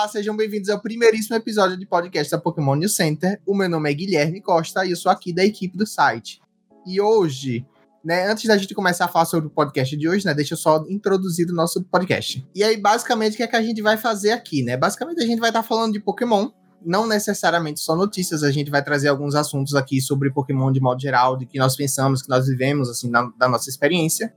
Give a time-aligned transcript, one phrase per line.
[0.00, 3.38] Olá, sejam bem-vindos ao primeiríssimo episódio de podcast da Pokémon News Center.
[3.44, 6.40] O meu nome é Guilherme Costa e eu sou aqui da equipe do site.
[6.86, 7.66] E hoje,
[8.02, 10.58] né, antes da gente começar a falar sobre o podcast de hoje, né, deixa eu
[10.58, 12.48] só introduzir o nosso podcast.
[12.54, 14.74] E aí, basicamente, o que é que a gente vai fazer aqui, né?
[14.74, 16.48] Basicamente, a gente vai estar tá falando de Pokémon,
[16.82, 20.98] não necessariamente só notícias, a gente vai trazer alguns assuntos aqui sobre Pokémon de modo
[20.98, 24.32] geral, de que nós pensamos, que nós vivemos, assim, na, da nossa experiência.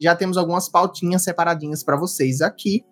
[0.00, 2.84] Já temos algumas pautinhas separadinhas para vocês aqui.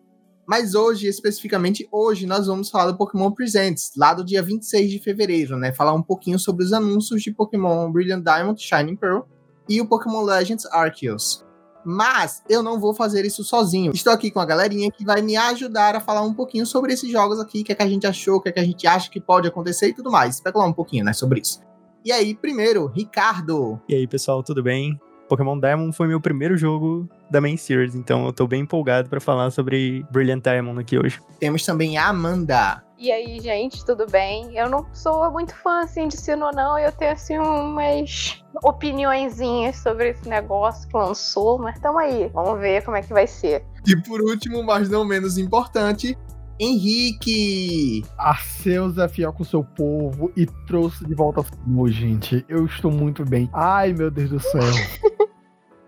[0.46, 4.98] Mas hoje, especificamente hoje, nós vamos falar do Pokémon Presents, lá do dia 26 de
[5.00, 5.72] fevereiro, né?
[5.72, 9.22] Falar um pouquinho sobre os anúncios de Pokémon Brilliant Diamond, Shining Pearl
[9.68, 11.44] e o Pokémon Legends Arceus.
[11.84, 13.92] Mas eu não vou fazer isso sozinho.
[13.92, 17.10] Estou aqui com a galerinha que vai me ajudar a falar um pouquinho sobre esses
[17.10, 18.86] jogos aqui, o que, é que a gente achou, o que, é que a gente
[18.86, 20.36] acha que pode acontecer e tudo mais.
[20.36, 21.60] Especular um pouquinho, né, sobre isso.
[22.04, 23.80] E aí, primeiro, Ricardo.
[23.88, 24.96] E aí, pessoal, tudo bem?
[25.28, 29.20] Pokémon Diamond foi meu primeiro jogo da main series, então eu tô bem empolgado para
[29.20, 31.20] falar sobre Brilliant Diamond aqui hoje.
[31.40, 32.82] Temos também a Amanda.
[32.98, 34.56] E aí, gente, tudo bem?
[34.56, 36.78] Eu não sou muito fã assim de Sino, não.
[36.78, 42.30] Eu tenho assim umas opiniõezinhas sobre esse negócio que lançou, mas tamo aí.
[42.32, 43.62] Vamos ver como é que vai ser.
[43.86, 46.16] E por último, mas não menos importante,
[46.58, 48.02] Henrique!
[48.16, 52.44] Arceus é fiel com o seu povo e trouxe de volta a gente.
[52.48, 53.50] Eu estou muito bem.
[53.52, 54.62] Ai, meu Deus do céu.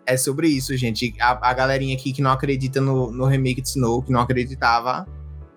[0.06, 1.14] é sobre isso, gente.
[1.20, 5.06] A, a galerinha aqui que não acredita no, no remake de Snow, que não acreditava,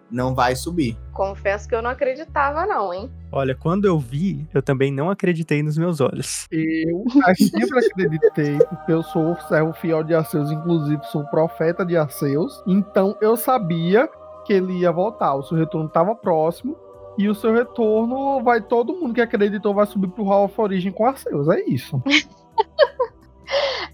[0.10, 0.98] não vai subir.
[1.12, 3.12] Confesso que eu não acreditava, não, hein?
[3.34, 6.48] Olha, quando eu vi, eu também não acreditei nos meus olhos.
[6.50, 7.04] Eu
[7.36, 12.64] sempre acreditei, porque eu sou servo fiel de Arceus, inclusive sou profeta de Arceus.
[12.66, 14.10] Então eu sabia
[14.52, 15.34] que ele ia voltar.
[15.36, 16.76] O seu retorno estava próximo.
[17.18, 18.62] E o seu retorno vai.
[18.62, 21.48] Todo mundo que acreditou vai subir pro Hall of Origin com Arceus.
[21.48, 22.02] É isso.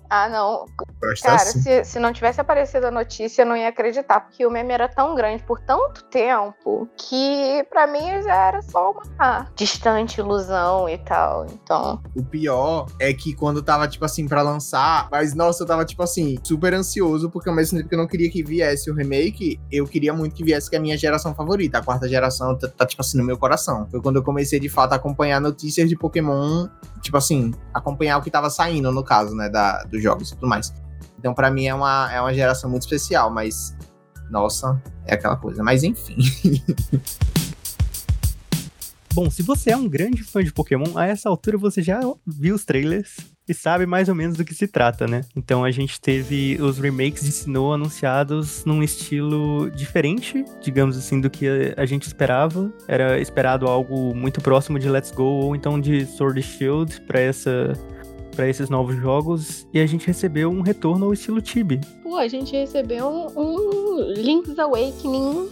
[0.10, 0.66] Ah, não.
[1.22, 1.62] Cara, assim.
[1.62, 4.88] se, se não tivesse aparecido a notícia, eu não ia acreditar, porque o meme era
[4.88, 10.98] tão grande por tanto tempo que para mim já era só uma distante ilusão e
[10.98, 11.46] tal.
[11.46, 12.02] Então.
[12.16, 16.04] O pior é que quando tava, tipo assim, para lançar, mas nossa, eu tava, tipo
[16.04, 19.60] assim, super ansioso, porque ao mesmo tempo que eu não queria que viesse o remake,
[19.72, 21.78] eu queria muito que viesse que é a minha geração favorita.
[21.80, 23.88] A quarta geração tá, tá, tipo assim, no meu coração.
[23.90, 26.68] Foi quando eu comecei de fato a acompanhar notícias de Pokémon,
[27.02, 30.36] tipo assim, acompanhar o que tava saindo, no caso, né, da, do dos jogos e
[30.36, 30.74] tudo mais.
[31.20, 33.76] Então, para mim, é uma, é uma geração muito especial, mas.
[34.30, 35.64] Nossa, é aquela coisa.
[35.64, 36.18] Mas enfim.
[39.14, 42.54] Bom, se você é um grande fã de Pokémon, a essa altura você já viu
[42.54, 43.16] os trailers
[43.50, 45.22] e sabe mais ou menos do que se trata, né?
[45.36, 51.32] Então a gente teve os remakes de Sinnoh anunciados num estilo diferente, digamos assim, do
[51.32, 52.72] que a gente esperava.
[52.88, 57.74] Era esperado algo muito próximo de Let's Go ou então de Sword Shield para essa
[58.38, 61.82] para esses novos jogos e a gente recebeu um retorno ao estilo Tibi.
[62.04, 65.50] Pô, a gente recebeu um, um Link's Awakening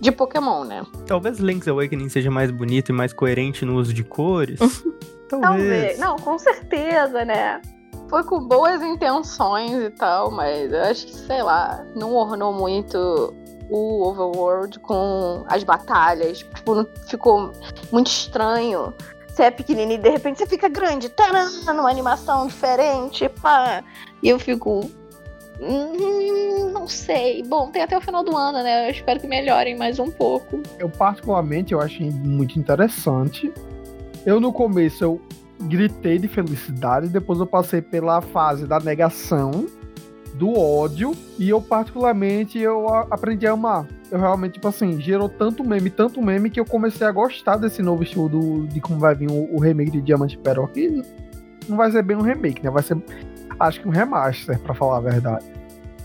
[0.00, 0.86] de Pokémon, né?
[1.06, 4.58] Talvez Link's Awakening seja mais bonito e mais coerente no uso de cores.
[5.28, 5.42] Talvez.
[5.42, 5.98] Talvez.
[5.98, 7.60] Não, com certeza, né?
[8.08, 13.34] Foi com boas intenções e tal, mas eu acho que, sei lá, não ornou muito
[13.68, 16.38] o Overworld com as batalhas.
[16.38, 17.52] Tipo, ficou
[17.92, 18.94] muito estranho
[19.34, 23.82] você é pequenininho e de repente você fica grande, taran, numa animação diferente, pá.
[24.22, 24.88] E eu fico.
[25.60, 27.42] Hum, não sei.
[27.42, 28.86] Bom, tem até o final do ano, né?
[28.86, 30.60] Eu espero que melhorem mais um pouco.
[30.78, 33.52] Eu, particularmente, eu achei muito interessante.
[34.24, 35.20] Eu, no começo, eu
[35.62, 39.66] gritei de felicidade, depois eu passei pela fase da negação,
[40.34, 45.64] do ódio, e eu, particularmente, eu aprendi a amar eu realmente, tipo assim, gerou tanto
[45.64, 49.12] meme, tanto meme, que eu comecei a gostar desse novo estilo do, de como vai
[49.12, 50.66] vir o, o remake de Diamante Pearl.
[50.68, 51.02] Que
[51.68, 52.70] não vai ser bem um remake, né?
[52.70, 52.96] Vai ser,
[53.58, 55.44] acho que um remaster, para falar a verdade.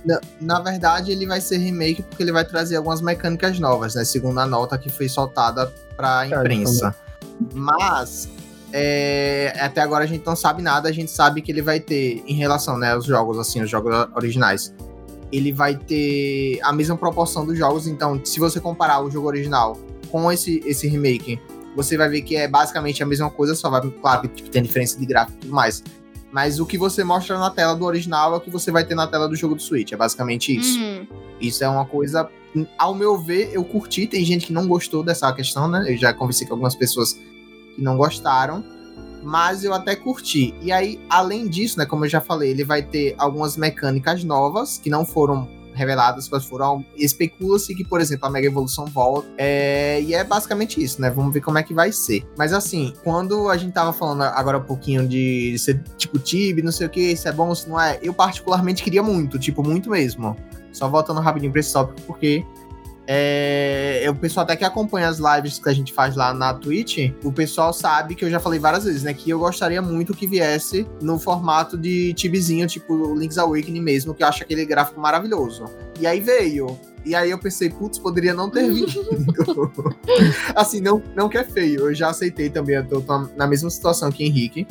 [0.04, 4.04] Na, na, verdade, ele vai ser remake porque ele vai trazer algumas mecânicas novas, né?
[4.04, 6.96] Segundo a nota que foi soltada pra imprensa.
[7.54, 8.28] Mas,
[8.72, 12.24] é, até agora a gente não sabe nada, a gente sabe que ele vai ter,
[12.28, 14.74] em relação né, aos jogos, assim, os jogos originais,
[15.32, 17.88] ele vai ter a mesma proporção dos jogos.
[17.88, 19.78] Então, se você comparar o jogo original
[20.12, 21.40] com esse, esse remake,
[21.76, 24.64] você vai ver que é basicamente a mesma coisa, só vai, claro que tipo, tem
[24.64, 25.84] diferença de gráfico e tudo mais.
[26.32, 28.94] Mas o que você mostra na tela do original é o que você vai ter
[28.94, 29.92] na tela do jogo do Switch.
[29.92, 30.78] É basicamente isso.
[30.78, 31.08] Uhum.
[31.42, 32.30] Isso é uma coisa.
[32.78, 34.06] Ao meu ver, eu curti.
[34.06, 35.86] Tem gente que não gostou dessa questão, né?
[35.88, 37.20] Eu já conversei com algumas pessoas
[37.80, 38.64] que não gostaram
[39.22, 40.56] mas eu até curti.
[40.62, 44.78] E aí, além disso, né, como eu já falei, ele vai ter algumas mecânicas novas
[44.78, 46.86] que não foram reveladas, mas foram.
[46.96, 49.28] Especula-se que, por exemplo, a Mega Evolução volta.
[49.38, 51.10] É, e é basicamente isso, né?
[51.10, 52.26] Vamos ver como é que vai ser.
[52.38, 56.72] Mas assim, quando a gente tava falando agora um pouquinho de ser tipo Tib, não
[56.72, 59.90] sei o que, se é bom, se não é, eu particularmente queria muito, tipo, muito
[59.90, 60.36] mesmo.
[60.72, 62.44] Só voltando rapidinho pra esse tópico, porque
[63.12, 67.12] É, o pessoal até que acompanha as lives que a gente faz lá na Twitch,
[67.24, 69.16] o pessoal sabe que eu já falei várias vezes, né?
[69.16, 74.22] Que eu gostaria muito que viesse no formato de tibizinho, tipo Link's Awakening mesmo, que
[74.22, 75.66] eu acho aquele gráfico maravilhoso.
[76.00, 76.80] E aí veio.
[77.04, 79.04] E aí eu pensei, putz, poderia não ter vindo.
[80.56, 83.04] assim, não, não que é feio, eu já aceitei também, eu tô
[83.36, 84.68] na mesma situação que Henrique.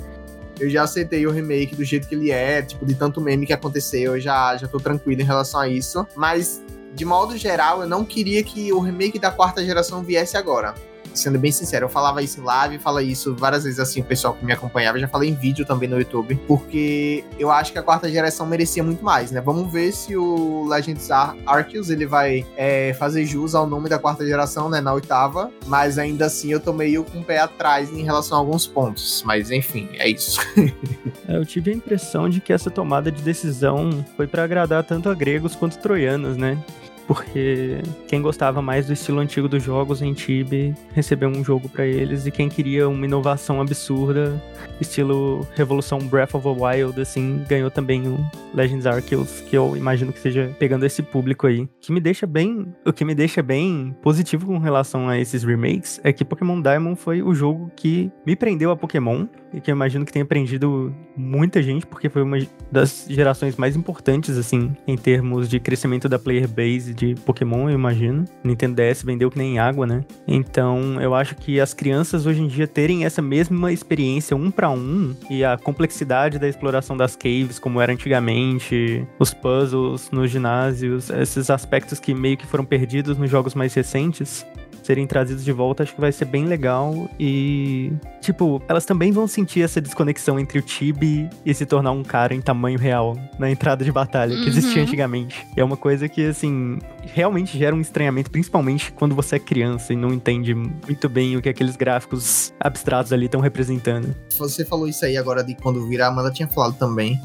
[0.61, 3.53] Eu já aceitei o remake do jeito que ele é, tipo, de tanto meme que
[3.53, 6.07] aconteceu, eu já, já tô tranquilo em relação a isso.
[6.15, 6.63] Mas
[6.99, 10.75] de modo geral, eu não queria que o remake da quarta geração viesse agora
[11.15, 14.35] sendo bem sincero, eu falava isso em live, fala isso várias vezes assim, o pessoal
[14.35, 17.83] que me acompanhava, já falei em vídeo também no YouTube, porque eu acho que a
[17.83, 19.41] quarta geração merecia muito mais, né?
[19.41, 23.99] Vamos ver se o Legends Ar Arceus ele vai é, fazer jus ao nome da
[23.99, 24.81] quarta geração, né?
[24.81, 28.41] Na oitava, mas ainda assim eu tô meio com o pé atrás em relação a
[28.41, 30.41] alguns pontos, mas enfim, é isso.
[31.29, 35.09] é, eu tive a impressão de que essa tomada de decisão foi para agradar tanto
[35.09, 36.63] a gregos quanto troianos, né?
[37.09, 41.87] Porque quem gostava mais do estilo antigo dos jogos em Tibia recebeu um jogo para
[41.87, 44.41] eles e quem queria uma inovação absurda,
[44.79, 48.19] estilo Revolução Breath of the Wild, assim, ganhou também o
[48.53, 51.67] Legends Arceus, que eu imagino que seja pegando esse público aí.
[51.81, 55.99] Que me deixa bem, o que me deixa bem positivo com relação a esses remakes
[56.05, 59.27] é que Pokémon Diamond foi o jogo que me prendeu a Pokémon
[59.63, 62.39] que eu imagino que tenha prendido muita gente, porque foi uma
[62.71, 67.75] das gerações mais importantes, assim, em termos de crescimento da player base de Pokémon, eu
[67.75, 68.25] imagino.
[68.45, 70.05] Nintendo DS vendeu que nem água, né?
[70.27, 74.71] Então, eu acho que as crianças hoje em dia terem essa mesma experiência um para
[74.71, 81.11] um e a complexidade da exploração das caves, como era antigamente, os puzzles nos ginásios,
[81.11, 84.47] esses aspectos que meio que foram perdidos nos jogos mais recentes,
[84.89, 87.11] serem trazidos de volta, acho que vai ser bem legal.
[87.21, 87.93] E,
[88.23, 92.35] tipo, elas também vão sentir essa desconexão entre o Tibi e se tornar um cara
[92.35, 94.89] em tamanho real na entrada de batalha, que existia uhum.
[94.89, 95.47] antigamente.
[95.55, 99.97] É uma coisa que, assim, realmente gera um estranhamento, principalmente quando você é criança e
[99.97, 104.17] não entende muito bem o que aqueles gráficos abstratos ali estão representando.
[104.39, 107.21] Você falou isso aí agora de quando virar, a Amanda tinha falado também.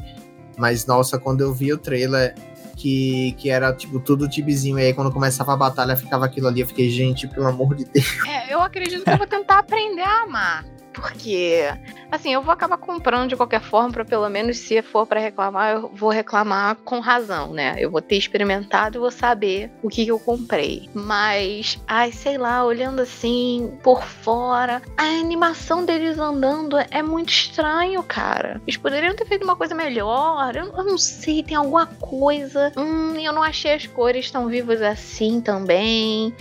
[0.58, 2.34] Mas, nossa, quando eu vi o trailer,
[2.74, 4.78] que, que era, tipo, tudo tibizinho.
[4.78, 6.60] E aí, quando começava a batalha, ficava aquilo ali.
[6.60, 8.06] Eu fiquei, gente, pelo amor de Deus.
[8.26, 10.73] É, eu acredito que eu vou tentar aprender a amar.
[10.94, 11.64] Porque,
[12.10, 15.74] assim, eu vou acabar comprando de qualquer forma, para pelo menos se for para reclamar,
[15.74, 17.74] eu vou reclamar com razão, né?
[17.78, 20.88] Eu vou ter experimentado e vou saber o que, que eu comprei.
[20.94, 28.02] Mas, ai, sei lá, olhando assim, por fora, a animação deles andando é muito estranho,
[28.02, 28.60] cara.
[28.66, 30.54] Eles poderiam ter feito uma coisa melhor.
[30.54, 32.72] Eu, eu não sei, tem alguma coisa.
[32.76, 36.34] Hum, eu não achei as cores tão vivas assim também.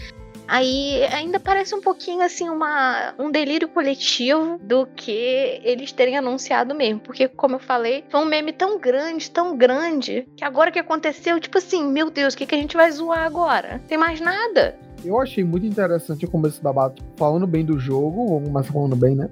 [0.48, 6.75] Aí ainda parece um pouquinho assim uma, um delírio coletivo do que eles terem anunciado
[6.75, 7.00] mesmo.
[7.00, 11.40] Porque, como eu falei, foi um meme tão grande, tão grande, que agora que aconteceu,
[11.40, 13.81] tipo assim, meu Deus, o que, que a gente vai zoar agora?
[13.88, 14.75] Tem mais nada.
[15.04, 18.96] Eu achei muito interessante o começo da batalha, falando bem do jogo, ou mais falando
[18.96, 19.30] bem, né?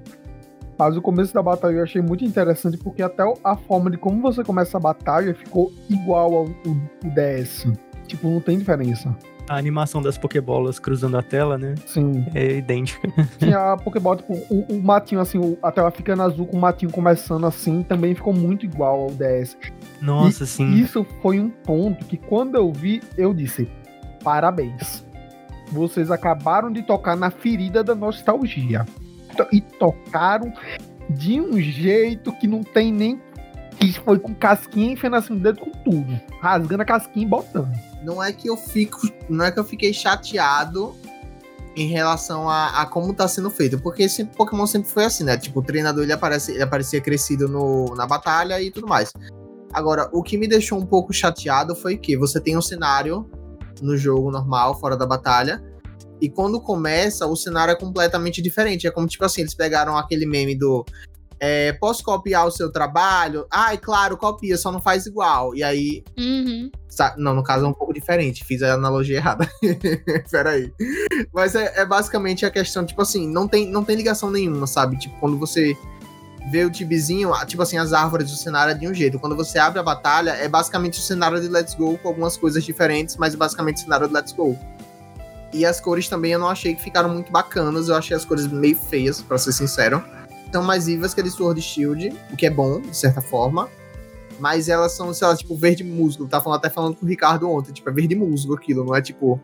[0.78, 4.20] Mas o começo da batalha eu achei muito interessante porque até a forma de como
[4.20, 7.66] você começa a batalha ficou igual ao, ao DS.
[8.06, 9.14] Tipo, não tem diferença
[9.48, 11.74] a animação das Pokébolas cruzando a tela, né?
[11.86, 12.24] Sim.
[12.34, 13.08] É idêntica.
[13.38, 16.90] Sim, a Pokébola, tipo, o, o matinho, assim, a tela ficando azul com o matinho
[16.90, 19.56] começando assim, também ficou muito igual ao DS.
[20.00, 20.72] Nossa, e sim.
[20.74, 23.68] Isso foi um ponto que quando eu vi, eu disse:
[24.22, 25.04] parabéns.
[25.70, 28.84] Vocês acabaram de tocar na ferida da nostalgia.
[29.50, 30.52] E tocaram
[31.08, 33.20] de um jeito que não tem nem.
[33.78, 36.20] Que foi com casquinha enfiando assim o dedo com tudo.
[36.40, 39.92] Rasgando a casquinha e botando não é que eu fico, não é que eu fiquei
[39.92, 40.94] chateado
[41.74, 45.36] em relação a, a como tá sendo feito, porque esse Pokémon sempre foi assim, né?
[45.36, 49.12] Tipo, o treinador ele aparece, ele aparecia crescido no, na batalha e tudo mais.
[49.72, 53.30] Agora, o que me deixou um pouco chateado foi que você tem um cenário
[53.80, 55.62] no jogo normal, fora da batalha,
[56.20, 58.86] e quando começa, o cenário é completamente diferente.
[58.86, 60.84] É como, tipo assim, eles pegaram aquele meme do
[61.44, 63.48] é, posso copiar o seu trabalho?
[63.50, 65.56] Ai, claro, copia, só não faz igual.
[65.56, 66.04] E aí.
[66.16, 66.70] Uhum.
[67.16, 69.50] Não, no caso é um pouco diferente, fiz a analogia errada.
[70.30, 70.72] Peraí.
[71.34, 74.96] Mas é, é, basicamente a questão, tipo assim, não tem, não tem ligação nenhuma, sabe?
[74.96, 75.76] Tipo, quando você
[76.48, 79.18] vê o tibizinho, tipo assim, as árvores do cenário é de um jeito.
[79.18, 82.62] Quando você abre a batalha, é basicamente o cenário de Let's Go com algumas coisas
[82.62, 84.56] diferentes, mas basicamente o cenário de Let's Go.
[85.52, 88.46] E as cores também eu não achei que ficaram muito bacanas, eu achei as cores
[88.46, 90.04] meio feias, para ser sincero
[90.52, 93.68] são mais vivas que a de Sword Shield, o que é bom, de certa forma.
[94.38, 96.26] Mas elas são, sei lá, tipo, verde musgo.
[96.26, 99.00] Tava falando, até falando com o Ricardo ontem, tipo, é verde musgo aquilo, não é
[99.00, 99.40] tipo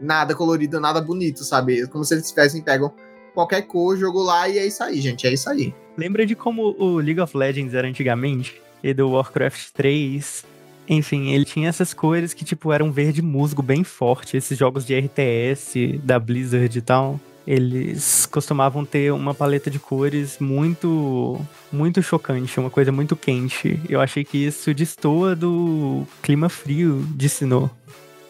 [0.00, 1.86] nada colorido, nada bonito, sabe?
[1.88, 2.92] Como se eles tivessem pegam
[3.34, 5.74] qualquer cor, jogou lá e é isso aí, gente, é isso aí.
[5.96, 8.60] Lembra de como o League of Legends era antigamente?
[8.82, 10.44] E do Warcraft 3
[10.88, 14.36] Enfim, ele tinha essas cores que, tipo, eram verde musgo bem forte.
[14.36, 17.18] Esses jogos de RTS da Blizzard e tal
[17.48, 21.40] eles costumavam ter uma paleta de cores muito
[21.72, 23.80] muito chocante, uma coisa muito quente.
[23.88, 27.70] Eu achei que isso destoa do clima frio de Sinnoh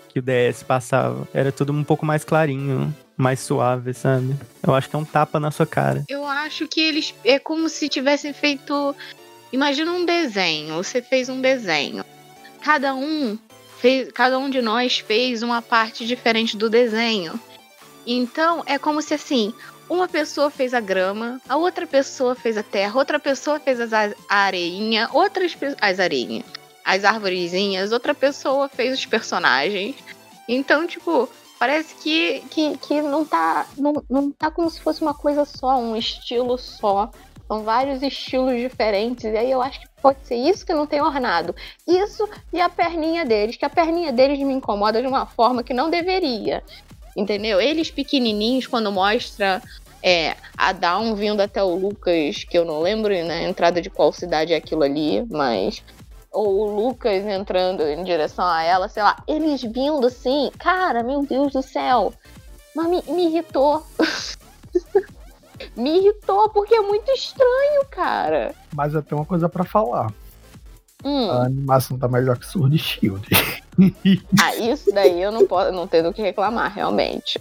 [0.08, 1.26] que o DS passava.
[1.34, 4.36] Era tudo um pouco mais clarinho, mais suave, sabe?
[4.64, 6.04] Eu acho que é um tapa na sua cara.
[6.08, 8.94] Eu acho que eles é como se tivessem feito
[9.52, 12.04] Imagina um desenho, você fez um desenho.
[12.62, 13.36] Cada um
[13.80, 17.40] fez, cada um de nós fez uma parte diferente do desenho.
[18.10, 19.52] Então, é como se assim,
[19.86, 23.92] uma pessoa fez a grama, a outra pessoa fez a terra, outra pessoa fez as,
[23.92, 26.46] a areinha, outras as areinhas,
[26.82, 29.94] as arvorezinhas, outra pessoa fez os personagens.
[30.48, 35.12] Então, tipo, parece que, que, que não, tá, não, não tá como se fosse uma
[35.12, 37.10] coisa só, um estilo só.
[37.46, 39.24] São vários estilos diferentes.
[39.24, 41.54] E aí eu acho que pode ser isso que não tem ornado.
[41.86, 45.74] Isso e a perninha deles, que a perninha deles me incomoda de uma forma que
[45.74, 46.62] não deveria
[47.18, 47.60] entendeu?
[47.60, 49.60] Eles pequenininhos, quando mostra
[50.00, 53.90] é, a Dawn vindo até o Lucas, que eu não lembro na né, entrada de
[53.90, 55.82] qual cidade é aquilo ali, mas.
[56.30, 61.26] Ou o Lucas entrando em direção a ela, sei lá, eles vindo assim, cara, meu
[61.26, 62.12] Deus do céu.
[62.76, 63.82] Mas me, me irritou.
[65.74, 68.54] me irritou porque é muito estranho, cara.
[68.74, 70.12] Mas eu tenho uma coisa para falar.
[71.04, 71.30] Hum.
[71.30, 73.26] A animação tá melhor que Sword Shield.
[74.42, 77.40] ah, isso daí eu não posso, não tenho do que reclamar, realmente.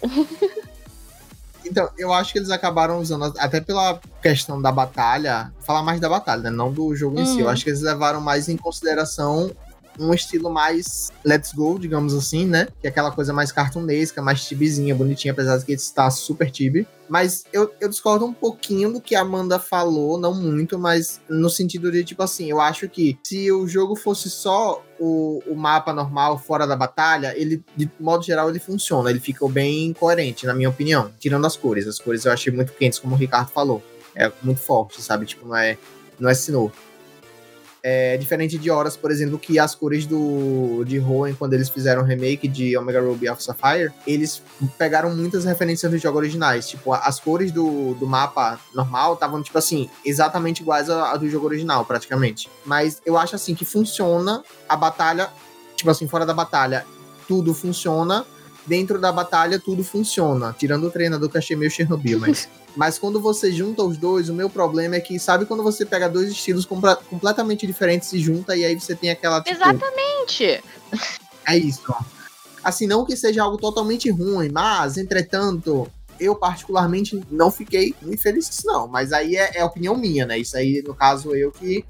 [1.65, 6.07] Então, eu acho que eles acabaram usando, até pela questão da batalha, falar mais da
[6.07, 6.49] batalha, né?
[6.49, 7.39] Não do jogo em si.
[7.39, 7.51] Eu uhum.
[7.51, 9.51] acho que eles levaram mais em consideração
[9.99, 12.67] um estilo mais let's go, digamos assim, né?
[12.81, 16.87] Que é aquela coisa mais cartunesca, mais tibizinha, bonitinha, apesar de que está super tibi.
[17.09, 21.49] Mas eu, eu discordo um pouquinho do que a Amanda falou, não muito, mas no
[21.49, 25.93] sentido de, tipo assim, eu acho que se o jogo fosse só o, o mapa
[25.93, 29.09] normal fora da batalha, ele, de modo geral, ele funciona.
[29.09, 31.11] Ele ficou bem coerente, na minha opinião.
[31.19, 31.87] Tirando as cores.
[31.87, 33.81] As cores eu achei muito quentes, como o Ricardo falou.
[34.15, 35.25] É muito forte, sabe?
[35.25, 35.77] Tipo, não é,
[36.19, 36.71] não é Sinnoh.
[37.89, 42.01] É diferente de Horas, por exemplo, que as cores do de Hoenn, quando eles fizeram
[42.01, 44.41] o remake de Omega Ruby of Sapphire, eles
[44.77, 46.67] pegaram muitas referências do jogo originais.
[46.67, 51.29] Tipo, as cores do, do mapa normal estavam, tipo assim, exatamente iguais a, a do
[51.29, 52.49] jogo original, praticamente.
[52.65, 55.29] Mas eu acho, assim, que funciona a batalha,
[55.77, 56.85] tipo assim, fora da batalha,
[57.25, 58.25] tudo funciona
[58.65, 60.53] dentro da batalha tudo funciona.
[60.59, 62.49] Tirando o treinador que achei meio Chernobyl, mas.
[62.77, 66.07] mas quando você junta os dois, o meu problema é que, sabe quando você pega
[66.07, 69.41] dois estilos completamente diferentes e junta, e aí você tem aquela.
[69.41, 70.63] Tipo, Exatamente!
[71.43, 71.91] É isso.
[72.63, 78.45] Assim, não que seja algo totalmente ruim, mas, entretanto, eu particularmente não fiquei muito feliz
[78.45, 78.87] com isso, não.
[78.87, 80.37] Mas aí é, é opinião minha, né?
[80.37, 81.83] Isso aí, no caso, eu que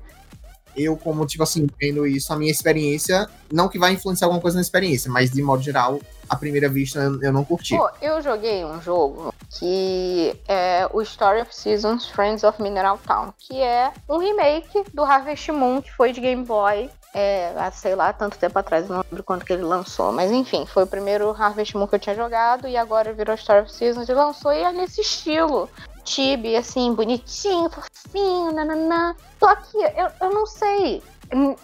[0.73, 4.55] eu, como, tipo assim, vendo isso, a minha experiência, não que vai influenciar alguma coisa
[4.55, 7.75] na experiência, mas de modo geral, à primeira vista, eu não curti.
[7.75, 13.33] Pô, eu joguei um jogo que é o Story of Seasons Friends of Mineral Town,
[13.37, 16.89] que é um remake do Harvest Moon, que foi de Game Boy.
[17.13, 20.83] É, sei lá, tanto tempo atrás, não lembro quanto que ele lançou, mas enfim, foi
[20.83, 24.13] o primeiro Harvest Moon que eu tinha jogado e agora virou Story of Seasons e
[24.13, 25.67] lançou e é nesse estilo.
[26.03, 29.15] Tibi, assim, bonitinho, fofinho, nananã.
[29.39, 31.01] Só que eu, eu não sei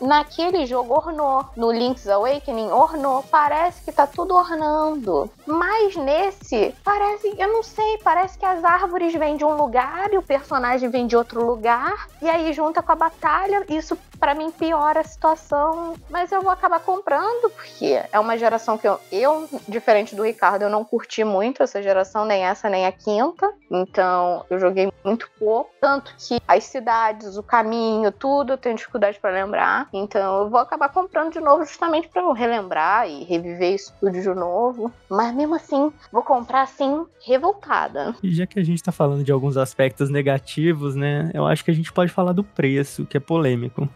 [0.01, 1.46] naquele jogo ornou.
[1.55, 3.24] No Link's Awakening, ornou.
[3.24, 5.29] Parece que tá tudo ornando.
[5.46, 10.17] Mas nesse, parece, eu não sei, parece que as árvores vêm de um lugar e
[10.17, 12.08] o personagem vem de outro lugar.
[12.22, 15.96] E aí junta com a batalha, isso para mim piora a situação.
[16.10, 20.63] Mas eu vou acabar comprando, porque é uma geração que eu, eu, diferente do Ricardo,
[20.63, 23.51] eu não curti muito essa geração, nem essa, nem a quinta.
[23.70, 25.72] Então eu joguei muito pouco.
[25.79, 29.88] Tanto que as cidades, o caminho, tudo eu tenho dificuldade para lembrar lembrar.
[29.93, 34.12] Então eu vou acabar comprando de novo justamente para eu relembrar e reviver isso tudo
[34.12, 34.91] de novo.
[35.10, 38.15] Mas mesmo assim, vou comprar assim, revoltada.
[38.24, 41.29] E já que a gente tá falando de alguns aspectos negativos, né?
[41.33, 43.88] Eu acho que a gente pode falar do preço, que é polêmico.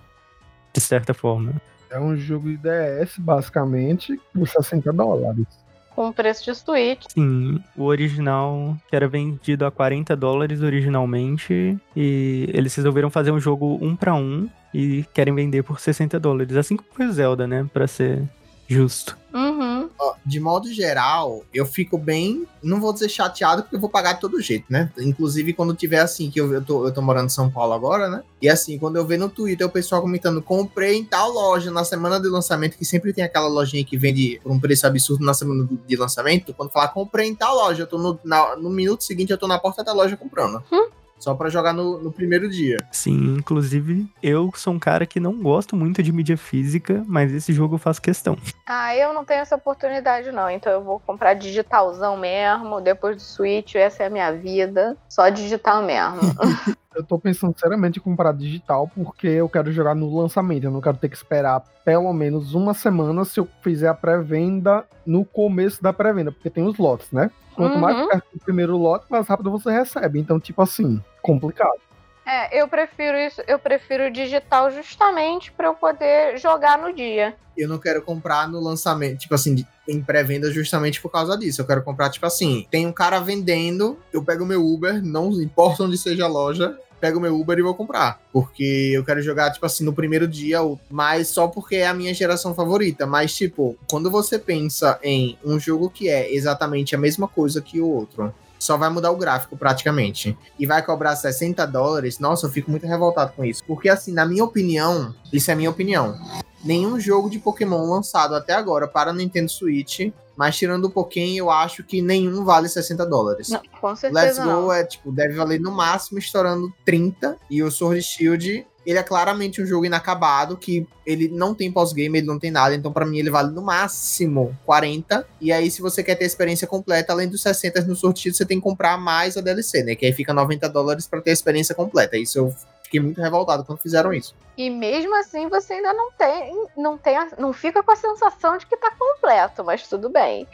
[0.74, 1.54] De certa forma.
[1.90, 5.67] É um jogo de DS, basicamente, por 60 dólares
[5.98, 7.06] com preço de Switch.
[7.10, 13.40] Sim, o original, que era vendido a 40 dólares originalmente, e eles resolveram fazer um
[13.40, 16.56] jogo um para um e querem vender por 60 dólares.
[16.56, 17.68] Assim como foi o Zelda, né?
[17.74, 18.22] Pra ser
[18.68, 19.18] justo.
[19.34, 19.90] Uhum.
[20.26, 22.48] De modo geral, eu fico bem.
[22.62, 24.92] Não vou dizer chateado, porque eu vou pagar de todo jeito, né?
[24.98, 28.10] Inclusive, quando tiver assim, que eu, eu, tô, eu tô morando em São Paulo agora,
[28.10, 28.24] né?
[28.42, 31.84] E assim, quando eu ver no Twitter o pessoal comentando, comprei em tal loja na
[31.84, 35.34] semana de lançamento, que sempre tem aquela lojinha que vende por um preço absurdo na
[35.34, 36.54] semana de lançamento.
[36.54, 39.48] Quando falar comprei em tal loja, eu tô no, na, no minuto seguinte, eu tô
[39.48, 40.64] na porta da loja comprando.
[40.72, 40.90] Hum?
[41.20, 42.78] Só para jogar no, no, primeiro dia.
[42.92, 47.54] Sim, inclusive eu sou um cara que não gosto muito de mídia física, mas esse
[47.54, 48.38] jogo eu faço questão.
[48.66, 53.22] Ah, eu não tenho essa oportunidade não, então eu vou comprar digitalzão mesmo, depois do
[53.22, 56.20] Switch, essa é a minha vida, só digital mesmo.
[56.98, 60.64] eu tô pensando seriamente em comprar digital porque eu quero jogar no lançamento.
[60.64, 64.84] Eu não quero ter que esperar pelo menos uma semana se eu fizer a pré-venda
[65.06, 67.32] no começo da pré-venda, porque tem os lotes, né?
[67.56, 67.80] Quanto uhum.
[67.80, 70.20] mais perto do primeiro lote, mais rápido você recebe.
[70.20, 71.80] Então, tipo assim, complicado.
[72.26, 77.38] É, eu prefiro isso, eu prefiro digital justamente para eu poder jogar no dia.
[77.58, 81.62] Eu não quero comprar no lançamento, tipo assim, em pré-venda justamente por causa disso.
[81.62, 85.84] Eu quero comprar, tipo assim, tem um cara vendendo, eu pego meu Uber, não importa
[85.84, 88.20] onde seja a loja, pego meu Uber e vou comprar.
[88.32, 92.14] Porque eu quero jogar, tipo assim, no primeiro dia, mas só porque é a minha
[92.14, 93.06] geração favorita.
[93.06, 97.80] Mas, tipo, quando você pensa em um jogo que é exatamente a mesma coisa que
[97.80, 100.38] o outro, só vai mudar o gráfico praticamente.
[100.58, 102.20] E vai cobrar 60 dólares.
[102.20, 103.64] Nossa, eu fico muito revoltado com isso.
[103.66, 106.18] Porque, assim, na minha opinião, isso é minha opinião.
[106.64, 111.50] Nenhum jogo de Pokémon lançado até agora para Nintendo Switch mas tirando o Pokémon, eu
[111.50, 113.50] acho que nenhum vale 60 dólares.
[113.50, 114.72] Não, com certeza Let's Go não.
[114.72, 117.36] é, tipo, deve valer no máximo estourando 30.
[117.50, 122.20] E o Sword Shield, ele é claramente um jogo inacabado, que ele não tem pós-game,
[122.20, 122.76] ele não tem nada.
[122.76, 125.28] Então, para mim, ele vale no máximo 40.
[125.42, 128.46] E aí, se você quer ter a experiência completa, além dos 60 no Shield, você
[128.46, 129.96] tem que comprar mais a DLC, né?
[129.96, 132.16] Que aí fica 90 dólares para ter a experiência completa.
[132.16, 132.56] Isso eu
[132.88, 134.34] fiquei muito revoltado quando fizeram isso.
[134.58, 138.66] E mesmo assim você ainda não tem, não tem, não fica com a sensação de
[138.66, 140.48] que tá completo, mas tudo bem.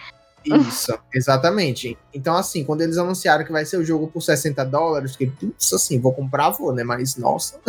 [0.44, 1.98] Isso, exatamente.
[2.14, 5.72] Então, assim, quando eles anunciaram que vai ser o jogo por 60 dólares, fiquei, putz,
[5.72, 6.84] assim, vou comprar, vou, né?
[6.84, 7.60] Mas, nossa.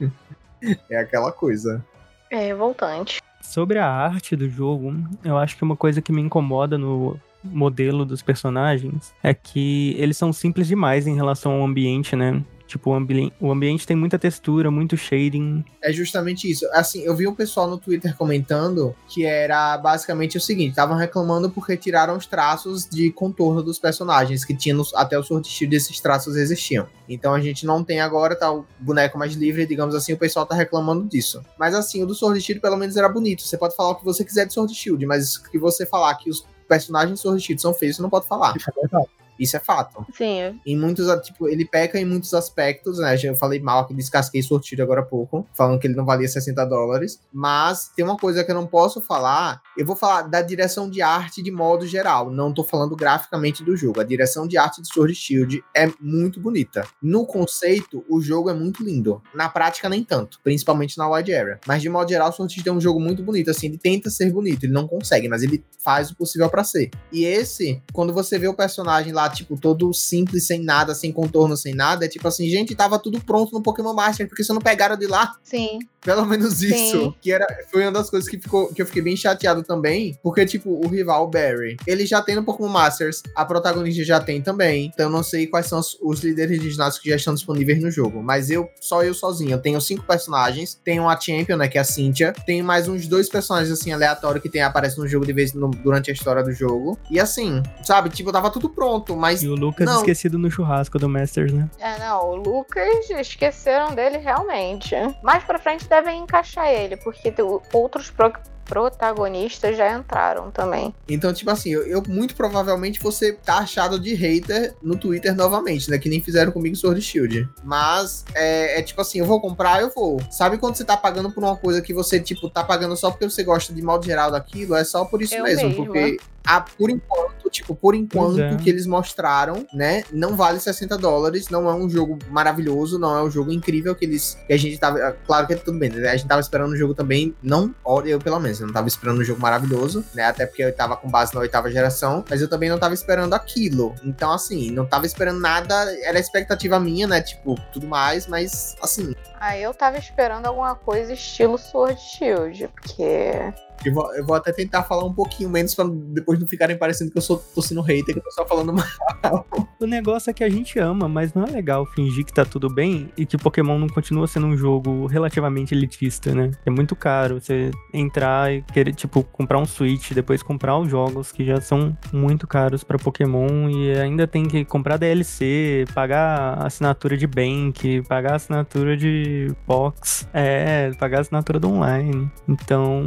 [0.88, 1.84] é aquela coisa.
[2.30, 3.20] É revoltante.
[3.42, 8.04] Sobre a arte do jogo, eu acho que uma coisa que me incomoda no modelo
[8.04, 12.42] dos personagens é que eles são simples demais em relação ao ambiente, né?
[12.70, 15.64] Tipo, o, ambi o ambiente tem muita textura, muito shading.
[15.82, 16.64] É justamente isso.
[16.72, 21.50] Assim, eu vi um pessoal no Twitter comentando que era basicamente o seguinte: estavam reclamando
[21.50, 25.98] porque tiraram os traços de contorno dos personagens, que tinha até o Sword Shield esses
[25.98, 26.86] traços existiam.
[27.08, 30.46] Então a gente não tem agora, tá o boneco mais livre, digamos assim, o pessoal
[30.46, 31.44] tá reclamando disso.
[31.58, 33.42] Mas assim, o do Sword Shield pelo menos era bonito.
[33.42, 36.30] Você pode falar o que você quiser de Sword Shield, mas que você falar que
[36.30, 38.56] os personagens de Sword Shield são feios, você não pode falar.
[38.56, 39.08] Isso é verdade.
[39.40, 40.06] Isso é fato.
[40.12, 40.60] Sim.
[40.66, 43.16] Em muitos, tipo, ele peca em muitos aspectos, né?
[43.22, 46.62] Eu falei mal que descasquei sortido agora há pouco, falando que ele não valia 60
[46.66, 47.20] dólares.
[47.32, 49.62] Mas tem uma coisa que eu não posso falar.
[49.78, 52.30] Eu vou falar da direção de arte de modo geral.
[52.30, 54.00] Não tô falando graficamente do jogo.
[54.00, 56.86] A direção de arte de Sword Shield é muito bonita.
[57.02, 59.22] No conceito, o jogo é muito lindo.
[59.34, 60.38] Na prática, nem tanto.
[60.44, 61.58] Principalmente na wide area.
[61.66, 63.50] Mas de modo geral, o Sword Shield é um jogo muito bonito.
[63.50, 64.64] Assim, ele tenta ser bonito.
[64.64, 66.90] Ele não consegue, mas ele faz o possível para ser.
[67.10, 71.56] E esse, quando você vê o personagem lá tipo, todo simples, sem nada, sem contorno,
[71.56, 72.04] sem nada.
[72.04, 75.06] É tipo assim, gente, tava tudo pronto no Pokémon Master, porque você não pegaram de
[75.06, 75.34] lá?
[75.42, 75.78] Sim.
[76.02, 76.98] Pelo menos isso.
[76.98, 77.14] Sim.
[77.20, 80.18] Que era, foi uma das coisas que, ficou, que eu fiquei bem chateado também.
[80.22, 84.40] Porque, tipo, o rival Barry, ele já tem no Pokémon Masters, a protagonista já tem
[84.40, 84.90] também.
[84.92, 87.82] Então eu não sei quais são os, os líderes de ginásio que já estão disponíveis
[87.82, 88.22] no jogo.
[88.22, 90.80] Mas eu, só eu sozinho, eu tenho cinco personagens.
[90.82, 92.32] Tenho a Champion, né, que é a Cynthia.
[92.46, 95.68] Tenho mais uns dois personagens, assim, aleatórios que tem, aparecem no jogo de vez no,
[95.68, 96.98] durante a história do jogo.
[97.10, 99.42] E assim, sabe, tipo, tava tudo pronto, mas.
[99.42, 99.98] E o Lucas não.
[99.98, 101.68] esquecido no churrasco do Masters, né?
[101.78, 104.94] É, não, o Lucas esqueceram dele realmente.
[105.22, 107.32] Mais pra frente devem encaixar ele, porque
[107.72, 108.32] outros pro
[108.70, 110.94] protagonistas já entraram também.
[111.08, 115.90] Então, tipo assim, eu, eu, muito provavelmente você tá achado de hater no Twitter novamente,
[115.90, 115.98] né?
[115.98, 117.48] Que nem fizeram comigo Sword Shield.
[117.64, 120.22] Mas é, é, tipo assim, eu vou comprar, eu vou.
[120.30, 123.28] Sabe quando você tá pagando por uma coisa que você, tipo, tá pagando só porque
[123.28, 124.76] você gosta de modo geral daquilo?
[124.76, 125.84] É só por isso eu mesmo, mesma.
[125.84, 128.56] porque a, por enquanto, tipo, por enquanto é.
[128.56, 130.04] que eles mostraram, né?
[130.12, 134.04] Não vale 60 dólares, não é um jogo maravilhoso, não é um jogo incrível que
[134.04, 134.38] eles.
[134.46, 134.98] Que a gente tava.
[134.98, 136.08] É, claro que é tudo bem, né?
[136.08, 137.74] A gente tava esperando um jogo também, não,
[138.04, 140.24] eu pelo menos, eu não tava esperando um jogo maravilhoso, né?
[140.24, 143.34] Até porque eu tava com base na oitava geração, mas eu também não tava esperando
[143.34, 143.94] aquilo.
[144.02, 147.20] Então, assim, não tava esperando nada, era expectativa minha, né?
[147.20, 149.14] Tipo, tudo mais, mas assim.
[149.40, 153.52] Aí eu tava esperando alguma coisa estilo Sword Shield, porque
[153.84, 157.10] eu vou, eu vou até tentar falar um pouquinho menos pra depois não ficarem parecendo
[157.10, 159.46] que eu sou, tô sendo hater, que eu tô só falando mal.
[159.80, 162.68] O negócio é que a gente ama, mas não é legal fingir que tá tudo
[162.68, 166.50] bem e que Pokémon não continua sendo um jogo relativamente elitista, né?
[166.66, 171.32] É muito caro você entrar e querer, tipo, comprar um Switch, depois comprar os jogos
[171.32, 177.16] que já são muito caros para Pokémon e ainda tem que comprar DLC, pagar assinatura
[177.16, 179.29] de Bank, pagar assinatura de
[179.66, 182.30] Box, é, pagar assinatura do online.
[182.48, 183.06] Então,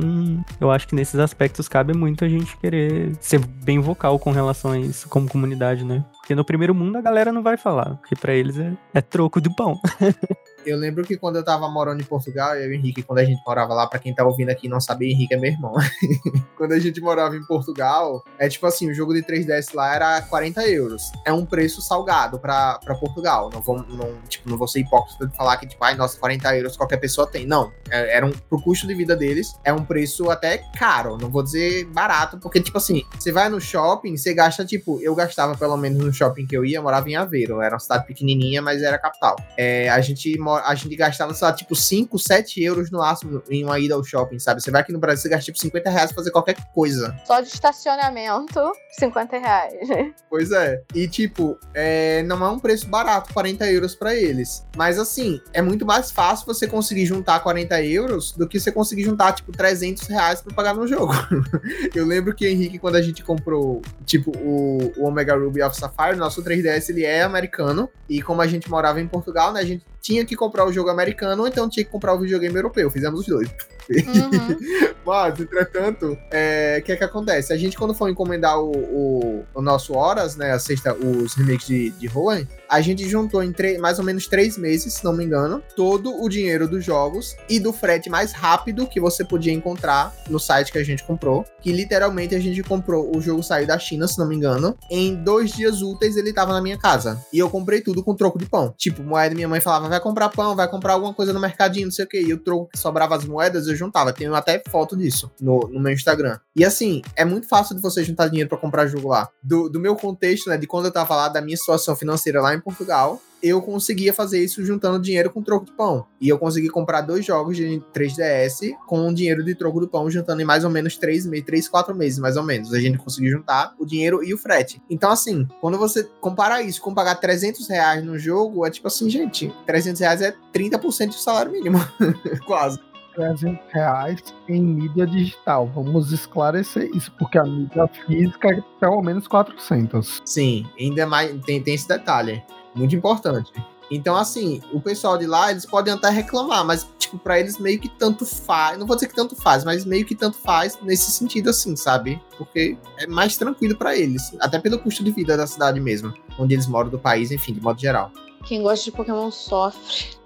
[0.59, 4.71] eu acho que nesses aspectos cabe muito a gente querer ser bem vocal com relação
[4.71, 6.03] a isso como comunidade, né?
[6.19, 9.41] Porque no primeiro mundo a galera não vai falar, porque para eles é, é troco
[9.41, 9.79] de pão.
[10.65, 13.25] Eu lembro que quando eu tava morando em Portugal, eu e o Henrique, quando a
[13.25, 15.73] gente morava lá, para quem tá ouvindo aqui não sabe, Henrique é meu irmão.
[16.57, 20.21] quando a gente morava em Portugal, é tipo assim, o jogo de 3DS lá era
[20.21, 21.11] 40 euros.
[21.25, 23.49] É um preço salgado para Portugal.
[23.51, 26.55] Não vou, não, tipo, não vou ser hipócrita de falar que, tipo, ai, nossa, 40
[26.57, 27.45] euros qualquer pessoa tem.
[27.45, 27.71] Não.
[27.89, 31.17] É, era um, pro custo de vida deles, é um preço até caro.
[31.17, 35.13] Não vou dizer barato, porque, tipo assim, você vai no shopping, você gasta, tipo, eu
[35.15, 37.61] gastava pelo menos no shopping que eu ia, morava em Aveiro.
[37.61, 39.35] Era uma cidade pequenininha, mas era capital.
[39.57, 43.63] É, a gente a gente gastava, sei lá, tipo 5, 7 euros no máximo em
[43.63, 44.61] uma ida ao shopping, sabe?
[44.61, 47.15] Você vai aqui no Brasil, você gasta tipo 50 reais pra fazer qualquer coisa.
[47.25, 48.59] Só de estacionamento,
[48.99, 49.73] 50 reais.
[50.29, 50.81] Pois é.
[50.95, 54.65] E tipo, é, não é um preço barato, 40 euros para eles.
[54.75, 59.03] Mas assim, é muito mais fácil você conseguir juntar 40 euros do que você conseguir
[59.03, 61.13] juntar, tipo, 300 reais pra pagar no jogo.
[61.93, 66.15] Eu lembro que, Henrique, quando a gente comprou, tipo, o, o Omega Ruby of Sapphire,
[66.15, 67.89] nosso 3DS, ele é americano.
[68.09, 70.89] E como a gente morava em Portugal, né, a gente tinha que comprar o jogo
[70.89, 72.91] americano ou então tinha que comprar o videogame europeu.
[72.91, 73.49] Fizemos os dois.
[73.89, 74.93] Uhum.
[75.05, 77.51] Mas, entretanto, o é, que é que acontece?
[77.51, 81.67] A gente, quando for encomendar o, o, o nosso Horas, né, a sexta, os remakes
[81.67, 85.23] de, de Hoenn, a gente juntou em mais ou menos três meses, se não me
[85.23, 90.13] engano, todo o dinheiro dos jogos e do frete mais rápido que você podia encontrar
[90.29, 91.45] no site que a gente comprou.
[91.61, 94.75] Que literalmente a gente comprou o jogo sair da China, se não me engano.
[94.89, 97.23] Em dois dias úteis ele tava na minha casa.
[97.31, 98.73] E eu comprei tudo com troco de pão.
[98.77, 101.91] Tipo, moeda, minha mãe falava, vai comprar pão, vai comprar alguma coisa no mercadinho, não
[101.91, 102.19] sei o que.
[102.19, 104.13] E o troco que sobrava as moedas, eu juntava.
[104.13, 106.39] Tenho até foto disso no, no meu Instagram.
[106.55, 109.29] E assim, é muito fácil de você juntar dinheiro para comprar jogo lá.
[109.41, 112.53] Do, do meu contexto, né, de quando eu tava lá, da minha situação financeira lá
[112.53, 116.07] em Portugal, eu conseguia fazer isso juntando dinheiro com troco de pão.
[116.21, 120.41] E eu consegui comprar dois jogos de 3DS com dinheiro de troco do pão, juntando
[120.41, 122.73] em mais ou menos três, três quatro meses, mais ou menos.
[122.73, 124.81] A gente conseguiu juntar o dinheiro e o frete.
[124.89, 129.09] Então, assim, quando você compara isso com pagar 300 reais no jogo, é tipo assim,
[129.09, 131.79] gente, 300 reais é 30% do salário mínimo.
[132.47, 132.79] Quase.
[133.15, 135.67] 300 reais em mídia digital.
[135.73, 140.21] Vamos esclarecer isso, porque a mídia física é pelo menos 400.
[140.25, 142.43] Sim, ainda mais tem, tem esse detalhe.
[142.75, 143.51] Muito importante.
[143.91, 147.79] Então, assim, o pessoal de lá, eles podem até reclamar, mas, tipo, pra eles meio
[147.79, 148.77] que tanto faz.
[148.77, 152.19] Não vou dizer que tanto faz, mas meio que tanto faz nesse sentido, assim, sabe?
[152.37, 154.35] Porque é mais tranquilo para eles.
[154.39, 157.61] Até pelo custo de vida da cidade mesmo, onde eles moram, do país, enfim, de
[157.61, 158.11] modo geral.
[158.45, 160.17] Quem gosta de Pokémon sofre.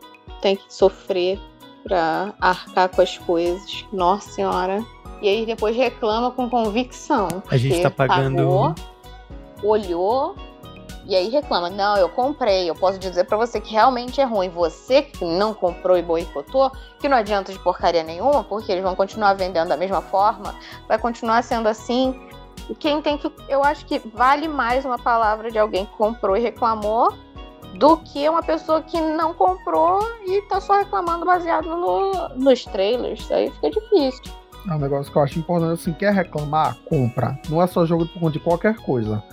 [0.42, 1.40] Tem que sofrer
[1.88, 3.86] pra arcar com as coisas.
[3.92, 4.84] Nossa senhora.
[5.22, 7.28] E aí depois reclama com convicção.
[7.50, 8.36] A gente tá pagando.
[8.38, 8.76] Pagou,
[9.64, 10.36] olhou,
[11.08, 12.70] e aí reclama: não, eu comprei.
[12.70, 14.50] Eu posso dizer para você que realmente é ruim.
[14.50, 18.96] Você que não comprou e boicotou, que não adianta de porcaria nenhuma, porque eles vão
[18.96, 20.54] continuar vendendo da mesma forma,
[20.88, 22.20] vai continuar sendo assim.
[22.70, 23.32] E quem tem que.
[23.48, 27.14] Eu acho que vale mais uma palavra de alguém que comprou e reclamou
[27.78, 33.32] do que uma pessoa que não comprou e tá só reclamando baseado no, nos trailers.
[33.32, 34.34] Aí fica difícil.
[34.70, 36.78] É um negócio que eu acho importante, assim, quer reclamar?
[36.90, 37.40] Compra.
[37.50, 39.24] Não é só jogo por conta de qualquer coisa.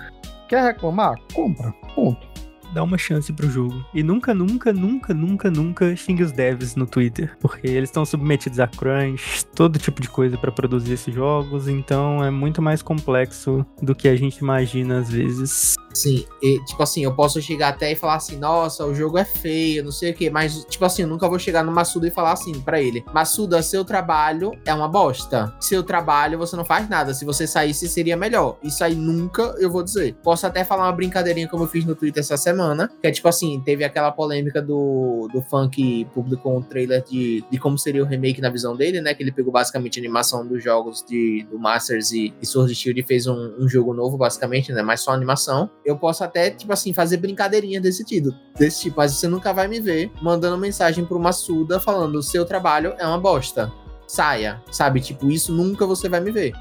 [0.48, 1.18] Quer reclamar?
[1.34, 1.74] Compra.
[1.94, 2.34] Ponto
[2.74, 3.84] dá uma chance pro jogo.
[3.94, 7.36] E nunca, nunca, nunca, nunca, nunca xingue os devs no Twitter.
[7.40, 11.68] Porque eles estão submetidos a crunch, todo tipo de coisa para produzir esses jogos.
[11.68, 15.76] Então é muito mais complexo do que a gente imagina às vezes.
[15.94, 19.24] Sim, e, tipo assim, eu posso chegar até e falar assim, nossa, o jogo é
[19.24, 22.10] feio, não sei o que, mas, tipo assim, eu nunca vou chegar no Massuda e
[22.10, 25.54] falar assim para ele, Massuda, seu trabalho é uma bosta.
[25.60, 27.14] Seu trabalho você não faz nada.
[27.14, 28.58] Se você saísse, seria melhor.
[28.62, 30.14] Isso aí nunca eu vou dizer.
[30.22, 33.10] Posso até falar uma brincadeirinha como eu fiz no Twitter essa semana semana, que é
[33.10, 37.78] tipo assim, teve aquela polêmica do, do fã que publicou um trailer de, de como
[37.78, 39.14] seria o remake na visão dele, né?
[39.14, 43.00] Que ele pegou basicamente a animação dos jogos de, do Masters e, e Sword Shield
[43.00, 44.82] e fez um, um, jogo novo, basicamente, né?
[44.82, 45.70] Mas só animação.
[45.84, 49.68] Eu posso até, tipo assim, fazer brincadeirinha desse tipo, desse tipo, mas você nunca vai
[49.68, 53.72] me ver mandando mensagem pro Massuda falando: o seu trabalho é uma bosta.
[54.06, 55.00] Saia, sabe?
[55.00, 56.54] Tipo, isso nunca você vai me ver.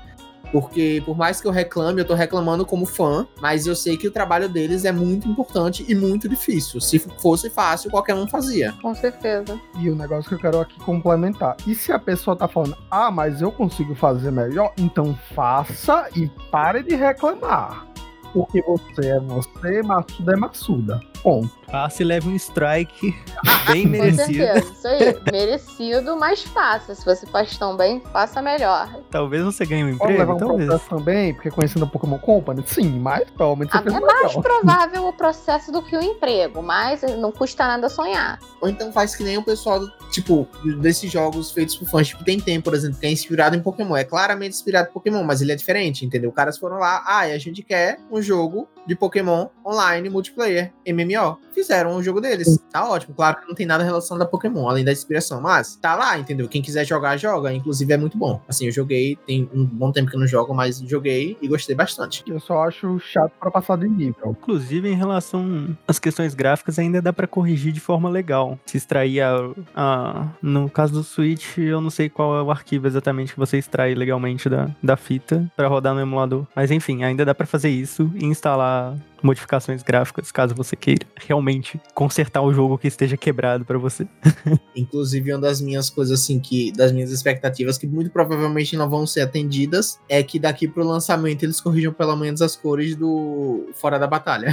[0.54, 4.08] Porque por mais que eu reclame, eu tô reclamando como fã, mas eu sei que
[4.08, 6.80] o trabalho deles é muito importante e muito difícil.
[6.80, 8.72] Se fosse fácil, qualquer um fazia.
[8.80, 9.60] Com certeza.
[9.80, 11.58] E o negócio que eu quero aqui complementar.
[11.66, 16.30] E se a pessoa tá falando, ah, mas eu consigo fazer melhor, então faça e
[16.52, 17.88] pare de reclamar.
[18.34, 21.00] Porque você é você, maçuda é maçuda.
[21.22, 21.63] Ponto.
[21.74, 23.16] Passe e leve um strike
[23.66, 24.28] bem merecido.
[24.28, 25.32] Com certeza, isso aí.
[25.32, 26.94] Merecido, mas faça.
[26.94, 29.02] Se você faz tão bem, faça melhor.
[29.10, 30.70] Talvez você ganhe um emprego, Pode levar um talvez.
[30.70, 35.08] processo também, porque conhecendo a Pokémon Company, sim, mas provavelmente você ah, É mais provável
[35.08, 38.38] o processo do que o emprego, mas não custa nada sonhar.
[38.62, 39.82] Ou então faz que nem o pessoal,
[40.12, 40.48] tipo,
[40.80, 43.98] desses jogos feitos por fãs, tipo, tem tempo, por exemplo, que é inspirado em Pokémon.
[43.98, 46.30] É claramente inspirado em Pokémon, mas ele é diferente, entendeu?
[46.30, 50.74] Os caras foram lá, ah, e a gente quer um jogo de Pokémon online, multiplayer,
[50.88, 51.38] MMO.
[51.54, 52.60] Fizeram o jogo deles.
[52.72, 53.14] Tá ótimo.
[53.16, 55.42] Claro que não tem nada relação a Pokémon, além da inspiração.
[55.42, 56.48] Mas tá lá, entendeu?
[56.50, 57.54] Quem quiser jogar, joga.
[57.54, 58.42] Inclusive é muito bom.
[58.48, 61.76] Assim, eu joguei, tem um bom tempo que eu não jogo, mas joguei e gostei
[61.76, 62.24] bastante.
[62.28, 64.36] Eu só acho chato para passar de nível.
[64.42, 68.60] Inclusive, em relação às questões gráficas, ainda dá para corrigir de forma legal.
[68.66, 72.88] Se extrair a, a, No caso do Switch, eu não sei qual é o arquivo
[72.88, 76.48] exatamente que você extrai legalmente da, da fita para rodar no emulador.
[76.56, 78.73] Mas enfim, ainda dá para fazer isso e instalar
[79.22, 84.06] modificações gráficas, caso você queira realmente consertar o jogo que esteja quebrado para você.
[84.76, 89.08] Inclusive, uma das minhas coisas assim que das minhas expectativas que muito provavelmente não vão
[89.08, 93.98] ser atendidas é que daqui pro lançamento eles corrijam pelo menos as cores do fora
[93.98, 94.52] da batalha.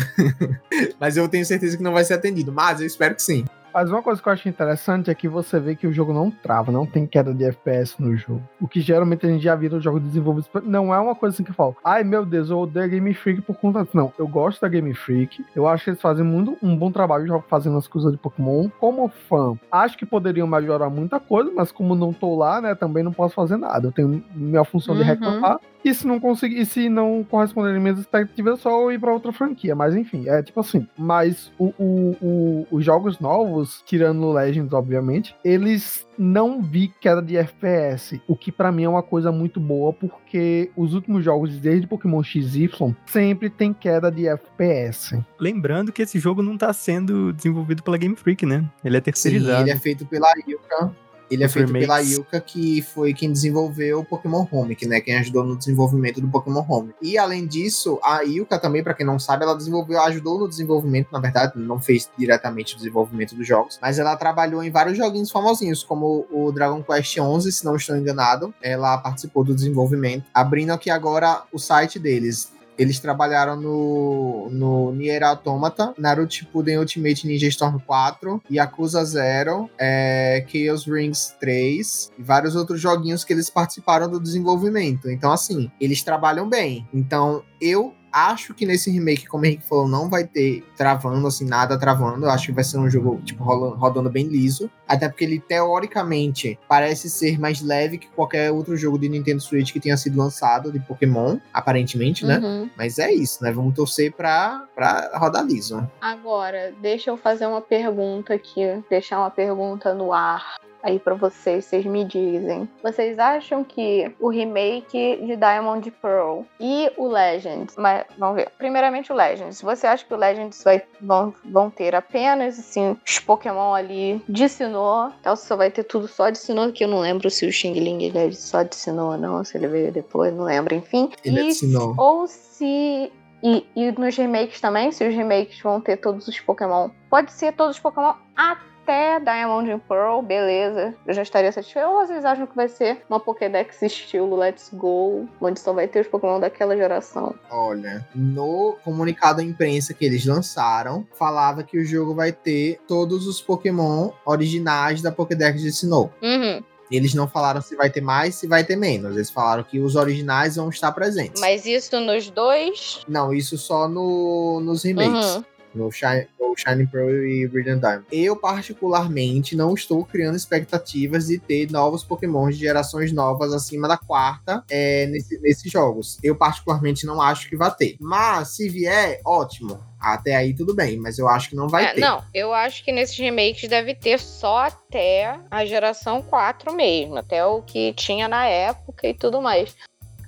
[1.01, 3.45] mas eu tenho certeza que não vai ser atendido, mas eu espero que sim.
[3.73, 6.31] Mas uma coisa que eu acho interessante é que você vê que o jogo não
[6.31, 8.43] trava, não tem queda de FPS no jogo.
[8.61, 10.49] O que geralmente a gente já vira o jogo desenvolvido.
[10.65, 13.43] Não é uma coisa assim que fala, ai meu Deus, eu odeio a Game Freak
[13.43, 13.97] por conta disso.
[13.97, 15.45] Não, eu gosto da Game Freak.
[15.55, 18.69] Eu acho que eles fazem muito, um bom trabalho fazendo as coisas de Pokémon.
[18.81, 23.03] Como fã, acho que poderiam melhorar muita coisa, mas como não tô lá, né, também
[23.03, 23.89] não posso fazer nada.
[23.89, 25.01] Eu tenho minha função uhum.
[25.01, 25.61] de reclamar.
[25.85, 29.33] E se não conseguir, se não corresponder às minhas expectativas, é só ir para outra
[29.33, 29.75] franquia.
[29.75, 30.87] Mas enfim, é tipo assim.
[30.97, 37.39] Mas o, o, o, os jogos novos, tirando Legends, obviamente, eles não vi queda de
[37.39, 41.87] FPS, o que para mim é uma coisa muito boa, porque os últimos jogos, desde
[41.87, 45.19] Pokémon XY, sempre tem queda de FPS.
[45.39, 48.63] Lembrando que esse jogo não tá sendo desenvolvido pela Game Freak, né?
[48.85, 49.57] Ele é terceirizado.
[49.57, 50.95] Sim, ele é feito pela Yuka.
[51.31, 51.87] Ele é feito remakes.
[51.87, 56.21] pela Yuka, que foi quem desenvolveu o Pokémon Home, que né, quem ajudou no desenvolvimento
[56.21, 56.93] do Pokémon Home.
[57.01, 61.09] E além disso, a Yuka também, para quem não sabe, ela desenvolveu, ajudou no desenvolvimento,
[61.13, 65.31] na verdade, não fez diretamente o desenvolvimento dos jogos, mas ela trabalhou em vários joguinhos
[65.31, 68.53] famosinhos, como o Dragon Quest 11, se não estou enganado.
[68.63, 70.25] Ela participou do desenvolvimento.
[70.35, 77.27] Abrindo aqui agora o site deles, eles trabalharam no, no Nier Automata, Naruto Shippuden Ultimate
[77.27, 83.51] Ninja Storm 4, Yakuza 0, é, Chaos Rings 3 e vários outros joguinhos que eles
[83.51, 85.11] participaram do desenvolvimento.
[85.11, 86.89] Então, assim, eles trabalham bem.
[86.95, 91.45] Então, eu Acho que nesse remake, como o Henrique falou, não vai ter travando, assim,
[91.45, 92.27] nada travando.
[92.27, 94.69] Eu acho que vai ser um jogo, tipo, rolando, rodando bem liso.
[94.91, 99.73] Até porque ele, teoricamente, parece ser mais leve que qualquer outro jogo de Nintendo Switch
[99.73, 102.39] que tenha sido lançado de Pokémon, aparentemente, né?
[102.39, 102.69] Uhum.
[102.77, 103.53] Mas é isso, né?
[103.53, 105.89] Vamos torcer pra, pra rodar liso.
[106.01, 111.65] Agora, deixa eu fazer uma pergunta aqui, deixar uma pergunta no ar aí para vocês,
[111.65, 112.69] vocês me dizem.
[112.83, 118.51] Vocês acham que o remake de Diamond Pearl e o Legends, mas vamos ver.
[118.59, 119.61] Primeiramente o Legends.
[119.61, 124.49] Você acha que o Legends vai vão, vão ter apenas assim os Pokémon ali de
[124.81, 125.37] Sinnoh?
[125.37, 128.03] Só vai ter tudo só de Sinnoh, que eu não lembro se o Xing Ling
[128.05, 131.11] ele é só de Sinnoh ou não, se ele veio depois, não lembro, enfim.
[131.25, 131.95] Ele e, é de Sinnoh.
[131.99, 133.13] Ou se
[133.43, 136.91] e, e nos remakes também, se os remakes vão ter todos os Pokémon.
[137.09, 141.89] Pode ser todos os Pokémon até até Diamond and Pearl, beleza, eu já estaria satisfeito.
[141.89, 146.01] Ou vocês acham que vai ser uma Pokédex estilo Let's Go, onde só vai ter
[146.01, 147.35] os Pokémon daquela geração?
[147.51, 153.27] Olha, no comunicado da imprensa que eles lançaram, falava que o jogo vai ter todos
[153.27, 156.11] os Pokémon originais da Pokédex de Sinnoh.
[156.23, 156.63] Uhum.
[156.91, 159.15] Eles não falaram se vai ter mais, se vai ter menos.
[159.15, 161.41] Eles falaram que os originais vão estar presentes.
[161.41, 163.05] Mas isso nos dois?
[163.07, 165.37] Não, isso só no, nos remakes.
[165.37, 168.07] Uhum no Shine, no Shining Pearl e Brilliant Diamond.
[168.11, 173.97] Eu, particularmente, não estou criando expectativas de ter novos Pokémon de gerações novas acima da
[173.97, 176.19] quarta é, nesse, nesses jogos.
[176.23, 177.97] Eu, particularmente, não acho que vai ter.
[178.01, 179.81] Mas, se vier, ótimo.
[180.01, 182.01] Até aí tudo bem, mas eu acho que não vai é, ter.
[182.01, 187.45] Não, eu acho que nesses remakes deve ter só até a geração 4 mesmo, até
[187.45, 189.77] o que tinha na época e tudo mais.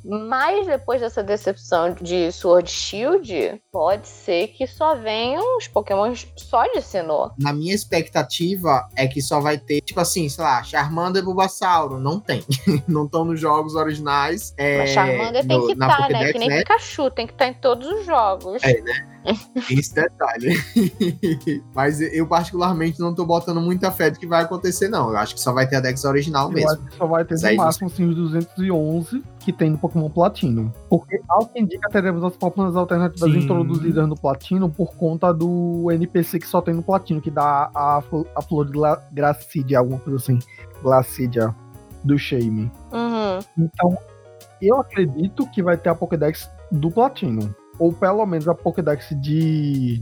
[0.05, 6.65] Mas depois dessa decepção de Sword Shield, pode ser que só venham os Pokémon só
[6.67, 7.33] de Sinnoh.
[7.39, 11.99] Na minha expectativa é que só vai ter, tipo assim, sei lá, Charmander e Bulbasauro.
[11.99, 12.45] Não tem.
[12.87, 14.53] não estão nos jogos originais.
[14.59, 16.33] É, Mas Charmander tem que estar, tá, né?
[16.33, 16.59] Que nem né?
[16.59, 18.63] Pikachu, tem que estar tá em todos os jogos.
[18.63, 19.09] É, né?
[19.71, 20.55] Esse detalhe.
[21.75, 25.11] Mas eu, particularmente, não tô botando muita fé de que vai acontecer, não.
[25.11, 26.71] Eu acho que só vai ter a Dex original eu mesmo.
[26.71, 30.73] Acho que só vai ter no máximo, assim, os 211 que tem no Pokémon Platino.
[30.93, 33.39] Porque, ao que indica, teremos as fórmulas alternativas Sim.
[33.39, 38.03] introduzidas no Platino por conta do NPC que só tem no Platino, que dá a,
[38.37, 38.79] a flor de
[39.11, 40.39] Glacidia, alguma coisa assim.
[40.83, 41.57] Glacidia,
[42.05, 42.71] do Shame.
[42.93, 43.39] Uhum.
[43.57, 43.97] Então,
[44.61, 47.57] eu acredito que vai ter a Pokédex do Platino.
[47.79, 49.99] Ou pelo menos a Pokédex de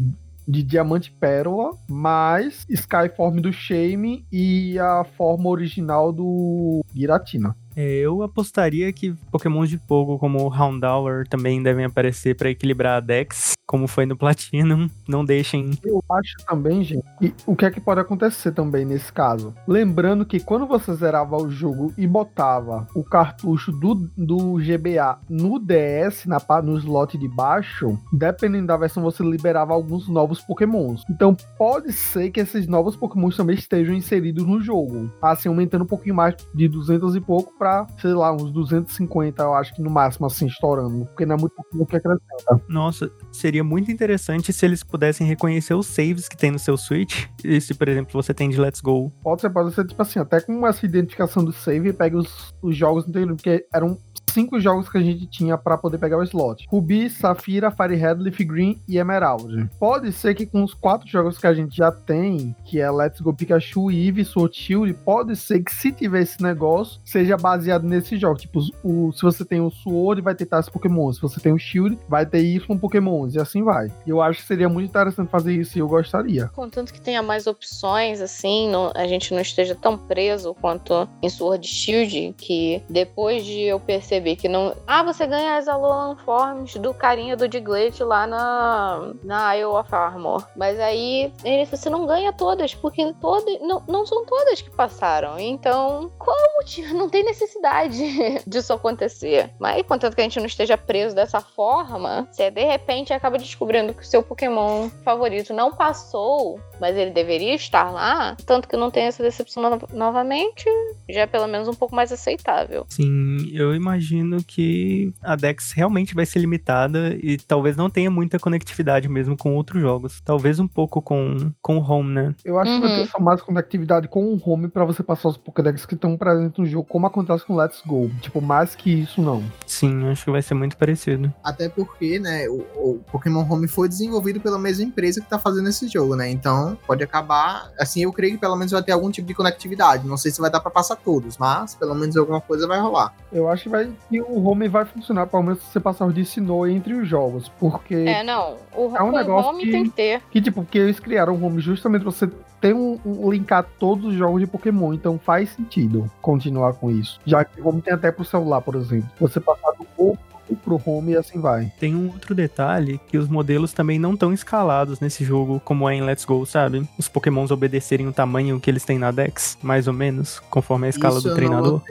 [0.49, 7.55] de Diamante Pérola, mais Skyform do Shame e a forma original do Giratina.
[7.77, 13.01] É, eu apostaria que Pokémon de fogo como Houndour também devem aparecer para equilibrar a
[13.01, 14.89] Dex, como foi no Platinum.
[15.09, 15.71] Não deixem.
[15.85, 19.55] Eu acho também, gente, e o que é que pode acontecer também nesse caso?
[19.67, 25.59] Lembrando que quando você zerava o jogo e botava o cartucho do, do GBA no
[25.59, 31.05] DS, na, no slot de baixo, dependendo da versão, você liberava alguns novos Pokémons.
[31.09, 35.11] Então pode ser que esses novos Pokémons também estejam inseridos no jogo.
[35.23, 39.53] Assim, aumentando um pouquinho mais de 200 e pouco pra, sei lá, uns 250, eu
[39.53, 41.05] acho que no máximo, assim, estourando.
[41.05, 42.63] Porque não é muito pouco que acrescenta.
[42.67, 47.27] Nossa, seria muito interessante se eles pudessem reconhecer os saves que tem no seu Switch.
[47.45, 49.13] E se, por exemplo, você tem de Let's Go.
[49.23, 52.75] Pode ser, pode ser, tipo assim, até com essa identificação do save, pega os, os
[52.75, 53.37] jogos, entendeu?
[53.37, 53.99] Porque eram
[54.31, 58.41] cinco jogos que a gente tinha para poder pegar o slot: Ruby, Safira, Firehead, Leaf
[58.41, 59.69] Green e Emerald.
[59.79, 63.21] Pode ser que com os quatro jogos que a gente já tem, que é Let's
[63.21, 68.17] Go Pikachu, Eevee, Sword Shield, pode ser que se tiver esse negócio, seja baseado nesse
[68.17, 68.39] jogo.
[68.39, 71.13] Tipo, o, se você tem o Sword, vai ter tais Pokémon.
[71.13, 73.35] Se você tem o Shield, vai ter Y Pokémons.
[73.35, 73.91] E assim vai.
[74.07, 76.49] Eu acho que seria muito interessante fazer isso e eu gostaria.
[76.49, 81.29] Contanto que tenha mais opções, assim, não, a gente não esteja tão preso quanto em
[81.29, 84.77] Sword Shield, que depois de eu perceber perceber que não.
[84.87, 89.95] Ah, você ganha as Alolan Forms do carinha do Diglett lá na, na Isle of
[89.95, 90.47] Armor.
[90.55, 93.61] Mas aí ele, você não ganha todas, porque todas.
[93.61, 95.39] Não, não são todas que passaram.
[95.39, 96.95] Então, qual o motivo?
[96.95, 97.99] Não tem necessidade
[98.47, 99.51] disso acontecer.
[99.59, 103.95] Mas contanto que a gente não esteja preso dessa forma, você de repente acaba descobrindo
[103.95, 108.91] que o seu Pokémon favorito não passou, mas ele deveria estar lá, tanto que não
[108.91, 110.65] tem essa decepção no novamente,
[111.09, 112.85] já é pelo menos um pouco mais aceitável.
[112.89, 118.11] Sim, eu imagino imagino que a Dex realmente vai ser limitada e talvez não tenha
[118.11, 120.21] muita conectividade mesmo com outros jogos.
[120.21, 122.35] Talvez um pouco com, com o Home, né?
[122.45, 122.81] Eu acho uhum.
[122.81, 123.09] que vai ter uhum.
[123.09, 126.67] só mais conectividade com o Home para você passar os Pokédex que estão presentes no
[126.67, 128.11] jogo, como acontece com Let's Go.
[128.21, 129.43] Tipo, mais que isso, não.
[129.67, 131.33] Sim, acho que vai ser muito parecido.
[131.43, 135.69] Até porque, né, o, o Pokémon Home foi desenvolvido pela mesma empresa que tá fazendo
[135.69, 136.29] esse jogo, né?
[136.29, 137.71] Então, pode acabar.
[137.79, 140.07] Assim, eu creio que pelo menos vai ter algum tipo de conectividade.
[140.07, 143.15] Não sei se vai dar para passar todos, mas pelo menos alguma coisa vai rolar.
[143.33, 146.13] Eu acho que vai que o home vai funcionar, pelo menos se você passar o
[146.13, 147.95] de Sinnoh entre os jogos, porque...
[147.95, 150.23] É, não, o, é um negócio home que, tem que ter.
[150.31, 152.29] Que, tipo, porque eles criaram o home justamente pra você
[152.61, 157.21] ter um, um, linkar todos os jogos de Pokémon, então faz sentido continuar com isso.
[157.25, 159.09] Já que o home tem até pro celular, por exemplo.
[159.19, 161.73] Você passar do corpo pro home e assim vai.
[161.79, 165.95] Tem um outro detalhe que os modelos também não estão escalados nesse jogo como é
[165.95, 166.87] em Let's Go, sabe?
[166.99, 170.91] Os pokémons obedecerem o tamanho que eles têm na Dex, mais ou menos, conforme a
[170.91, 171.83] escala Isso do treinador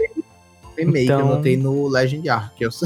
[0.79, 1.19] remake, então...
[1.19, 2.81] eu notei no Legend Arceus.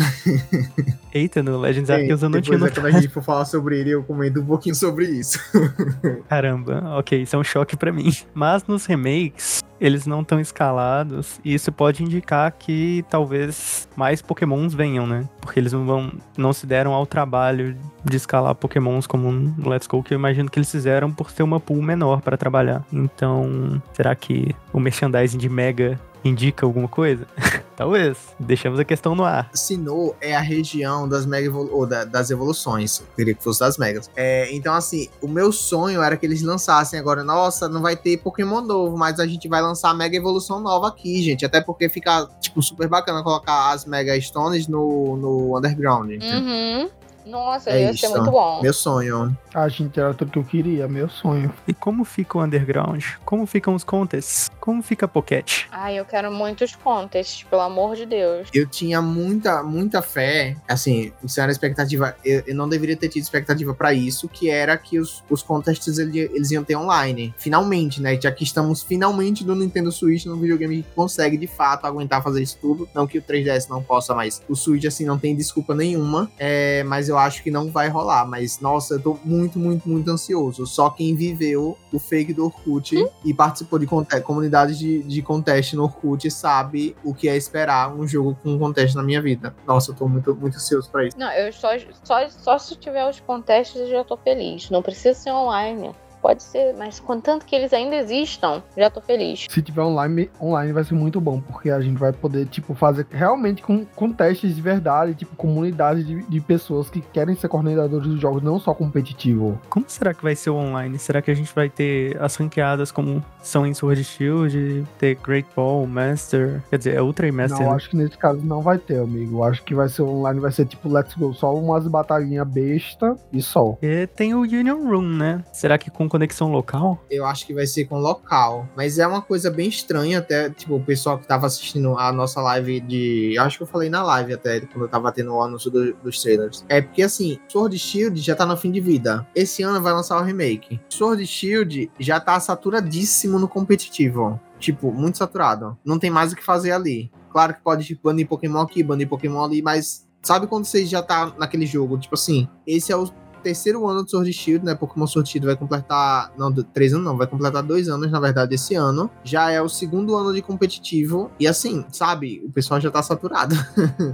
[1.13, 2.75] Eita, no Legends Arceus eu não tinha notado.
[2.75, 5.39] Quando a gente for falar sobre ele, eu comento um pouquinho sobre isso.
[6.27, 8.11] Caramba, ok, isso é um choque para mim.
[8.33, 14.73] Mas nos remakes, eles não estão escalados, e isso pode indicar que talvez mais pokémons
[14.73, 15.29] venham, né?
[15.39, 19.85] Porque eles não vão, não se deram ao trabalho de escalar pokémons como no Let's
[19.85, 22.83] Go, que eu imagino que eles fizeram por ter uma pool menor para trabalhar.
[22.91, 27.27] Então, será que o merchandising de Mega indica alguma coisa?
[27.75, 28.17] Talvez.
[28.39, 29.49] Deixamos a questão no ar.
[29.53, 33.03] Sinnoh é a região das mega evolu ou da, das evoluções.
[33.15, 34.09] Queria que fosse das megas.
[34.15, 37.23] É, então, assim, o meu sonho era que eles lançassem agora.
[37.23, 40.87] Nossa, não vai ter Pokémon novo, mas a gente vai lançar a mega evolução nova
[40.87, 41.45] aqui, gente.
[41.45, 46.11] Até porque fica, tipo, super bacana colocar as Mega Stones no, no Underground.
[46.11, 46.89] Uhum.
[47.25, 48.01] Nossa, é ia isso.
[48.01, 48.61] ser muito bom.
[48.61, 49.35] Meu sonho.
[49.53, 51.53] A gente era tudo que eu queria, meu sonho.
[51.67, 53.03] E como fica o Underground?
[53.23, 54.49] Como ficam os contests?
[54.59, 55.65] Como fica a Pocket?
[55.71, 58.47] Ai, eu quero muitos contests, pelo amor de Deus.
[58.53, 63.23] Eu tinha muita, muita fé, assim, isso era expectativa, eu, eu não deveria ter tido
[63.23, 67.33] expectativa para isso, que era que os, os contests eles, eles iam ter online.
[67.37, 68.19] Finalmente, né?
[68.19, 72.41] Já que estamos finalmente no Nintendo Switch, no videogame que consegue de fato aguentar fazer
[72.41, 72.87] isso tudo.
[72.93, 76.31] Não que o 3DS não possa, mas o Switch, assim, não tem desculpa nenhuma.
[76.37, 78.25] É, mas eu acho que não vai rolar.
[78.25, 80.65] Mas, nossa, eu tô muito muito, muito, ansioso.
[80.65, 83.07] Só quem viveu o fake do Orkut hum?
[83.23, 83.87] e participou de
[84.23, 88.59] comunidades de, de contest no Orkut sabe o que é esperar um jogo com um
[88.59, 89.55] contest na minha vida.
[89.65, 91.17] Nossa, eu tô muito, muito ansioso pra isso.
[91.17, 91.69] Não, eu só,
[92.03, 94.69] só, só se tiver os contestes eu já tô feliz.
[94.69, 95.93] Não precisa ser online.
[96.23, 99.45] Pode ser, mas contanto que eles ainda existam, já tô feliz.
[99.49, 103.05] Se tiver online, online vai ser muito bom, porque a gente vai poder, tipo, fazer
[103.11, 108.07] realmente com, com testes de verdade, tipo, comunidade de, de pessoas que querem ser coordenadores
[108.07, 109.59] dos jogos, não só competitivo.
[109.69, 110.97] Como será que vai ser o online?
[110.97, 115.49] Será que a gente vai ter as ranqueadas como são em Sword Shield, ter Great
[115.53, 117.59] Ball, Master, quer dizer, é Ultra e Master?
[117.59, 117.75] Não, né?
[117.75, 119.39] acho que nesse caso não vai ter, amigo.
[119.39, 123.17] Eu acho que vai ser online, vai ser tipo Let's Go, só umas batalhinhas besta
[123.33, 123.77] e só.
[123.81, 125.43] E tem o Union Room, né?
[125.51, 127.03] Será que com conexão local?
[127.09, 128.69] Eu acho que vai ser com local.
[128.77, 132.39] Mas é uma coisa bem estranha, até, tipo, o pessoal que tava assistindo a nossa
[132.39, 133.35] live de.
[133.39, 136.21] Acho que eu falei na live até, quando eu tava tendo o anúncio do, dos
[136.21, 136.63] trailers.
[136.69, 139.25] É porque assim, Sword Shield já tá no fim de vida.
[139.33, 140.79] Esse ano vai lançar o remake.
[140.87, 144.39] Sword Shield já tá saturadíssimo no competitivo.
[144.59, 145.75] Tipo, muito saturado.
[145.83, 147.11] Não tem mais o que fazer ali.
[147.31, 151.01] Claro que pode tipo, banir Pokémon aqui, banir Pokémon ali, mas sabe quando você já
[151.01, 151.97] tá naquele jogo?
[151.97, 153.07] Tipo assim, esse é o
[153.43, 154.73] terceiro ano do Sword Shield, né?
[154.73, 156.31] Pokémon Sword Shield vai completar.
[156.37, 159.11] Não, três anos não, vai completar dois anos, na verdade, esse ano.
[159.23, 161.29] Já é o segundo ano de competitivo.
[161.39, 163.55] E assim, sabe, o pessoal já tá saturado.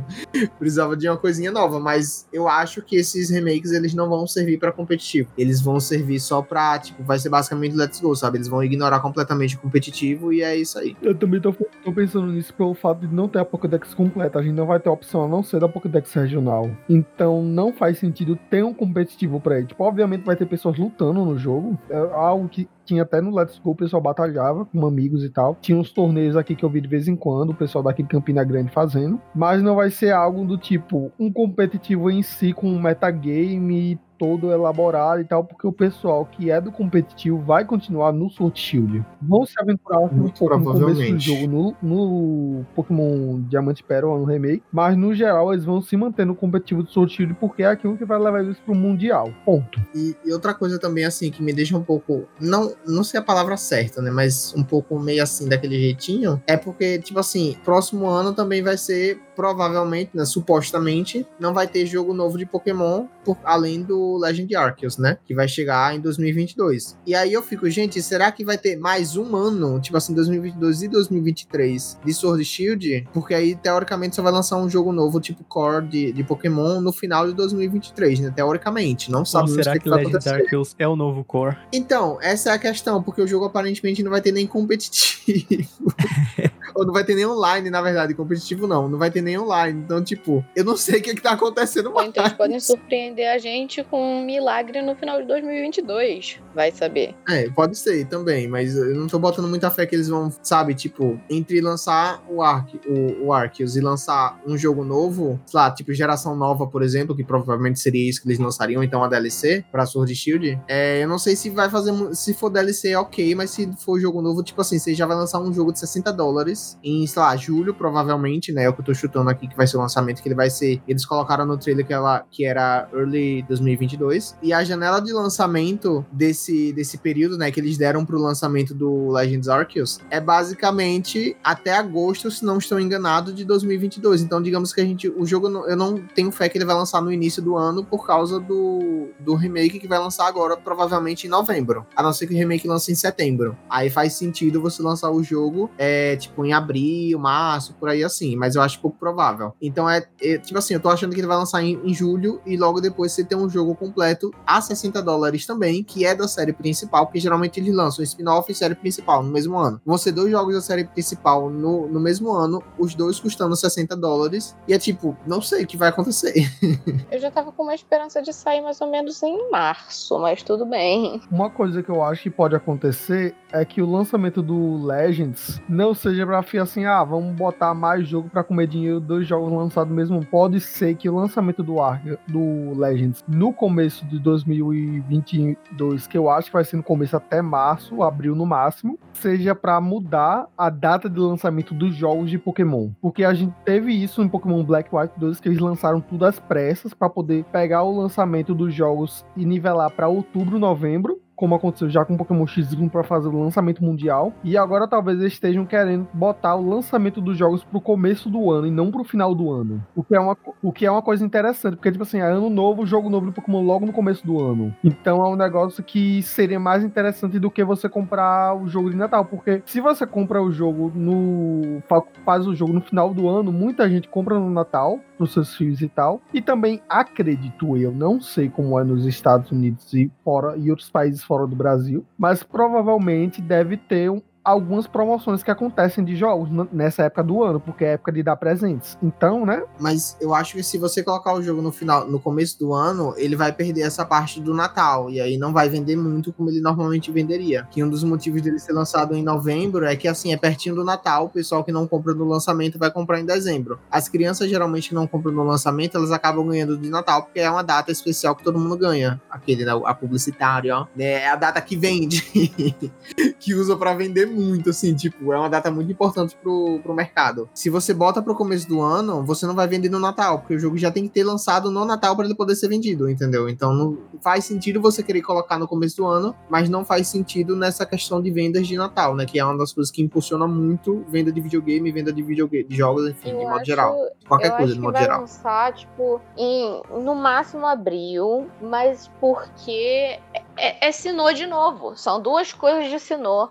[0.58, 4.58] Precisava de uma coisinha nova, mas eu acho que esses remakes eles não vão servir
[4.58, 5.30] para competitivo.
[5.38, 8.38] Eles vão servir só pra, tipo, vai ser basicamente Let's Go, sabe?
[8.38, 10.96] Eles vão ignorar completamente o competitivo e é isso aí.
[11.02, 14.40] Eu também tô, tô pensando nisso pelo fato de não ter a Pokédex completa.
[14.40, 16.70] A gente não vai ter a opção a não ser da Pokédex regional.
[16.90, 19.68] Então não faz sentido ter um competitivo competitivo pra ele.
[19.68, 21.78] Tipo, obviamente vai ter pessoas lutando no jogo.
[21.90, 25.58] É algo que tinha até no Let's Go, o pessoal batalhava com amigos e tal.
[25.62, 28.10] Tinha uns torneios aqui que eu vi de vez em quando, o pessoal daqui de
[28.10, 29.20] Campina Grande fazendo.
[29.36, 34.52] Mas não vai ser algo do tipo um competitivo em si com um metagame todo
[34.52, 39.04] elaborado e tal, porque o pessoal que é do competitivo vai continuar no Sword Shield.
[39.22, 43.86] Vão se aventurar um Muito pouco no começo do jogo no, no Pokémon Diamante e
[43.86, 47.34] Pérola, no remake, mas no geral eles vão se manter no competitivo do Sword Shield
[47.36, 49.34] porque é aquilo que vai levar eles pro Mundial.
[49.46, 49.80] Ponto.
[49.96, 52.28] E, e outra coisa também, assim, que me deixa um pouco.
[52.40, 54.12] Não, não sei a palavra certa, né?
[54.12, 56.42] Mas um pouco meio assim, daquele jeitinho.
[56.46, 60.26] É porque, tipo assim, próximo ano também vai ser, provavelmente, né?
[60.26, 65.18] Supostamente, não vai ter jogo novo de Pokémon, por, além do Legend Arceus, né?
[65.26, 66.98] Que vai chegar em 2022.
[67.08, 70.84] E aí eu fico, gente, será que vai ter mais um ano, tipo assim, 2022
[70.84, 73.08] e 2023 de Sword Shield?
[73.14, 76.92] Porque aí, teoricamente, só vai lançar um jogo novo, tipo Core de, de Pokémon, no
[76.92, 78.34] final de 2023, né?
[78.36, 79.10] Teoricamente.
[79.10, 80.36] Não sabemos o será que, que que vai Legend acontecer.
[80.36, 81.56] Arceus é o novo core?
[81.72, 85.96] Então, essa é a questão, porque o jogo aparentemente não vai ter nem competitivo.
[86.76, 88.88] Ou não vai ter nem online, na verdade, competitivo não.
[88.88, 89.82] Não vai ter nem online.
[89.84, 92.10] Então, tipo, eu não sei o que, que tá acontecendo mais.
[92.10, 96.40] então eles podem surpreender a gente com um milagre no final de 2022.
[96.54, 97.16] Vai saber.
[97.28, 100.74] É, pode ser também, mas eu não tô botando muita fé que eles vão, sabe,
[100.74, 105.72] tipo, entre lançar o, Arc, o, o Arceus e lançar um jogo novo, sei lá,
[105.72, 109.64] tipo, geração nova, por exemplo, que provavelmente seria isso que eles lançariam, então a DLC
[109.72, 110.60] pra Sword Shield.
[110.68, 114.22] É, eu não sei se vai fazer, se for DLC, ok, mas se for jogo
[114.22, 117.36] novo, tipo assim, você já vai lançar um jogo de 60 dólares em, sei lá,
[117.36, 118.64] julho, provavelmente, né?
[118.64, 120.50] É o que eu tô chutando aqui que vai ser o lançamento, que ele vai
[120.50, 120.82] ser.
[120.88, 124.38] Eles colocaram no trailer que, ela, que era early 2022.
[124.42, 129.12] E a janela de lançamento desse, desse período, né, que eles deram pro lançamento do
[129.12, 134.22] Legends Arceus, é basicamente até agosto, se não estou enganado, de 2022.
[134.22, 135.10] Então, digamos que a gente.
[135.10, 138.06] O jogo, eu não tenho fé que ele vai lançar no início do ano por
[138.06, 141.86] causa do, do remake que vai lançar agora, provavelmente em novembro.
[141.96, 143.58] A não ser que o remake lance em setembro.
[143.70, 148.36] Aí faz sentido você lançar o jogo, é, tipo, em abril, março, por aí assim.
[148.36, 149.54] Mas eu acho pouco provável.
[149.62, 152.42] Então é, é, tipo assim, eu tô achando que ele vai lançar em, em julho
[152.46, 156.28] e logo depois você tem um jogo completo a 60 dólares também, que é da
[156.28, 159.82] série principal, porque geralmente eles lançam spin-off e série principal no mesmo ano.
[159.86, 163.96] Vão ser dois jogos da série principal no, no mesmo ano, os dois custando 60
[163.96, 164.56] dólares.
[164.68, 166.34] E é tipo, não sei o que vai acontecer.
[167.12, 170.66] Eu já tava com uma esperança de sair mais ou menos em março, mas tudo
[170.66, 171.22] bem.
[171.32, 175.94] Uma coisa que eu acho que pode acontecer é que o lançamento do Legends não
[175.94, 180.26] seja pra assim, ah, vamos botar mais jogo pra comer dinheiro, dois jogos lançados mesmo.
[180.26, 186.30] Pode ser que o lançamento do Arc, do Legends no começo de 2022, que eu
[186.30, 190.70] acho que vai ser no começo até março, abril no máximo, seja pra mudar a
[190.70, 192.90] data de lançamento dos jogos de Pokémon.
[193.02, 196.40] Porque a gente teve isso em Pokémon Black White 2, que eles lançaram tudo às
[196.40, 201.90] pressas pra poder pegar o lançamento dos jogos e nivelar pra outubro, novembro como aconteceu
[201.90, 204.34] já com o Pokémon X1 para fazer o lançamento mundial.
[204.44, 208.68] E agora talvez eles estejam querendo botar o lançamento dos jogos pro começo do ano
[208.68, 209.82] e não pro final do ano.
[209.96, 212.50] O que é uma, o que é uma coisa interessante, porque tipo assim, é ano
[212.50, 214.76] novo, jogo novo do Pokémon logo no começo do ano.
[214.84, 218.98] Então é um negócio que seria mais interessante do que você comprar o jogo de
[218.98, 223.30] Natal, porque se você compra o jogo no fa- faz o jogo no final do
[223.30, 226.22] ano, muita gente compra no Natal pros seus filhos e tal.
[226.34, 230.90] E também acredito eu, não sei como é nos Estados Unidos e fora e outros
[230.90, 236.50] países fora do Brasil, mas provavelmente deve ter um, algumas promoções que acontecem de jogos
[236.72, 238.98] nessa época do ano, porque é época de dar presentes.
[239.02, 239.64] Então, né?
[239.80, 243.14] Mas eu acho que se você colocar o jogo no final, no começo do ano,
[243.18, 246.62] ele vai perder essa parte do Natal e aí não vai vender muito como ele
[246.62, 247.68] normalmente venderia.
[247.70, 250.84] Que um dos motivos dele ser lançado em novembro é que assim é pertinho do
[250.84, 253.80] Natal, o pessoal que não compra no lançamento vai comprar em dezembro.
[253.92, 257.50] As crianças geralmente que não compram no lançamento, elas acabam ganhando de Natal porque é
[257.50, 259.22] uma data especial que todo mundo ganha.
[259.30, 260.88] Aquele, né, a publicitária, ó.
[260.98, 262.22] É a data que vende,
[263.40, 267.50] que usa para vender muito, assim, tipo, é uma data muito importante pro, pro mercado.
[267.54, 270.60] Se você bota pro começo do ano, você não vai vender no Natal, porque o
[270.60, 273.50] jogo já tem que ter lançado no Natal para ele poder ser vendido, entendeu?
[273.50, 277.56] Então não faz sentido você querer colocar no começo do ano, mas não faz sentido
[277.56, 279.26] nessa questão de vendas de Natal, né?
[279.26, 282.76] Que é uma das coisas que impulsiona muito venda de videogame, venda de videogame, de
[282.76, 283.96] jogos, enfim, eu de modo acho, geral.
[284.28, 285.22] Qualquer coisa, de modo vai geral.
[285.22, 290.20] lançar, tipo, em, no máximo abril, mas porque
[290.60, 291.96] é, é Sinô de novo.
[291.96, 293.50] São duas coisas de Sinô.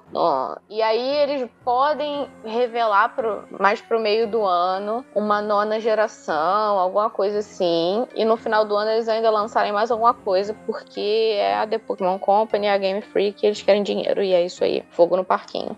[0.68, 7.10] E aí eles podem revelar pro, mais pro meio do ano uma nona geração, alguma
[7.10, 8.06] coisa assim.
[8.14, 11.78] E no final do ano eles ainda lançarem mais alguma coisa, porque é a The
[11.78, 14.22] Pokémon Company, a Game Freak, eles querem dinheiro.
[14.22, 14.84] E é isso aí.
[14.90, 15.76] Fogo no parquinho.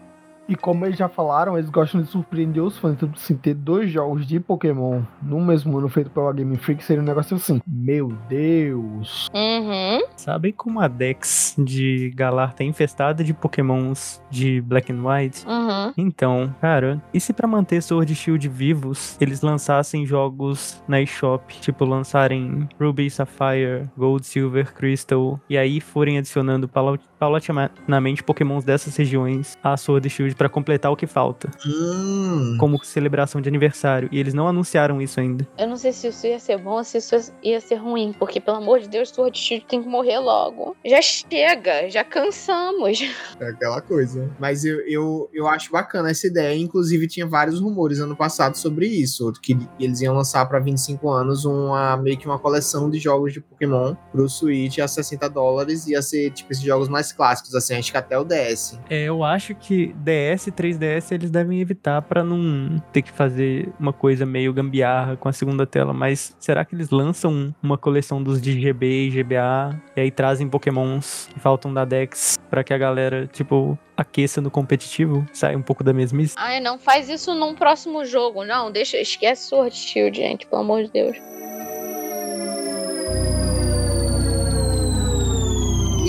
[0.51, 2.95] E como eles já falaram, eles gostam de surpreender os fãs.
[2.95, 7.01] Então, assim, ter dois jogos de Pokémon no mesmo ano feito pela Game Freak seria
[7.01, 7.61] um negócio assim.
[7.65, 9.29] Meu Deus!
[9.33, 10.01] Uhum.
[10.17, 15.47] Sabem como a Dex de Galar tá infestada de Pokémons de Black and White?
[15.47, 15.93] Uhum.
[15.97, 21.61] Então, cara, e se para manter Sword e Shield vivos, eles lançassem jogos na eShop?
[21.61, 29.57] Tipo, lançarem Ruby, Sapphire, Gold, Silver, Crystal, e aí forem adicionando paulatinamente Pokémons dessas regiões
[29.63, 31.51] a Sword e Shield para completar o que falta.
[31.67, 32.57] Hum.
[32.59, 34.09] Como celebração de aniversário.
[34.11, 35.47] E eles não anunciaram isso ainda.
[35.59, 38.41] Eu não sei se isso ia ser bom ou se isso ia ser ruim, porque
[38.41, 40.75] pelo amor de Deus, Sword Shield tem que morrer logo.
[40.83, 43.03] Já chega, já cansamos.
[43.39, 44.31] É aquela coisa.
[44.39, 46.59] Mas eu, eu, eu acho bacana essa ideia.
[46.59, 49.31] Inclusive, tinha vários rumores ano passado sobre isso.
[49.43, 53.43] Que eles iam lançar para 25 anos uma meio que uma coleção de jogos de
[53.43, 55.87] Pokémon pro Switch a 60 dólares.
[55.87, 58.79] Ia ser tipo esses jogos mais clássicos, assim, acho que até o DS.
[58.89, 63.11] É, eu acho que DS DS e 3DS eles devem evitar para não ter que
[63.11, 67.77] fazer uma coisa meio gambiarra com a segunda tela, mas será que eles lançam uma
[67.77, 72.65] coleção dos de GB e GBA e aí trazem pokémons que faltam da Dex para
[72.65, 76.35] que a galera, tipo, aqueça no competitivo, sai um pouco da mesmice?
[76.39, 80.85] Ai, não faz isso num próximo jogo, não, deixa, esquece Sword Shield, gente, pelo amor
[80.85, 81.17] de Deus.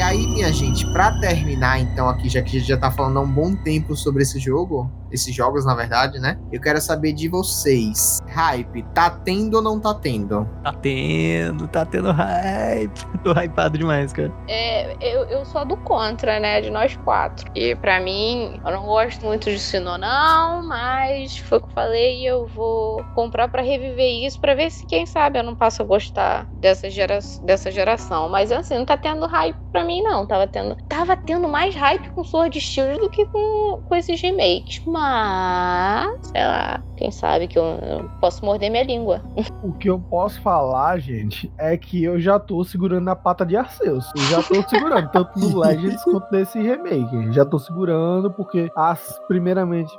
[0.01, 3.19] E aí, minha gente, para terminar, então, aqui, já que a gente já tá falando
[3.19, 6.39] há um bom tempo sobre esse jogo, esses jogos, na verdade, né?
[6.51, 8.19] Eu quero saber de vocês.
[8.27, 10.47] Hype, tá tendo ou não tá tendo?
[10.63, 13.05] Tá tendo, tá tendo hype.
[13.23, 14.31] Tô hypado demais, cara.
[14.47, 16.61] É, eu, eu sou do contra, né?
[16.61, 17.51] De nós quatro.
[17.53, 21.73] E pra mim, eu não gosto muito de Sinnoh, não, mas foi o que eu
[21.73, 25.55] falei e eu vou comprar para reviver isso, para ver se, quem sabe, eu não
[25.55, 28.29] passo a gostar dessa, gera, dessa geração.
[28.29, 30.25] Mas assim, não tá tendo hype pra mim, não.
[30.25, 34.81] Tava tendo, tava tendo mais hype com Sword Shield do que com, com esses remakes.
[34.85, 39.21] Mas sei lá, quem sabe que eu, eu posso morder minha língua.
[39.63, 43.55] O que eu posso falar, gente, é que eu já tô segurando na pata de
[43.55, 44.05] Arceus.
[44.15, 47.31] Eu já tô segurando, tanto no Legends quanto nesse remake.
[47.31, 49.91] Já tô segurando, porque, as, primeiramente,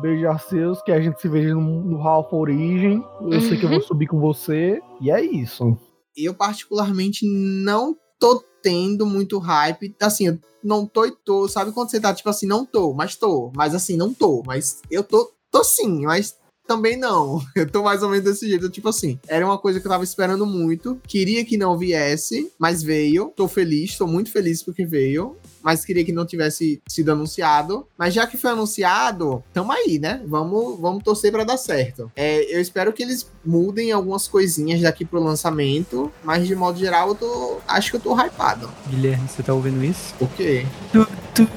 [0.00, 3.04] Beijo Arceus, que a gente se veja no, no Half Origin.
[3.20, 3.40] Eu uhum.
[3.40, 4.80] sei que eu vou subir com você.
[5.00, 5.76] E é isso.
[6.16, 9.94] Eu, particularmente, não tô tendo muito hype.
[10.00, 11.48] Assim, eu não tô e tô.
[11.48, 13.52] Sabe quando você tá tipo assim, não tô, mas tô.
[13.54, 14.42] Mas assim, não tô.
[14.46, 16.36] Mas eu tô, tô sim, mas
[16.66, 17.42] também não.
[17.54, 18.70] Eu tô mais ou menos desse jeito.
[18.70, 20.98] Tipo assim, era uma coisa que eu tava esperando muito.
[21.06, 23.32] Queria que não viesse, mas veio.
[23.36, 27.86] Tô feliz, tô muito feliz porque veio mas queria que não tivesse sido anunciado.
[27.96, 30.20] Mas já que foi anunciado, tamo aí, né?
[30.26, 32.10] Vamos, vamos torcer para dar certo.
[32.16, 37.08] É, eu espero que eles mudem algumas coisinhas daqui pro lançamento, mas de modo geral
[37.08, 37.58] eu tô.
[37.66, 38.70] Acho que eu tô hypado.
[38.88, 40.14] Guilherme, você tá ouvindo isso?
[40.20, 40.66] O quê?
[40.92, 41.48] Tu, tu,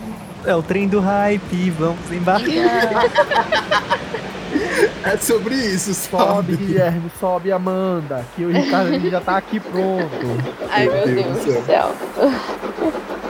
[0.45, 2.45] é o trem do hype, vamos embarcar.
[5.03, 6.55] É sobre isso, sobe.
[6.55, 10.09] Guilherme, sobe Amanda, que o Ricardo já tá aqui pronto.
[10.69, 11.95] Ai, meu Deus, Deus do céu.
[13.23, 13.24] E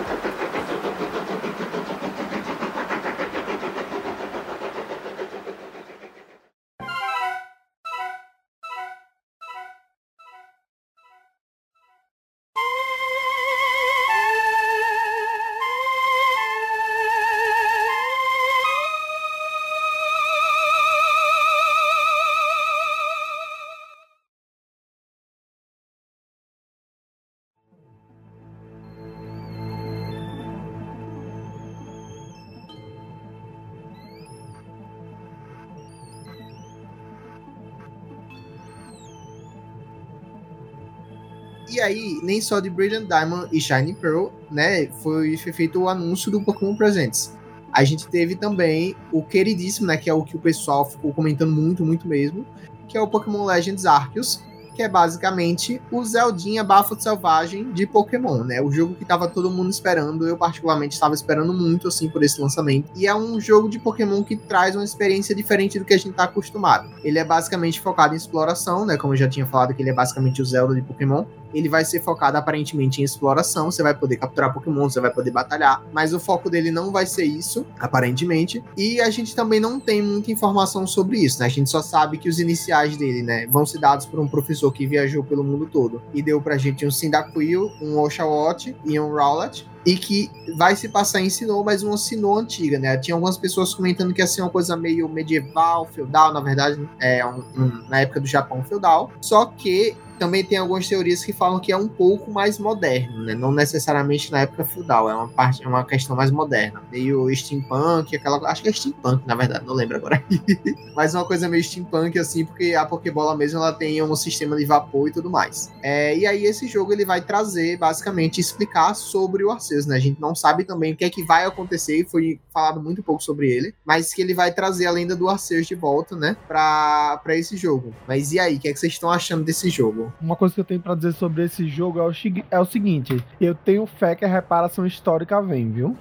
[41.86, 46.32] aí, nem só de Brilliant Diamond e Shiny Pearl, né, foi, foi feito o anúncio
[46.32, 47.34] do Pokémon Presents.
[47.72, 51.52] A gente teve também o queridíssimo, né, que é o que o pessoal ficou comentando
[51.52, 52.46] muito, muito mesmo,
[52.88, 54.42] que é o Pokémon Legends Arceus,
[54.76, 58.62] que é basicamente o Zeldinha Bafo Selvagem de Pokémon, né?
[58.62, 62.40] O jogo que tava todo mundo esperando, eu particularmente estava esperando muito, assim, por esse
[62.42, 62.92] lançamento.
[62.94, 66.14] E é um jogo de Pokémon que traz uma experiência diferente do que a gente
[66.14, 66.90] tá acostumado.
[67.04, 68.98] Ele é basicamente focado em exploração, né?
[68.98, 71.24] Como eu já tinha falado, que ele é basicamente o Zelda de Pokémon
[71.56, 73.72] ele vai ser focado aparentemente em exploração.
[73.72, 77.06] Você vai poder capturar Pokémon, você vai poder batalhar, mas o foco dele não vai
[77.06, 78.64] ser isso, aparentemente.
[78.78, 81.46] E a gente também não tem muita informação sobre isso, né?
[81.46, 84.72] A gente só sabe que os iniciais dele, né, vão ser dados por um professor
[84.72, 89.10] que viajou pelo mundo todo e deu pra gente um Cyndaquil, um Oshawott e um
[89.10, 92.98] Rowlet e que vai se passar em Sinnoh, mas uma Sinnoh antiga, né?
[92.98, 97.24] Tinha algumas pessoas comentando que ia ser uma coisa meio medieval, feudal, na verdade, é
[97.24, 99.12] um, um, na época do Japão feudal.
[99.22, 103.34] Só que também tem algumas teorias que falam que é um pouco mais moderno, né?
[103.34, 108.16] Não necessariamente na época feudal, é uma parte, é uma questão mais moderna, meio steampunk,
[108.16, 110.24] aquela, acho que é steampunk, na verdade, não lembro agora.
[110.96, 114.66] Mas uma coisa meio steampunk assim, porque a Pokébola mesmo ela tem um sistema de
[114.66, 115.72] vapor e tudo mais.
[115.82, 119.96] É, e aí esse jogo ele vai trazer, basicamente, explicar sobre o Arceus, né?
[119.96, 123.22] A gente não sabe também o que é que vai acontecer, foi falado muito pouco
[123.22, 127.20] sobre ele, mas que ele vai trazer a lenda do Arceus de volta, né, para
[127.24, 127.94] para esse jogo.
[128.08, 130.05] Mas e aí, o que é que vocês estão achando desse jogo?
[130.22, 132.12] Uma coisa que eu tenho para dizer sobre esse jogo é o,
[132.52, 135.96] é o seguinte: eu tenho fé que a reparação histórica vem, viu?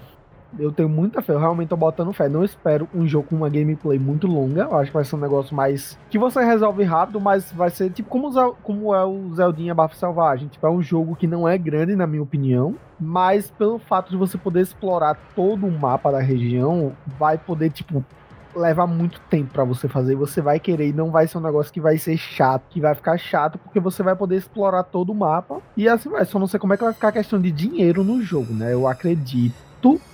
[0.59, 2.29] Eu tenho muita fé, eu realmente tô botando fé.
[2.29, 4.63] Não espero um jogo com uma gameplay muito longa.
[4.63, 5.99] Eu acho que vai ser um negócio mais.
[6.09, 8.31] que você resolve rápido, mas vai ser tipo como,
[8.63, 10.49] como é o Zeldinha Bafo Selvagem.
[10.49, 12.77] Tipo, é um jogo que não é grande, na minha opinião.
[13.01, 18.05] Mas pelo fato de você poder explorar todo o mapa da região, vai poder, tipo,
[18.57, 21.73] leva muito tempo para você fazer, você vai querer e não vai ser um negócio
[21.73, 25.15] que vai ser chato, que vai ficar chato, porque você vai poder explorar todo o
[25.15, 25.61] mapa.
[25.77, 28.05] E assim vai, só não sei como é que vai ficar a questão de dinheiro
[28.05, 28.73] no jogo, né?
[28.73, 29.55] Eu acredito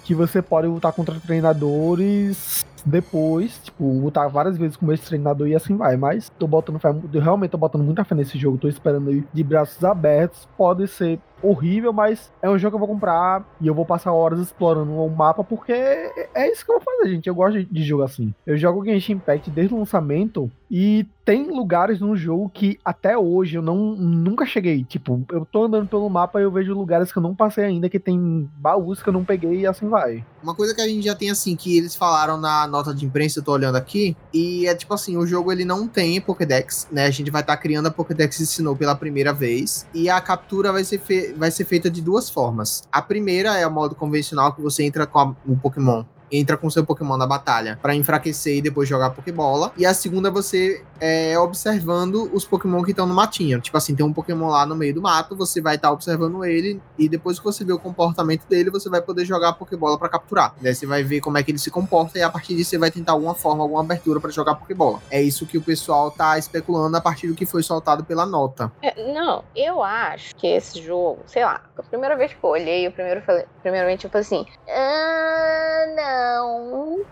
[0.04, 5.54] que você pode lutar contra treinadores depois, tipo, lutar várias vezes com esse treinador e
[5.54, 5.96] assim vai.
[5.96, 9.44] Mas tô botando fé, realmente tô botando muita fé nesse jogo, tô esperando aí de
[9.44, 10.48] braços abertos.
[10.56, 14.12] Pode ser horrível, mas é um jogo que eu vou comprar e eu vou passar
[14.12, 17.28] horas explorando o mapa porque é isso que eu vou fazer, gente.
[17.28, 18.34] Eu gosto de jogo assim.
[18.46, 23.56] Eu jogo Genshin Impact desde o lançamento e tem lugares no jogo que até hoje
[23.56, 24.84] eu não nunca cheguei.
[24.84, 27.88] Tipo, eu tô andando pelo mapa e eu vejo lugares que eu não passei ainda,
[27.88, 30.24] que tem baús que eu não peguei e assim vai.
[30.42, 33.40] Uma coisa que a gente já tem assim, que eles falaram na nota de imprensa,
[33.40, 37.06] eu tô olhando aqui, e é tipo assim, o jogo ele não tem Pokédex, né?
[37.06, 40.20] A gente vai estar tá criando a Pokédex de Sinnoh pela primeira vez, e a
[40.20, 42.82] captura vai ser feita vai ser feita de duas formas.
[42.90, 46.70] A primeira é o modo convencional que você entra com a, o Pokémon entra com
[46.70, 49.72] seu Pokémon na batalha para enfraquecer e depois jogar Pokébola.
[49.76, 53.60] E a segunda é você é, observando os Pokémon que estão no matinho.
[53.60, 56.44] Tipo assim, tem um Pokémon lá no meio do mato, você vai estar tá observando
[56.44, 60.08] ele e depois que você vê o comportamento dele, você vai poder jogar Pokébola para
[60.08, 60.54] capturar.
[60.60, 62.78] Daí você vai ver como é que ele se comporta e a partir disso você
[62.78, 65.00] vai tentar alguma forma, alguma abertura para jogar Pokébola.
[65.10, 68.70] É isso que o pessoal tá especulando a partir do que foi soltado pela nota.
[68.82, 72.86] É, não, eu acho que esse jogo, sei lá, a primeira vez que eu olhei,
[72.86, 76.19] eu primeiro falei, primeiramente eu falei assim, ah, não,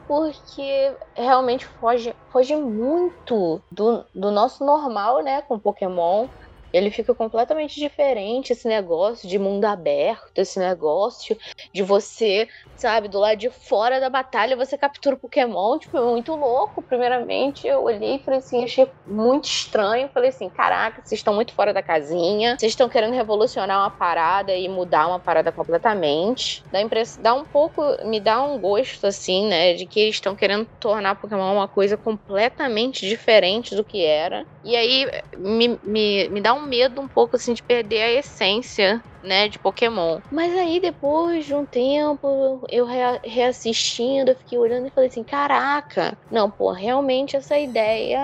[0.07, 6.29] porque realmente foge, foge muito do, do nosso normal, né, com Pokémon.
[6.73, 11.37] Ele fica completamente diferente, esse negócio de mundo aberto, esse negócio
[11.73, 16.01] de você, sabe, do lado de fora da batalha você captura o Pokémon, tipo, é
[16.01, 16.83] muito louco.
[16.83, 20.09] Primeiramente, eu olhei e falei assim, achei muito estranho.
[20.13, 24.55] Falei assim, caraca, vocês estão muito fora da casinha, vocês estão querendo revolucionar uma parada
[24.55, 26.65] e mudar uma parada completamente.
[26.71, 26.79] Dá,
[27.21, 31.17] dá um pouco, me dá um gosto, assim, né, de que eles estão querendo tornar
[31.17, 34.47] Pokémon uma coisa completamente diferente do que era.
[34.65, 35.07] E aí
[35.37, 39.59] me, me, me dá um medo um pouco assim de perder a essência né, de
[39.59, 40.21] Pokémon.
[40.31, 42.87] Mas aí depois de um tempo, eu
[43.25, 48.21] reassistindo, eu fiquei olhando e falei assim, caraca, não, pô, realmente essa ideia,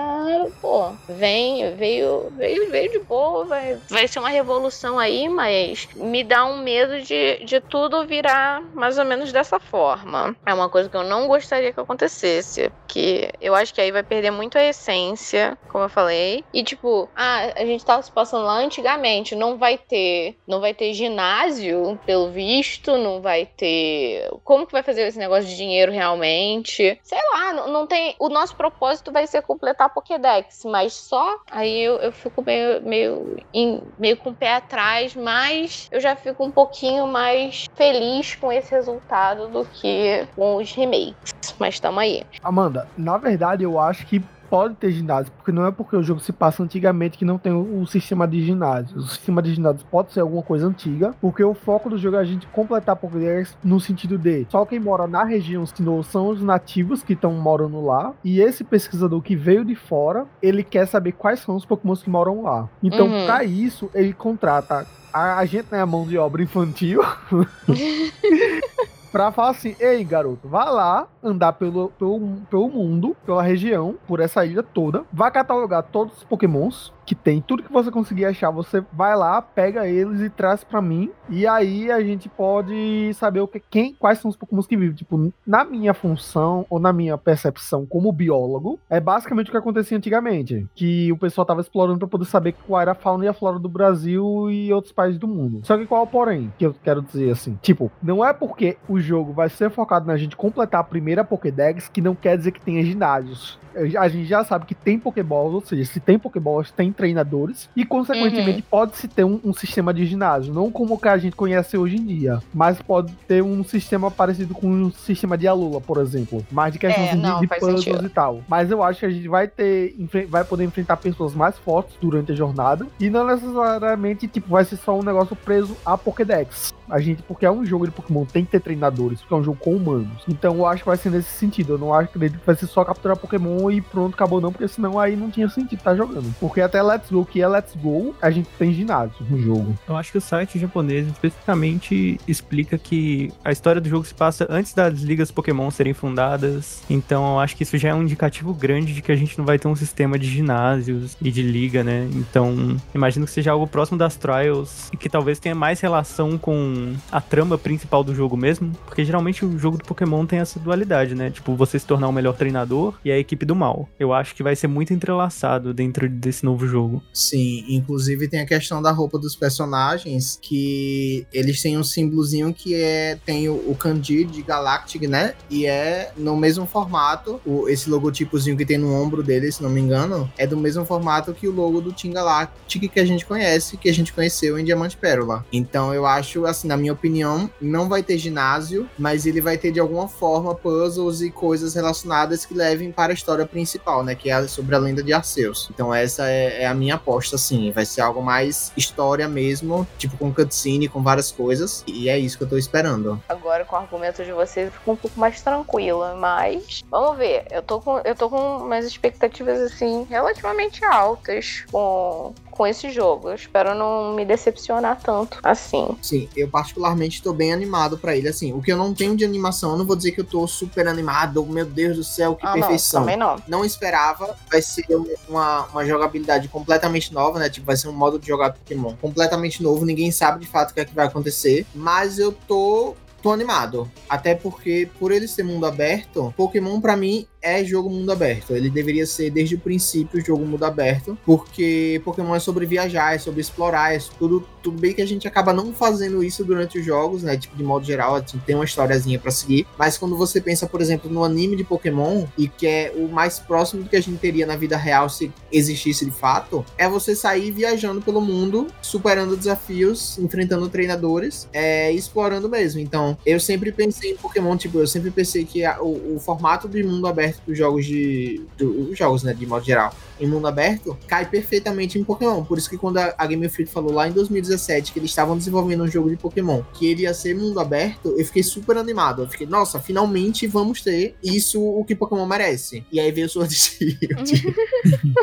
[0.61, 6.23] pô, vem, veio, veio, veio de boa, vai, vai ser uma revolução aí, mas me
[6.23, 10.35] dá um medo de, de tudo virar mais ou menos dessa forma.
[10.45, 14.03] É uma coisa que eu não gostaria que acontecesse, que eu acho que aí vai
[14.03, 16.45] perder muito a essência, como eu falei.
[16.53, 20.73] E tipo, ah, a gente tava se passando lá antigamente, não vai ter, não vai
[20.73, 24.29] ter ter ginásio, pelo visto, não vai ter.
[24.43, 26.99] Como que vai fazer esse negócio de dinheiro realmente?
[27.01, 28.15] Sei lá, não, não tem.
[28.19, 32.81] O nosso propósito vai ser completar a Pokédex, mas só aí eu, eu fico meio,
[32.83, 38.35] meio, em, meio com o pé atrás, mas eu já fico um pouquinho mais feliz
[38.35, 41.33] com esse resultado do que com os remakes.
[41.57, 42.23] Mas tamo aí.
[42.43, 46.19] Amanda, na verdade eu acho que pode ter ginásio, porque não é porque o jogo
[46.19, 48.97] se passa antigamente que não tem o, o sistema de ginásio.
[48.97, 52.19] O sistema de ginásio pode ser alguma coisa antiga, porque o foco do jogo é
[52.19, 56.41] a gente completar Pokédex no sentido de só quem mora na região Sinnoh são os
[56.41, 61.11] nativos que estão morando lá, e esse pesquisador que veio de fora, ele quer saber
[61.13, 62.69] quais são os Pokémons que moram lá.
[62.81, 63.25] Então, uhum.
[63.25, 67.01] para isso, ele contrata a, a gente, né, a mão de obra infantil.
[69.15, 74.19] pra falar assim: ei, garoto, vá lá andar pelo, pelo, pelo mundo, pela região, por
[74.19, 78.49] essa ilha toda, vá catalogar todos os pokémons que tem, tudo que você conseguir achar,
[78.49, 83.39] você vai lá, pega eles e traz para mim, e aí a gente pode saber
[83.41, 84.95] o que, quem, quais são os pokémons que vivem.
[84.95, 89.97] Tipo, na minha função, ou na minha percepção como biólogo, é basicamente o que acontecia
[89.97, 93.33] antigamente, que o pessoal tava explorando para poder saber qual era a fauna e a
[93.33, 95.61] flora do Brasil e outros países do mundo.
[95.63, 99.33] Só que qual porém, que eu quero dizer assim, tipo, não é porque o jogo
[99.33, 102.83] vai ser focado na gente completar a primeira Pokédex que não quer dizer que tenha
[102.83, 103.59] ginásios.
[103.99, 107.85] A gente já sabe que tem Pokéballs, ou seja, se tem Pokéballs, tem treinadores, e
[107.85, 108.67] consequentemente uhum.
[108.69, 111.97] pode-se ter um, um, sistema de ginásio, não como o que a gente conhece hoje
[111.97, 116.45] em dia, mas pode ter um sistema parecido com um sistema de Alula, por exemplo,
[116.51, 118.05] mais de questões é, de, de puzzles sentido.
[118.05, 118.41] e tal.
[118.47, 119.95] Mas eu acho que a gente vai ter,
[120.29, 124.77] vai poder enfrentar pessoas mais fortes durante a jornada, e não necessariamente, tipo, vai ser
[124.77, 126.73] só um negócio preso a Pokédex.
[126.89, 129.43] A gente, porque é um jogo de Pokémon, tem que ter treinadores, porque é um
[129.43, 130.23] jogo com humanos.
[130.27, 131.73] Então eu acho que vai ser nesse sentido.
[131.73, 134.99] Eu não acho que vai ser só capturar Pokémon e pronto, acabou não, porque senão
[134.99, 136.33] aí não tinha sentido estar tá jogando.
[136.39, 139.75] Porque até Let's Go, que é Let's Go, a gente tem ginásio no jogo.
[139.87, 144.45] Eu acho que o site japonês especificamente explica que a história do jogo se passa
[144.49, 146.83] antes das ligas Pokémon serem fundadas.
[146.89, 149.45] Então eu acho que isso já é um indicativo grande de que a gente não
[149.45, 152.07] vai ter um sistema de ginásios e de liga, né?
[152.13, 156.74] Então imagino que seja algo próximo das Trials e que talvez tenha mais relação com
[157.11, 161.15] a trama principal do jogo mesmo, porque geralmente o jogo do Pokémon tem essa dualidade,
[161.15, 161.29] né?
[161.29, 163.89] Tipo, você se tornar o melhor treinador e a equipe do mal.
[163.99, 167.01] Eu acho que vai ser muito entrelaçado dentro desse novo jogo.
[167.13, 172.75] Sim, inclusive tem a questão da roupa dos personagens, que eles têm um símbolozinho que
[172.75, 175.33] é tem o, o kanji de Galactic, né?
[175.49, 179.69] E é no mesmo formato, o, esse logotipozinho que tem no ombro dele, se não
[179.69, 183.25] me engano, é do mesmo formato que o logo do Team Galactic que a gente
[183.25, 185.45] conhece, que a gente conheceu em Diamante Pérola.
[185.51, 189.57] Então eu acho assim, assim, na minha opinião, não vai ter ginásio, mas ele vai
[189.57, 194.15] ter de alguma forma puzzles e coisas relacionadas que levem para a história principal, né?
[194.15, 195.69] Que é sobre a lenda de Arceus.
[195.73, 197.71] Então essa é, é a minha aposta, assim.
[197.71, 201.83] Vai ser algo mais história mesmo, tipo com cutscene, com várias coisas.
[201.87, 203.21] E é isso que eu tô esperando.
[203.29, 207.45] Agora, com o argumento de vocês, fico um pouco mais tranquila, mas vamos ver.
[207.51, 213.29] Eu tô com, eu tô com umas expectativas, assim, relativamente altas com, com esse jogo.
[213.29, 215.95] Eu espero não me decepcionar tanto assim.
[216.01, 218.27] Sim, eu particularmente tô bem animado para ele.
[218.27, 220.47] Assim, o que eu não tenho de animação, eu não vou dizer que eu tô
[220.47, 223.01] super animado, meu Deus do céu, que ah, perfeição.
[223.01, 223.43] Não, também não.
[223.47, 224.35] Não esperava.
[224.49, 224.85] Vai ser
[225.27, 227.49] uma, uma jogabilidade completamente nova, né?
[227.49, 229.85] Tipo, vai ser um modo de jogar Pokémon completamente novo.
[229.85, 231.65] Ninguém sabe de fato o que é que vai acontecer.
[231.73, 232.95] Mas eu tô
[233.25, 233.91] tô animado.
[234.07, 238.55] Até porque, por ele ser mundo aberto, Pokémon para mim é jogo mundo aberto.
[238.55, 243.19] Ele deveria ser desde o princípio jogo mundo aberto, porque Pokémon é sobre viajar, é
[243.19, 246.85] sobre explorar, é tudo, tudo bem que a gente acaba não fazendo isso durante os
[246.85, 247.37] jogos, né?
[247.37, 249.67] Tipo, de modo geral, assim, tem uma historiazinha para seguir.
[249.77, 253.39] Mas quando você pensa, por exemplo, no anime de Pokémon, e que é o mais
[253.39, 257.15] próximo do que a gente teria na vida real se existisse de fato, é você
[257.15, 262.81] sair viajando pelo mundo, superando desafios, enfrentando treinadores, é, explorando mesmo.
[262.81, 266.67] Então, eu sempre pensei em Pokémon, tipo, eu sempre pensei que a, o, o formato
[266.67, 268.41] de mundo aberto dos jogos de.
[268.57, 272.43] dos jogos, né, de modo geral, em mundo aberto, cai perfeitamente em Pokémon.
[272.43, 275.83] Por isso que quando a, Game Freak falou lá em 2017 que eles estavam desenvolvendo
[275.83, 279.23] um jogo de Pokémon, que ele ia ser mundo aberto, eu fiquei super animado.
[279.23, 282.85] Eu fiquei, nossa, finalmente vamos ter isso o que Pokémon merece.
[282.91, 284.55] E aí veio o Sword Shield.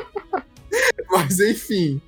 [1.10, 2.00] mas enfim.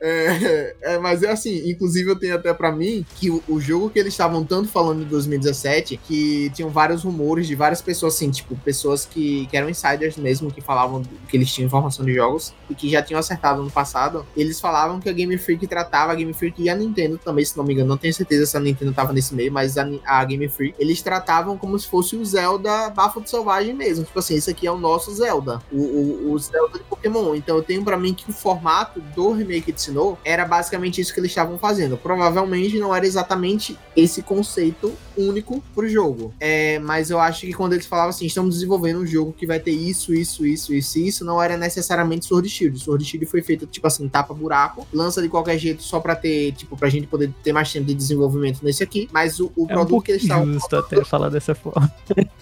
[0.00, 3.90] É, é, mas é assim, inclusive eu tenho até para mim que o, o, jogo
[3.90, 8.30] que eles estavam tanto falando em 2017, que tinham vários rumores de várias pessoas, assim,
[8.30, 12.54] tipo, pessoas que, que eram insiders mesmo, que falavam que eles tinham informação de jogos
[12.68, 14.26] e que já tinham acertado no passado.
[14.36, 17.56] Eles falavam que a Game Freak tratava, a Game Freak e a Nintendo também, se
[17.56, 20.24] não me engano, não tenho certeza se a Nintendo tava nesse meio, mas a, a
[20.24, 24.04] Game Freak, eles tratavam como se fosse o Zelda Bafo de Selvagem mesmo.
[24.04, 27.34] Tipo assim, esse aqui é o nosso Zelda, o, o, o Zelda de Pokémon.
[27.34, 31.14] Então eu tenho para mim que o formato do remake de Sinnoh era basicamente isso
[31.14, 31.96] que eles estavam fazendo.
[31.96, 36.34] Provavelmente não era exatamente esse conceito único pro jogo.
[36.40, 39.60] É, mas eu acho que quando eles falavam assim, estamos desenvolvendo um jogo que vai
[39.60, 42.76] ter isso, isso, isso, isso, isso, não era necessariamente Sword Shield.
[42.80, 46.52] Sword Shield foi feito, tipo assim, tapa buraco, lança de qualquer jeito só pra ter,
[46.52, 49.08] tipo, pra gente poder ter mais tempo de desenvolvimento nesse aqui.
[49.12, 50.52] Mas o, o é produto um que eles estavam.
[50.52, 51.88] Justo até falar dessa forma.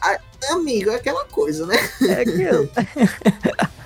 [0.50, 1.76] amigo, é aquela coisa, né?
[2.08, 2.68] É aquilo.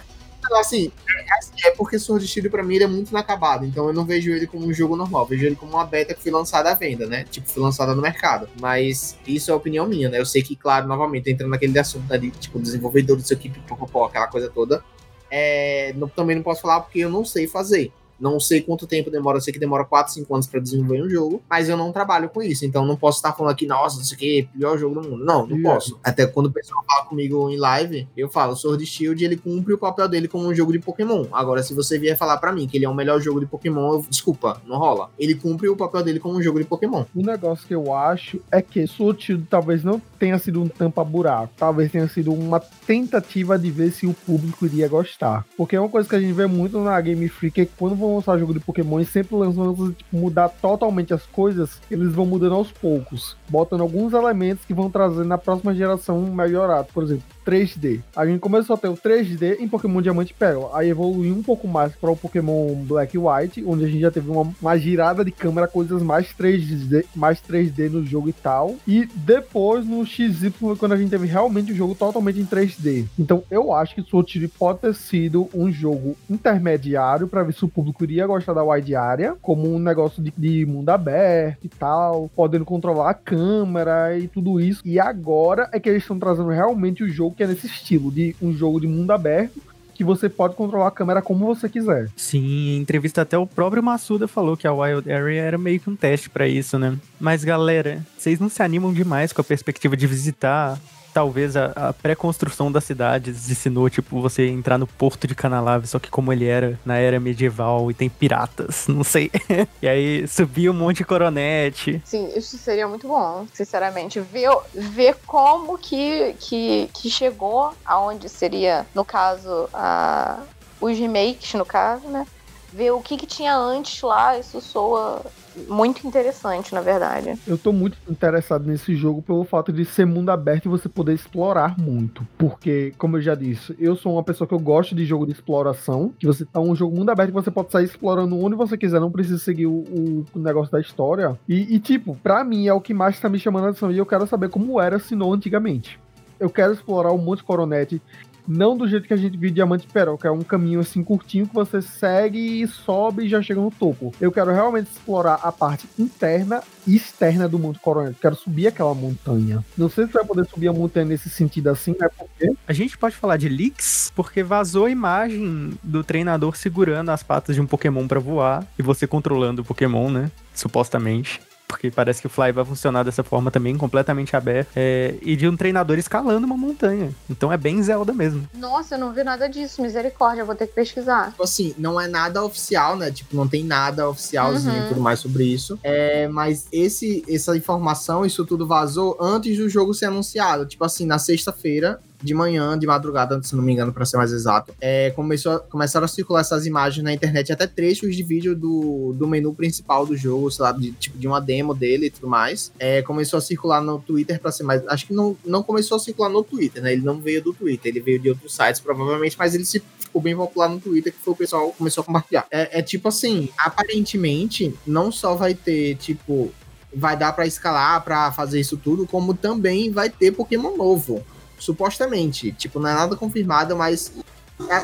[0.57, 4.05] assim, é, é porque Sword Shield pra mim ele é muito inacabado, então eu não
[4.05, 6.75] vejo ele como um jogo normal, vejo ele como uma beta que foi lançada à
[6.75, 7.25] venda, né?
[7.31, 8.49] Tipo, foi lançada no mercado.
[8.61, 10.19] Mas isso é opinião minha, né?
[10.19, 14.07] Eu sei que, claro, novamente, entrando naquele assunto ali, tipo, desenvolvedor do seu equipe, popopó,
[14.07, 14.83] aquela coisa toda,
[15.31, 17.93] é, não, também não posso falar porque eu não sei fazer.
[18.19, 21.11] Não sei quanto tempo demora, eu sei que demora 4, 5 anos para desenvolver um
[21.11, 24.05] jogo, mas eu não trabalho com isso, então não posso estar falando aqui, nossa, não
[24.05, 25.25] sei o que, pior jogo do mundo.
[25.25, 25.99] Não, não posso.
[26.03, 29.79] Até quando o pessoal fala comigo em live, eu falo, Sword Shield, ele cumpre o
[29.79, 31.27] papel dele como um jogo de Pokémon.
[31.33, 33.95] Agora, se você vier falar para mim que ele é o melhor jogo de Pokémon,
[33.95, 35.11] eu, desculpa, não rola.
[35.19, 37.05] Ele cumpre o papel dele como um jogo de Pokémon.
[37.15, 41.53] O negócio que eu acho é que Sword Shield talvez não tenha sido um tampa-buraco,
[41.57, 45.45] talvez tenha sido uma tentativa de ver se o público iria gostar.
[45.57, 47.95] Porque é uma coisa que a gente vê muito na Game Freak é que quando
[48.09, 52.27] vão lançar jogo de Pokémon Pokémon sempre lançam tipo, mudar totalmente as coisas, eles vão
[52.27, 56.89] mudando aos poucos, botando alguns elementos que vão trazer na próxima geração melhorado.
[56.93, 58.01] Por exemplo, 3D.
[58.15, 60.71] A gente começou a ter o 3D em Pokémon Diamante e Pérola.
[60.75, 64.11] Aí evoluiu um pouco mais para o Pokémon Black e White, onde a gente já
[64.11, 68.77] teve uma, uma girada de câmera, coisas mais 3D, mais 3D no jogo e tal.
[68.87, 73.07] E depois no XY, quando a gente teve realmente o jogo totalmente em 3D.
[73.19, 77.65] Então eu acho que Sword Shield pode ter sido um jogo intermediário para ver se
[77.65, 81.69] o público iria gostar da wide area, como um negócio de, de mundo aberto e
[81.69, 84.83] tal, podendo controlar a câmera e tudo isso.
[84.85, 88.35] E agora é que eles estão trazendo realmente o jogo que é nesse estilo, de
[88.43, 89.63] um jogo de mundo aberto,
[89.95, 92.09] que você pode controlar a câmera como você quiser.
[92.17, 95.89] Sim, em entrevista até o próprio Massuda falou que a Wild Area era meio que
[95.89, 96.97] um teste para isso, né?
[97.19, 100.79] Mas galera, vocês não se animam demais com a perspectiva de visitar
[101.19, 105.99] talvez a, a pré-construção da cidade ensinou, tipo, você entrar no porto de Canalave, só
[105.99, 109.29] que como ele era na era medieval e tem piratas, não sei.
[109.83, 112.01] e aí subir um monte de coronete.
[112.05, 114.21] Sim, isso seria muito bom, sinceramente.
[114.21, 120.39] Ver, ver como que, que, que chegou aonde seria, no caso, a,
[120.81, 122.29] os remakes, no caso, né?
[122.73, 125.23] Ver o que, que tinha antes lá, isso soa
[125.69, 127.39] muito interessante, na verdade.
[127.47, 131.15] Eu tô muito interessado nesse jogo pelo fato de ser mundo aberto e você poder
[131.15, 132.27] explorar muito.
[132.37, 135.33] Porque, como eu já disse, eu sou uma pessoa que eu gosto de jogo de
[135.33, 136.13] exploração.
[136.19, 139.01] Que você tá um jogo mundo aberto que você pode sair explorando onde você quiser,
[139.01, 141.39] não precisa seguir o, o negócio da história.
[141.49, 143.91] E, e, tipo, pra mim é o que mais tá me chamando a atenção.
[143.91, 145.99] E eu quero saber como era Sinnoh antigamente
[146.41, 148.01] eu quero explorar o Monte Coronete
[148.49, 151.47] não do jeito que a gente viu Diamante Perol, que é um caminho assim curtinho
[151.47, 154.15] que você segue e sobe e já chega no topo.
[154.19, 158.15] Eu quero realmente explorar a parte interna e externa do Monte Coronel.
[158.21, 159.63] Quero subir aquela montanha.
[159.77, 162.09] Não sei se vai poder subir a montanha nesse sentido assim, né?
[162.17, 162.53] Porque...
[162.67, 167.55] A gente pode falar de leaks, porque vazou a imagem do treinador segurando as patas
[167.55, 170.31] de um Pokémon para voar e você controlando o Pokémon, né?
[170.55, 175.37] Supostamente porque parece que o Fly vai funcionar dessa forma também, completamente aberto, é, e
[175.37, 177.13] de um treinador escalando uma montanha.
[177.29, 178.49] Então é bem Zelda mesmo.
[178.55, 181.31] Nossa, eu não vi nada disso, misericórdia, eu vou ter que pesquisar.
[181.31, 183.11] Tipo assim, não é nada oficial, né?
[183.11, 184.87] Tipo, não tem nada oficialzinho uhum.
[184.87, 185.79] e tudo mais sobre isso.
[185.83, 190.65] É, mas esse, essa informação, isso tudo vazou antes do jogo ser anunciado.
[190.65, 194.33] Tipo assim, na sexta-feira, de manhã, de madrugada, se não me engano, para ser mais
[194.33, 199.13] exato, é, começou começaram a circular essas imagens na internet, até trechos de vídeo do,
[199.15, 202.29] do menu principal do jogo, sei lá, de, tipo, de uma demo dele e tudo
[202.29, 202.73] mais.
[202.79, 204.87] É, começou a circular no Twitter para ser mais.
[204.89, 206.93] Acho que não, não começou a circular no Twitter, né?
[206.93, 210.21] Ele não veio do Twitter, ele veio de outros sites, provavelmente, mas ele se ficou
[210.21, 212.47] bem popular no Twitter, que foi o pessoal começou a compartilhar.
[212.51, 216.53] É, é tipo assim, aparentemente, não só vai ter, tipo,
[216.95, 221.25] vai dar para escalar, para fazer isso tudo, como também vai ter Pokémon novo
[221.59, 222.53] supostamente.
[222.53, 224.13] Tipo, não é nada confirmado, mas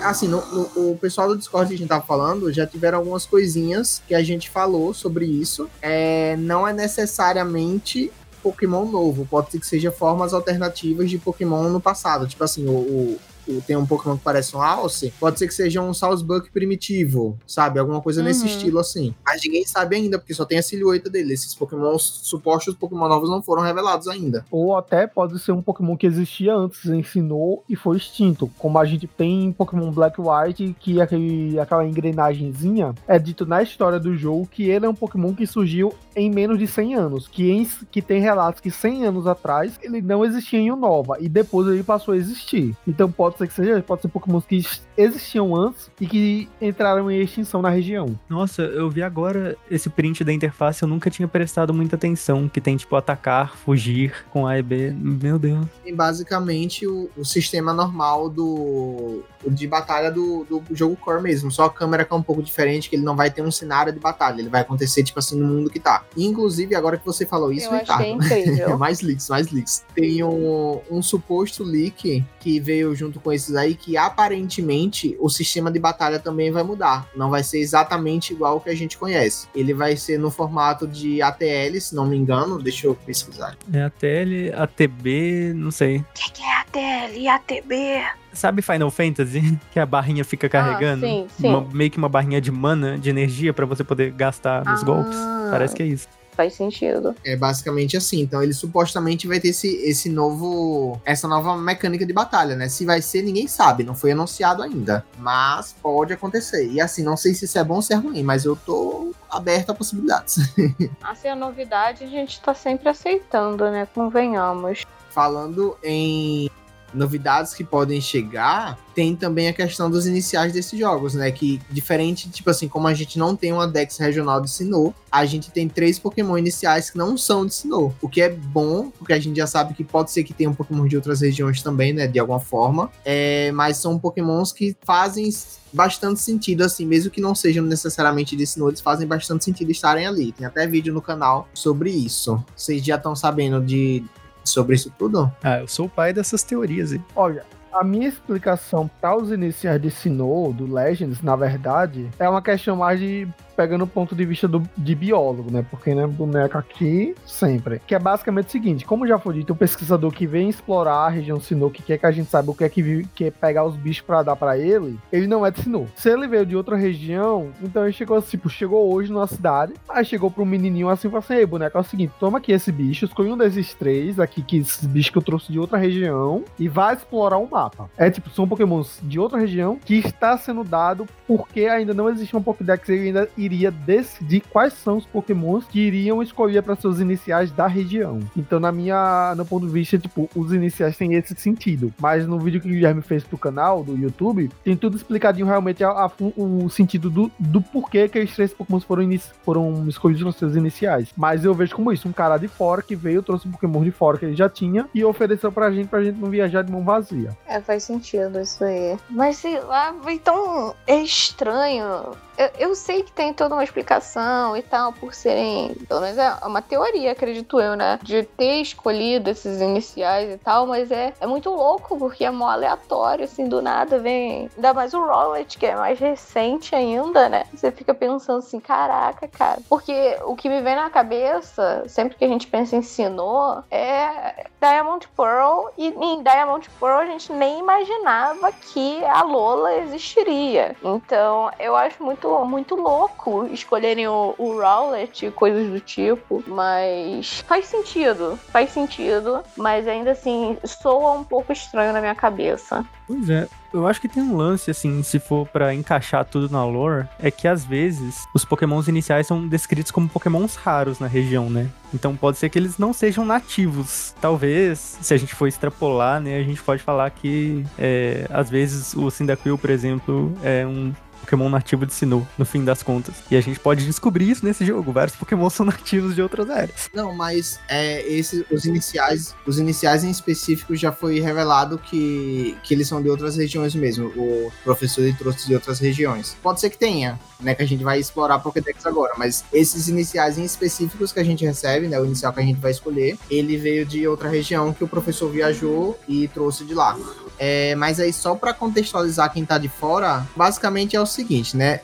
[0.04, 3.26] assim, no, no, o pessoal do Discord que a gente tava falando já tiveram algumas
[3.26, 5.68] coisinhas que a gente falou sobre isso.
[5.82, 8.12] É, não é necessariamente
[8.42, 12.26] Pokémon novo, pode ser que seja formas alternativas de Pokémon no passado.
[12.26, 13.20] Tipo assim, o, o
[13.66, 17.78] tem um Pokémon que parece um Alce, pode ser que seja um Salzbuck primitivo, sabe?
[17.78, 18.26] Alguma coisa uhum.
[18.26, 19.14] nesse estilo assim.
[19.24, 21.32] Mas ninguém sabe ainda, porque só tem a silhueta dele.
[21.34, 24.44] Esses Pokémon, supostos Pokémon novos não foram revelados ainda.
[24.50, 28.50] Ou até pode ser um Pokémon que existia antes, ensinou e foi extinto.
[28.58, 33.62] Como a gente tem em Pokémon Black White, que aquele, aquela engrenagemzinha é dito na
[33.62, 37.28] história do jogo que ele é um Pokémon que surgiu em menos de 100 anos.
[37.28, 41.28] Que, em, que tem relatos que 100 anos atrás ele não existia em Unova e
[41.28, 42.76] depois ele passou a existir.
[42.86, 44.64] Então pode pode ser que seja, pode ser Pokémon que
[44.96, 48.18] existiam antes e que entraram em extinção na região.
[48.28, 52.60] Nossa, eu vi agora esse print da interface, eu nunca tinha prestado muita atenção, que
[52.60, 54.94] tem tipo atacar, fugir com A e B.
[54.96, 55.66] Meu Deus.
[55.82, 61.64] Tem basicamente o, o sistema normal do de batalha do, do jogo core mesmo, só
[61.64, 63.98] a câmera que é um pouco diferente, que ele não vai ter um cenário de
[63.98, 66.02] batalha, ele vai acontecer tipo assim no mundo que tá.
[66.16, 69.84] inclusive, agora que você falou isso, eu Ricardo, mais leaks, mais leaks.
[69.94, 75.72] Tem um, um suposto leak que veio junto com esses aí que aparentemente o sistema
[75.72, 77.08] de batalha também vai mudar.
[77.16, 79.48] Não vai ser exatamente igual o que a gente conhece.
[79.54, 82.62] Ele vai ser no formato de ATL, se não me engano.
[82.62, 83.56] Deixa eu pesquisar.
[83.72, 85.96] É ATL, ATB, não sei.
[85.96, 88.02] O que, que é ATL e ATB?
[88.34, 89.58] Sabe Final Fantasy?
[89.72, 91.06] Que a barrinha fica ah, carregando?
[91.06, 91.48] Ah, sim, sim.
[91.48, 94.84] Uma, meio que uma barrinha de mana, de energia, para você poder gastar nos ah.
[94.84, 95.16] golpes.
[95.50, 97.14] Parece que é isso faz sentido.
[97.24, 98.20] É basicamente assim.
[98.20, 101.00] Então ele supostamente vai ter esse, esse novo.
[101.04, 102.68] essa nova mecânica de batalha, né?
[102.68, 103.84] Se vai ser, ninguém sabe.
[103.84, 105.04] Não foi anunciado ainda.
[105.18, 106.68] Mas pode acontecer.
[106.70, 109.12] E assim, não sei se isso é bom ou se é ruim, mas eu tô
[109.30, 110.38] aberto a possibilidades.
[111.02, 113.86] assim, a novidade a gente tá sempre aceitando, né?
[113.94, 114.84] Convenhamos.
[115.10, 116.50] Falando em
[116.94, 121.30] novidades que podem chegar, tem também a questão dos iniciais desses jogos, né?
[121.30, 125.24] Que diferente, tipo assim, como a gente não tem uma Dex regional de Sinnoh, a
[125.24, 127.92] gente tem três Pokémon iniciais que não são de Sinnoh.
[128.00, 130.54] O que é bom, porque a gente já sabe que pode ser que tenha um
[130.54, 132.06] Pokémon de outras regiões também, né?
[132.06, 132.90] De alguma forma.
[133.04, 135.28] É, mas são Pokémons que fazem
[135.72, 140.06] bastante sentido, assim, mesmo que não sejam necessariamente de Sinnoh, eles fazem bastante sentido estarem
[140.06, 140.30] ali.
[140.32, 142.42] Tem até vídeo no canal sobre isso.
[142.56, 144.04] Vocês já estão sabendo de
[144.44, 145.32] sobre isso tudo?
[145.42, 146.92] Ah, eu sou o pai dessas teorias.
[146.92, 147.04] Hein?
[147.16, 152.40] Olha, a minha explicação para os iniciais de Sinnoh, do Legends, na verdade, é uma
[152.40, 155.64] questão mais de pegando o ponto de vista do, de biólogo, né?
[155.70, 157.80] Porque, né, boneco aqui, sempre.
[157.86, 161.08] Que é basicamente o seguinte, como já foi dito, o pesquisador que vem explorar a
[161.08, 161.38] região
[161.70, 164.22] que quer que a gente saiba o que é que quer pegar os bichos para
[164.22, 165.86] dar para ele, ele não é de Sinnoh.
[165.94, 170.04] Se ele veio de outra região, então ele chegou, tipo, chegou hoje numa cidade, aí
[170.04, 172.72] chegou pro menininho assim e falou assim, ei, boneco, é o seguinte, toma aqui esse
[172.72, 176.44] bicho, escolhe um desses três aqui, que esses bichos que eu trouxe de outra região,
[176.58, 177.90] e vai explorar o um mapa.
[177.96, 182.36] É, tipo, são pokémons de outra região que está sendo dado porque ainda não existe
[182.36, 187.00] um Pokédex, ele ainda iria decidir quais são os pokémons que iriam escolher para seus
[187.00, 188.20] iniciais da região.
[188.36, 191.92] Então, na minha, no ponto de vista, tipo, os iniciais têm esse sentido.
[191.98, 195.82] Mas no vídeo que o Guilherme fez pro canal do YouTube, tem tudo explicadinho realmente
[195.84, 199.08] a, a, o sentido do, do porquê que esses três pokémons foram,
[199.44, 201.08] foram escolhidos nos seus iniciais.
[201.16, 203.90] Mas eu vejo como isso, um cara de fora que veio, trouxe um pokémon de
[203.90, 206.84] fora que ele já tinha e ofereceu pra gente, pra gente não viajar de mão
[206.84, 207.36] vazia.
[207.46, 208.96] É, faz sentido isso aí.
[209.10, 214.62] Mas sei lá, então é estranho eu, eu, sei que tem toda uma explicação e
[214.62, 215.74] tal, por serem.
[215.88, 217.98] Pelo menos é uma teoria, acredito eu, né?
[218.02, 222.48] De ter escolhido esses iniciais e tal, mas é, é muito louco, porque é mó
[222.48, 224.50] aleatório, assim, do nada vem.
[224.56, 227.44] Ainda mais o Rowlet, que é mais recente ainda, né?
[227.54, 229.60] Você fica pensando assim, caraca, cara.
[229.68, 234.46] Porque o que me vem na cabeça, sempre que a gente pensa em Sinnoh, é
[234.60, 240.76] Diamond Pearl, e em Diamond Pearl a gente nem imaginava que a Lola existiria.
[240.82, 246.42] Então, eu acho muito muito, muito louco escolherem o, o Rowlet e coisas do tipo,
[246.46, 252.84] mas faz sentido, faz sentido, mas ainda assim soa um pouco estranho na minha cabeça.
[253.06, 256.64] Pois é, eu acho que tem um lance, assim, se for para encaixar tudo na
[256.64, 261.50] lore, é que às vezes os pokémons iniciais são descritos como pokémons raros na região,
[261.50, 261.68] né?
[261.92, 264.14] Então pode ser que eles não sejam nativos.
[264.20, 268.94] Talvez, se a gente for extrapolar, né, a gente pode falar que é, às vezes
[268.94, 270.92] o Cyndaquil, por exemplo, é um
[271.24, 273.14] Pokémon nativo de Sinnoh, no fim das contas.
[273.30, 274.92] E a gente pode descobrir isso nesse jogo.
[274.92, 276.90] Vários Pokémon são nativos de outras áreas.
[276.94, 282.74] Não, mas é, esse, os iniciais, os iniciais em específico já foi revelado que, que
[282.74, 284.08] eles são de outras regiões mesmo.
[284.08, 286.36] O professor trouxe de outras regiões.
[286.42, 287.54] Pode ser que tenha, né?
[287.54, 289.14] Que a gente vai explorar Pokédex agora.
[289.16, 291.98] Mas esses iniciais em específicos que a gente recebe, né?
[291.98, 295.30] O inicial que a gente vai escolher, ele veio de outra região que o professor
[295.30, 296.96] viajou e trouxe de lá.
[297.38, 301.80] É, mas aí, só para contextualizar quem tá de fora, basicamente é o seguinte, né?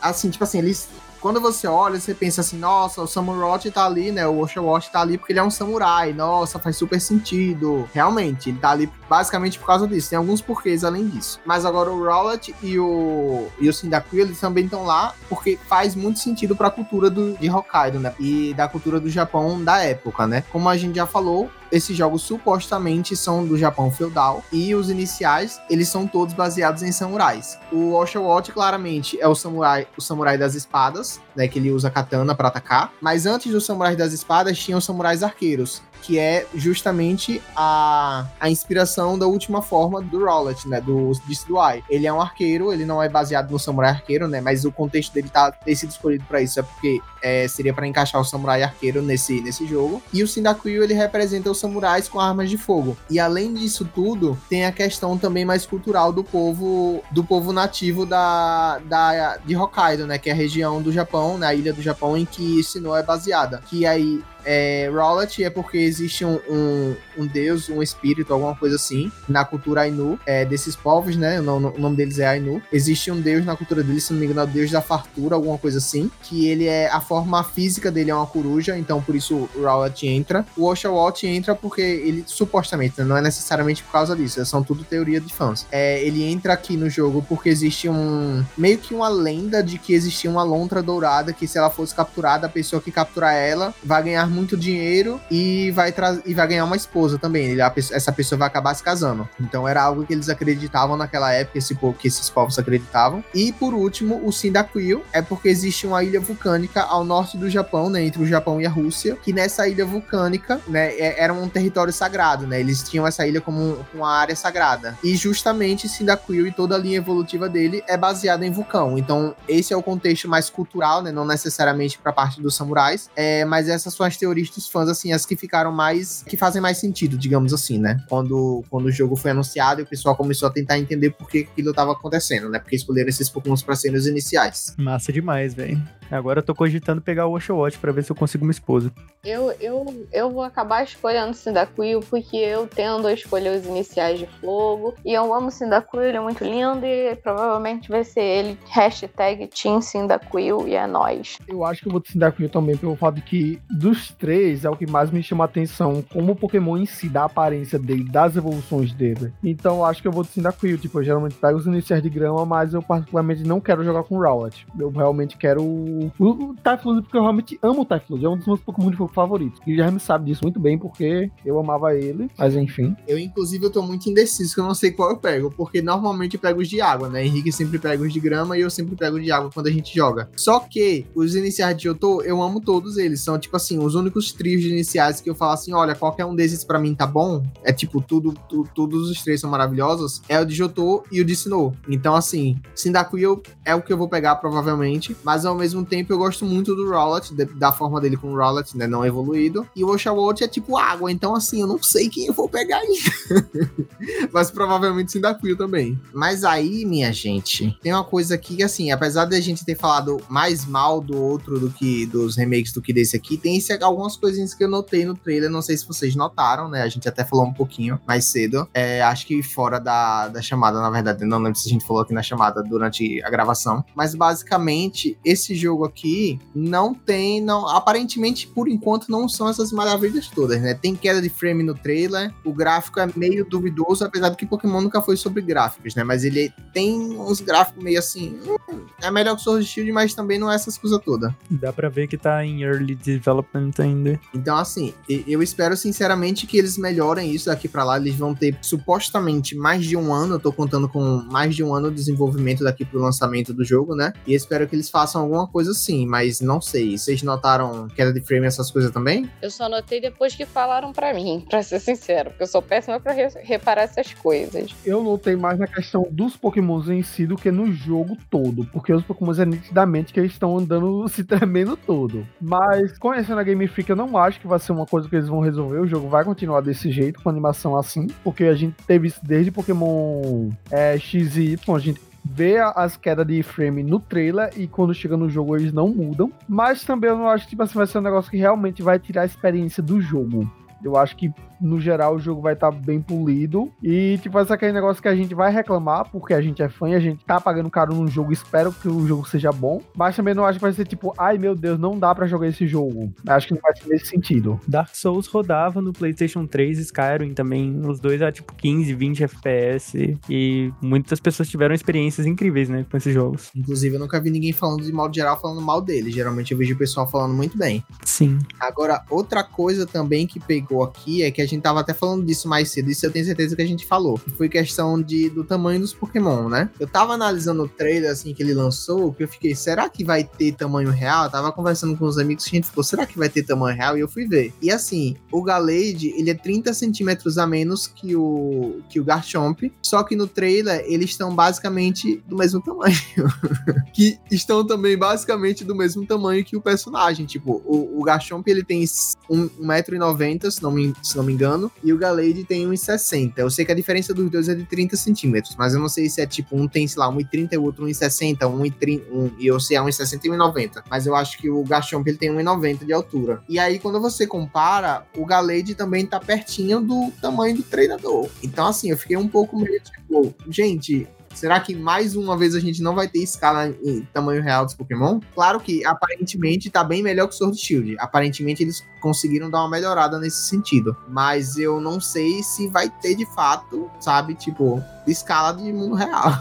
[0.00, 0.88] Assim, tipo assim, eles
[1.26, 4.24] quando você olha, você pensa assim, nossa, o Samurott tá ali, né?
[4.28, 6.12] O Oshawott tá ali porque ele é um samurai.
[6.12, 7.88] Nossa, faz super sentido.
[7.92, 10.10] Realmente, ele tá ali basicamente por causa disso.
[10.10, 11.40] Tem alguns porquês além disso.
[11.44, 15.96] Mas agora o Rowlet e o, e o Sindaku, eles também estão lá porque faz
[15.96, 18.14] muito sentido pra cultura do, de Hokkaido, né?
[18.20, 20.44] E da cultura do Japão da época, né?
[20.52, 25.60] Como a gente já falou, esses jogos supostamente são do Japão feudal e os iniciais,
[25.68, 27.58] eles são todos baseados em samurais.
[27.72, 32.34] O Oshawott claramente é o samurai, o samurai das espadas, né, que ele usa katana
[32.34, 37.42] para atacar, mas antes dos samurais das espadas tinham os samurais arqueiros, que é justamente
[37.54, 41.82] a, a inspiração da última forma do Rowlet, né, do Decidueye.
[41.88, 45.12] Ele é um arqueiro, ele não é baseado no samurai arqueiro, né, mas o contexto
[45.12, 48.62] dele tá, ter sido escolhido para isso é porque é, seria para encaixar o samurai
[48.62, 50.02] arqueiro nesse, nesse jogo.
[50.12, 52.96] E o Sindakuyo, ele representa os samurais com armas de fogo.
[53.10, 58.04] E além disso tudo, tem a questão também mais cultural do povo do povo nativo
[58.04, 62.16] da, da de Hokkaido, né, que é a região do Japão, na ilha do Japão
[62.16, 63.62] em que Sinnoh é baseada.
[63.66, 68.76] Que aí É, Rowlet é porque existe um, um, um, deus, um espírito, alguma coisa
[68.76, 71.40] assim, na cultura Ainu, é, desses povos, né?
[71.40, 72.62] O, o, nome deles é Ainu.
[72.72, 75.34] Existe um deus na cultura deles, se não me engano, é o deus da fartura,
[75.34, 79.16] alguma coisa assim, que ele é, a forma física dele é uma coruja, então por
[79.16, 80.46] isso Rowlet entra.
[80.56, 84.84] O Oshawott entra porque ele, supostamente, né, não é necessariamente por causa disso, são tudo
[84.84, 85.66] teoria de fãs.
[85.72, 89.92] É, ele entra aqui no jogo porque existe um, meio que uma lenda de que
[89.92, 94.02] existia uma lontra dourada que se ela fosse capturada, a pessoa que capturar ela vai
[94.02, 95.92] ganhar muito dinheiro e vai,
[96.24, 97.46] e vai ganhar uma esposa também.
[97.46, 99.28] Ele, essa pessoa vai acabar se casando.
[99.40, 103.24] Então era algo que eles acreditavam naquela época, esse povo, que esses povos acreditavam.
[103.34, 107.88] E por último, o Sindacuil é porque existe uma ilha vulcânica ao norte do Japão,
[107.88, 111.48] né, entre o Japão e a Rússia, que nessa ilha vulcânica, né, é, era um
[111.48, 112.60] território sagrado, né?
[112.60, 114.98] Eles tinham essa ilha como uma área sagrada.
[115.02, 118.98] E justamente Sindacuil e toda a linha evolutiva dele é baseada em vulcão.
[118.98, 123.10] Então, esse é o contexto mais cultural, né, não necessariamente para a parte dos samurais,
[123.16, 126.60] é, mas essas são as teorias dos fãs assim, as que ficaram mais que fazem
[126.60, 128.02] mais sentido, digamos assim, né?
[128.08, 131.46] Quando, quando o jogo foi anunciado e o pessoal começou a tentar entender por que
[131.50, 132.58] aquilo estava acontecendo, né?
[132.58, 134.74] Porque escolheram esses Pokémon para serem os iniciais.
[134.78, 135.82] Massa demais, velho.
[136.10, 138.92] Agora eu tô cogitando pegar o Oshawott pra ver se eu consigo uma esposa.
[139.24, 144.26] Eu, eu, eu vou acabar escolhendo Cyndaquil porque eu tendo a escolher os iniciais de
[144.40, 144.94] fogo.
[145.04, 148.58] E eu amo Cyndaquil, ele é muito lindo e provavelmente vai ser ele.
[148.68, 151.38] Hashtag Team Cyndaquil e é nóis.
[151.48, 154.70] Eu acho que eu vou de Cyndaquil também pelo fato de que dos três é
[154.70, 158.04] o que mais me chama a atenção como o Pokémon em si, da aparência dele,
[158.04, 159.32] das evoluções dele.
[159.42, 160.78] Então eu acho que eu vou de Cyndaquil.
[160.78, 164.18] Tipo, eu geralmente pego os iniciais de grama, mas eu particularmente não quero jogar com
[164.18, 164.66] Rowlet.
[164.78, 168.46] Eu realmente quero o, o, Typhlosion, porque eu realmente amo o Typhlosion, é um dos
[168.46, 169.60] meus Pokémon de fogo favoritos.
[169.66, 172.96] E o Jaime sabe disso muito bem, porque eu amava ele, mas enfim.
[173.06, 176.34] Eu, inclusive, eu tô muito indeciso, que eu não sei qual eu pego, porque normalmente
[176.34, 177.24] eu pego os de água, né?
[177.24, 179.72] Henrique sempre pega os de grama e eu sempre pego os de água quando a
[179.72, 180.28] gente joga.
[180.36, 183.20] Só que os iniciais de Yoto, eu amo todos eles.
[183.20, 186.62] São, tipo assim, os únicos trios iniciais que eu falo assim: olha, qualquer um desses
[186.62, 187.42] para mim tá bom.
[187.64, 190.22] É tipo, tudo, tu, todos os três são maravilhosos.
[190.28, 191.72] É o de Jotô e o de Sinnoh.
[191.88, 196.18] Então, assim, Sindacuil é o que eu vou pegar provavelmente, mas ao mesmo tempo eu
[196.18, 199.66] gosto muito do Rowlet, da forma dele com o Rowlet, né, não evoluído.
[199.74, 202.78] E o Oshawott é tipo água, então assim, eu não sei quem eu vou pegar
[202.78, 203.48] ainda.
[204.32, 205.98] mas provavelmente Cyndaquil também.
[206.12, 209.76] Mas aí, minha gente, tem uma coisa aqui que assim, apesar de a gente ter
[209.76, 213.72] falado mais mal do outro do que dos remakes do que desse aqui, tem esse,
[213.86, 216.82] algumas coisinhas que eu notei no trailer, não sei se vocês notaram, né?
[216.82, 218.68] A gente até falou um pouquinho mais cedo.
[218.72, 222.02] É, acho que fora da, da chamada, na verdade, não lembro se a gente falou
[222.02, 223.84] aqui na chamada durante a gravação.
[223.94, 230.28] Mas basicamente, esse jogo aqui não tem, não, aparentemente por enquanto não são essas maravilhas
[230.28, 230.74] todas, né?
[230.74, 234.80] Tem queda de frame no trailer, o gráfico é meio duvidoso, apesar de que Pokémon
[234.80, 236.04] nunca foi sobre gráficos, né?
[236.04, 240.14] Mas ele tem uns gráficos meio assim, hum, é melhor que o Sword Shield, mas
[240.14, 241.32] também não é essas coisas todas.
[241.50, 244.18] Dá para ver que tá em early development ainda.
[244.34, 248.56] Então assim, eu espero sinceramente que eles melhorem isso daqui para lá, eles vão ter
[248.60, 252.64] supostamente mais de um ano, eu tô contando com mais de um ano de desenvolvimento
[252.64, 254.12] daqui pro lançamento do jogo, né?
[254.26, 256.96] E espero que eles façam alguma coisa assim, mas não sei.
[256.96, 259.30] Vocês notaram queda de frame essas coisas também?
[259.42, 263.00] Eu só notei depois que falaram para mim, para ser sincero, porque eu sou péssima
[263.00, 264.74] para re reparar essas coisas.
[264.84, 268.92] Eu notei mais na questão dos pokémons em si do que no jogo todo, porque
[268.92, 272.26] os pokémons é nitidamente que eles estão andando se tremendo todo.
[272.40, 275.28] Mas conhecendo a Game Freak, eu não acho que vai ser uma coisa que eles
[275.28, 275.78] vão resolver.
[275.78, 279.50] O jogo vai continuar desse jeito, com animação assim, porque a gente teve isso desde
[279.50, 284.66] Pokémon é, X e Y, a gente vê as quedas de frame no trailer e
[284.66, 286.30] quando chega no jogo eles não mudam.
[286.48, 288.98] Mas também eu não acho que tipo, assim, vai ser um negócio que realmente vai
[288.98, 290.50] tirar a experiência do jogo.
[290.82, 293.70] Eu acho que no geral o jogo vai estar tá bem polido.
[293.82, 296.68] E, tipo, esse é aquele negócio que a gente vai reclamar, porque a gente é
[296.68, 299.82] fã e a gente tá pagando caro num jogo, espero que o jogo seja bom.
[299.94, 302.48] Mas também não acho que vai ser tipo, ai meu Deus, não dá para jogar
[302.48, 303.12] esse jogo.
[303.26, 304.60] Acho que não vai ser nesse sentido.
[304.66, 310.18] Dark Souls rodava no PlayStation 3, Skyrim também, os dois a tipo 15, 20 FPS.
[310.28, 313.50] E muitas pessoas tiveram experiências incríveis, né, com esses jogos.
[313.54, 316.10] Inclusive, eu nunca vi ninguém falando de modo geral falando mal dele.
[316.10, 317.84] Geralmente eu vejo o pessoal falando muito bem.
[318.04, 318.38] Sim.
[318.58, 322.48] Agora, outra coisa também que pegou aqui é que a gente tava até falando disso
[322.48, 324.18] mais cedo, isso eu tenho certeza que a gente falou.
[324.36, 326.70] Foi questão de, do tamanho dos Pokémon, né?
[326.78, 330.24] Eu tava analisando o trailer assim que ele lançou, que eu fiquei, será que vai
[330.24, 331.24] ter tamanho real?
[331.24, 333.76] Eu tava conversando com os amigos que a gente ficou, será que vai ter tamanho
[333.76, 333.96] real?
[333.96, 334.52] E eu fui ver.
[334.60, 339.72] E assim, o Galade, ele é 30 centímetros a menos que o, que o Garchomp,
[339.82, 342.96] só que no trailer eles estão basicamente do mesmo tamanho.
[343.92, 347.26] que estão também basicamente do mesmo tamanho que o personagem.
[347.26, 351.92] Tipo, o, o Garchomp ele tem 1,90m, se não me, se não me engano, e
[351.92, 353.34] o Galade tem 1,60.
[353.36, 356.08] Eu sei que a diferença dos dois é de 30 centímetros, mas eu não sei
[356.08, 359.46] se é tipo, um tem, sei lá, 1,30 e o outro 1,60, 1,30, um, e
[359.46, 360.82] eu sei é 1,60 e 1,90.
[360.90, 363.42] Mas eu acho que o Garchomp ele tem 1,90 de altura.
[363.48, 368.28] E aí, quando você compara, o Galade também tá pertinho do tamanho do treinador.
[368.42, 371.06] Então, assim, eu fiquei um pouco meio tipo, gente,
[371.36, 374.74] Será que mais uma vez a gente não vai ter escala em tamanho real dos
[374.74, 375.20] Pokémon?
[375.34, 377.94] Claro que aparentemente tá bem melhor que o Sword Shield.
[377.98, 380.96] Aparentemente eles conseguiram dar uma melhorada nesse sentido.
[381.06, 386.32] Mas eu não sei se vai ter de fato, sabe, tipo, escala de mundo real.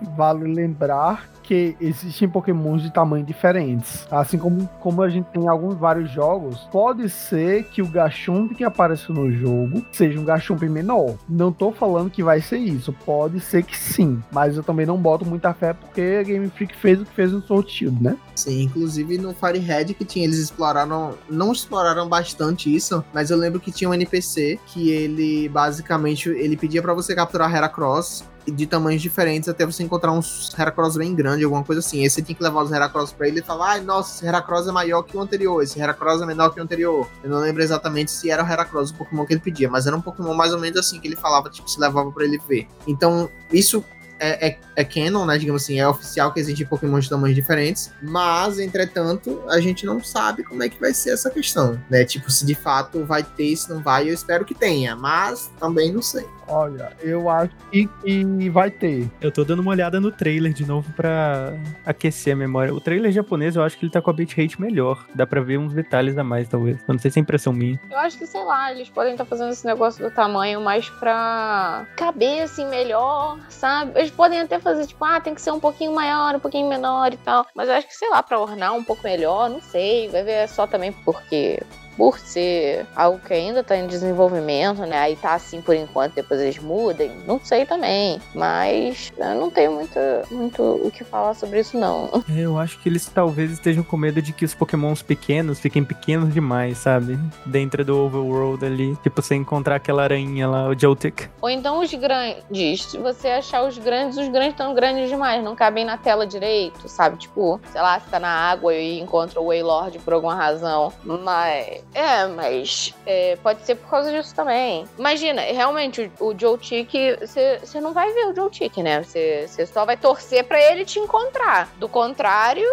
[0.16, 4.06] Vale lembrar porque existem pokémons de tamanho diferentes.
[4.08, 8.62] Assim como, como a gente tem alguns vários jogos, pode ser que o Gachump que
[8.62, 11.16] apareceu no jogo seja um Gachump menor.
[11.28, 14.96] Não tô falando que vai ser isso, pode ser que sim, mas eu também não
[14.96, 18.16] boto muita fé porque a Game Freak fez o que fez no Shield, né?
[18.36, 23.58] Sim, inclusive no Firehead que tinha, eles exploraram, não exploraram bastante isso, mas eu lembro
[23.58, 27.99] que tinha um NPC que ele basicamente ele pedia para você capturar Heracross
[28.46, 32.02] de tamanhos diferentes até você encontrar uns Heracross bem grande, alguma coisa assim.
[32.02, 34.66] Aí você tem que levar os Heracross pra ele e falar, ai, nossa, esse Heracross
[34.66, 37.08] é maior que o anterior, esse Heracross é menor que o anterior.
[37.22, 39.96] Eu não lembro exatamente se era o Heracross o Pokémon que ele pedia, mas era
[39.96, 42.66] um Pokémon mais ou menos assim que ele falava, tipo, se levava para ele ver.
[42.86, 43.84] Então, isso
[44.20, 45.38] é, é, é, canon, né?
[45.38, 47.90] Digamos assim, é oficial que existem Pokémon de tamanhos diferentes.
[48.02, 52.04] Mas, entretanto, a gente não sabe como é que vai ser essa questão, né?
[52.04, 54.94] Tipo, se de fato vai ter, se não vai, eu espero que tenha.
[54.94, 56.26] Mas também não sei.
[56.50, 59.08] Olha, eu acho que, que, vai ter.
[59.20, 61.54] Eu tô dando uma olhada no trailer de novo pra
[61.86, 62.74] aquecer a memória.
[62.74, 65.06] O trailer japonês, eu acho que ele tá com a rate melhor.
[65.14, 66.78] Dá pra ver uns detalhes a mais, talvez.
[66.78, 67.80] Eu não sei se é impressão minha.
[67.88, 70.88] Eu acho que, sei lá, eles podem estar tá fazendo esse negócio do tamanho mais
[70.90, 73.92] pra caber, assim, melhor, sabe?
[73.94, 77.12] Eles podem até fazer, tipo, ah, tem que ser um pouquinho maior, um pouquinho menor
[77.12, 77.46] e tal.
[77.54, 80.08] Mas eu acho que, sei lá, pra ornar um pouco melhor, não sei.
[80.08, 81.62] Vai ver só também porque
[82.00, 84.96] por ser algo que ainda está em desenvolvimento, né?
[84.96, 87.12] Aí tá assim por enquanto, depois eles mudem.
[87.26, 88.18] Não sei também.
[88.34, 89.98] Mas eu não tenho muito,
[90.30, 92.08] muito o que falar sobre isso, não.
[92.30, 95.82] É, eu acho que eles talvez estejam com medo de que os pokémons pequenos fiquem
[95.84, 97.18] pequenos demais, sabe?
[97.44, 98.96] Dentro do overworld ali.
[99.02, 101.28] Tipo, você encontrar aquela aranha lá, o Joltik.
[101.42, 102.84] Ou então os grandes.
[102.84, 105.42] Se você achar os grandes, os grandes estão grandes demais.
[105.42, 107.18] Não cabem na tela direito, sabe?
[107.18, 110.92] Tipo, sei lá, você tá na água e encontra o Waylord por alguma razão.
[111.04, 114.84] Mas é, mas é, pode ser por causa disso também.
[114.98, 119.02] Imagina, realmente, o, o Joe Tick, você não vai ver o Joe Tick, né?
[119.02, 121.68] Você só vai torcer para ele te encontrar.
[121.78, 122.66] Do contrário.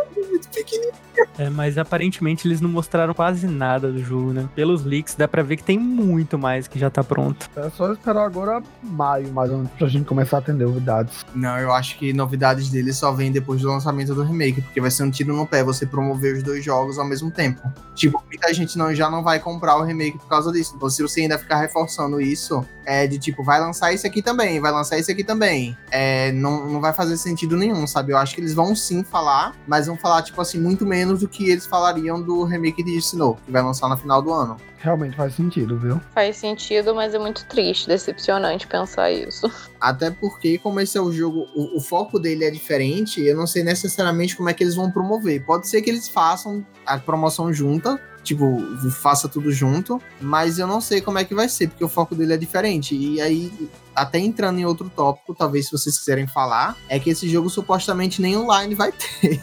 [1.38, 4.48] É, mas aparentemente eles não mostraram quase nada do jogo, né?
[4.54, 7.50] Pelos leaks dá pra ver que tem muito mais que já tá pronto.
[7.56, 11.26] É só esperar agora maio, mais ou menos, pra gente começar a ter novidades.
[11.34, 14.92] Não, eu acho que novidades dele só vem depois do lançamento do remake, porque vai
[14.92, 17.62] ser um tiro no pé você promover os dois jogos ao mesmo tempo.
[17.96, 20.74] Tipo, muita gente não, já não vai comprar o remake por causa disso.
[20.76, 24.60] Então, se você ainda ficar reforçando isso, é de tipo, vai lançar isso aqui também,
[24.60, 25.78] vai lançar isso aqui também.
[25.92, 28.14] É, não, não vai fazer sentido nenhum, sabe?
[28.14, 31.28] Eu acho que eles vão sim falar, mas vão falar, tipo assim, muito menos do
[31.28, 34.58] que eles falariam do remake de Snow, que vai lançar no final do ano.
[34.80, 36.00] Realmente faz sentido, viu?
[36.14, 39.52] Faz sentido, mas é muito triste, decepcionante pensar isso.
[39.82, 43.48] Até porque, como esse é o jogo, o, o, foco dele é diferente, eu não
[43.48, 45.44] sei necessariamente como é que eles vão promover.
[45.44, 50.82] Pode ser que eles façam a promoção junta, tipo, faça tudo junto, mas eu não
[50.82, 52.96] sei como é que vai ser, porque o foco dele é diferente.
[52.96, 53.52] E aí,
[53.96, 58.22] até entrando em outro tópico, talvez se vocês quiserem falar, é que esse jogo supostamente
[58.22, 59.42] nem online vai ter.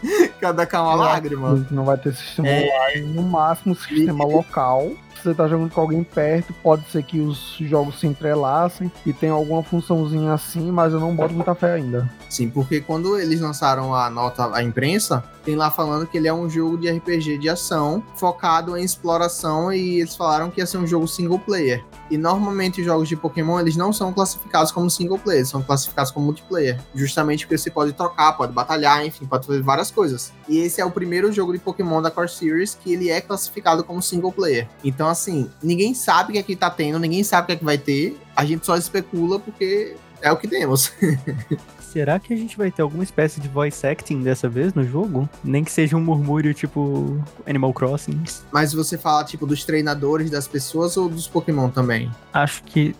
[0.40, 1.66] Cada cá uma lágrima.
[1.70, 2.64] Não vai ter sistema é...
[2.64, 4.32] online, no máximo sistema e...
[4.32, 4.92] local
[5.22, 9.30] você tá jogando com alguém perto, pode ser que os jogos se entrelacem e tem
[9.30, 12.10] alguma funçãozinha assim, mas eu não boto muita fé ainda.
[12.28, 16.32] Sim, porque quando eles lançaram a nota à imprensa, tem lá falando que ele é
[16.32, 20.76] um jogo de RPG de ação focado em exploração e eles falaram que ia ser
[20.76, 21.82] um jogo single player.
[22.10, 26.10] E normalmente os jogos de Pokémon eles não são classificados como single player, são classificados
[26.10, 30.32] como multiplayer, justamente porque você pode trocar, pode batalhar, enfim, pode fazer várias coisas.
[30.48, 33.84] E esse é o primeiro jogo de Pokémon da Core Series que ele é classificado
[33.84, 34.66] como single player.
[34.82, 37.56] Então assim, ninguém sabe o que é que tá tendo, ninguém sabe o que é
[37.56, 38.18] que vai ter.
[38.34, 40.92] A gente só especula porque é o que temos.
[41.80, 45.28] Será que a gente vai ter alguma espécie de voice acting dessa vez no jogo?
[45.42, 48.22] Nem que seja um murmúrio tipo Animal Crossing.
[48.52, 52.10] Mas você fala tipo dos treinadores das pessoas ou dos Pokémon também?
[52.32, 52.94] Acho que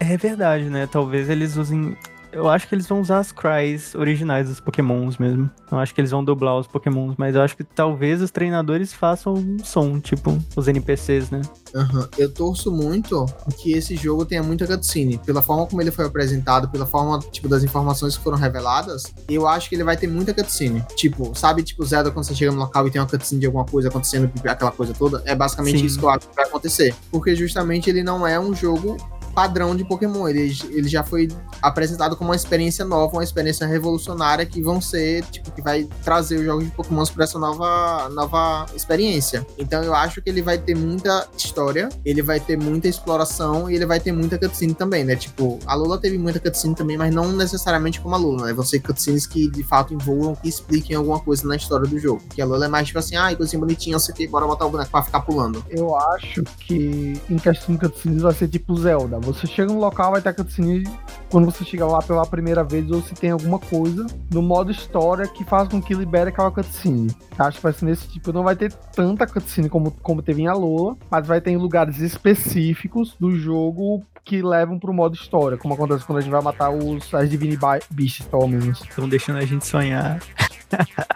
[0.00, 0.88] é verdade, né?
[0.90, 1.96] Talvez eles usem
[2.34, 5.48] Eu acho que eles vão usar as cries originais dos pokémons mesmo.
[5.70, 8.92] Eu acho que eles vão dublar os pokémons, mas eu acho que talvez os treinadores
[8.92, 11.42] façam um som, tipo os NPCs, né?
[11.72, 12.08] Uhum.
[12.18, 13.24] Eu torço muito
[13.56, 15.18] que esse jogo tenha muita cutscene.
[15.18, 19.46] Pela forma como ele foi apresentado, pela forma, tipo, das informações que foram reveladas, eu
[19.46, 20.84] acho que ele vai ter muita cutscene.
[20.96, 23.64] Tipo, sabe, tipo, Zelda, quando você chega no local e tem uma cutscene de alguma
[23.64, 25.22] coisa acontecendo, aquela coisa toda?
[25.24, 25.86] É basicamente Sim.
[25.86, 26.94] isso que eu acho que vai acontecer.
[27.12, 28.96] Porque justamente ele não é um jogo
[29.34, 30.28] padrão de Pokémon.
[30.28, 31.28] Ele, ele já foi
[31.60, 36.36] apresentado como uma experiência nova, uma experiência revolucionária que vão ser, tipo, que vai trazer
[36.36, 39.46] os jogos de Pokémon para essa nova, nova experiência.
[39.58, 43.74] Então eu acho que ele vai ter muita história, ele vai ter muita exploração e
[43.74, 45.16] ele vai ter muita cutscene também, né?
[45.16, 48.52] Tipo, a Lula teve muita cutscene também, mas não necessariamente como a Lula, né?
[48.52, 52.22] Vão ser cutscenes que de fato envolvam, que expliquem alguma coisa na história do jogo.
[52.34, 54.70] Que a Lula é mais tipo assim, ah, coisinha bonitinha, você tem, bora botar o
[54.70, 55.64] boneco pra ficar pulando.
[55.68, 59.18] Eu acho que em questão de cutscenes vai ser tipo Zelda.
[59.24, 60.84] Você chega no local, vai ter a cutscene
[61.30, 65.26] quando você chega lá pela primeira vez, ou se tem alguma coisa no modo história
[65.26, 67.14] que faz com que libere aquela cutscene.
[67.38, 70.46] Acho que vai ser nesse tipo, não vai ter tanta cutscene como, como teve em
[70.46, 75.74] Alola, mas vai ter em lugares específicos do jogo que levam pro modo história, como
[75.74, 77.58] acontece quando a gente vai matar os as Divine
[77.90, 78.80] Beasts, pelo menos.
[78.80, 80.20] Estão deixando a gente sonhar.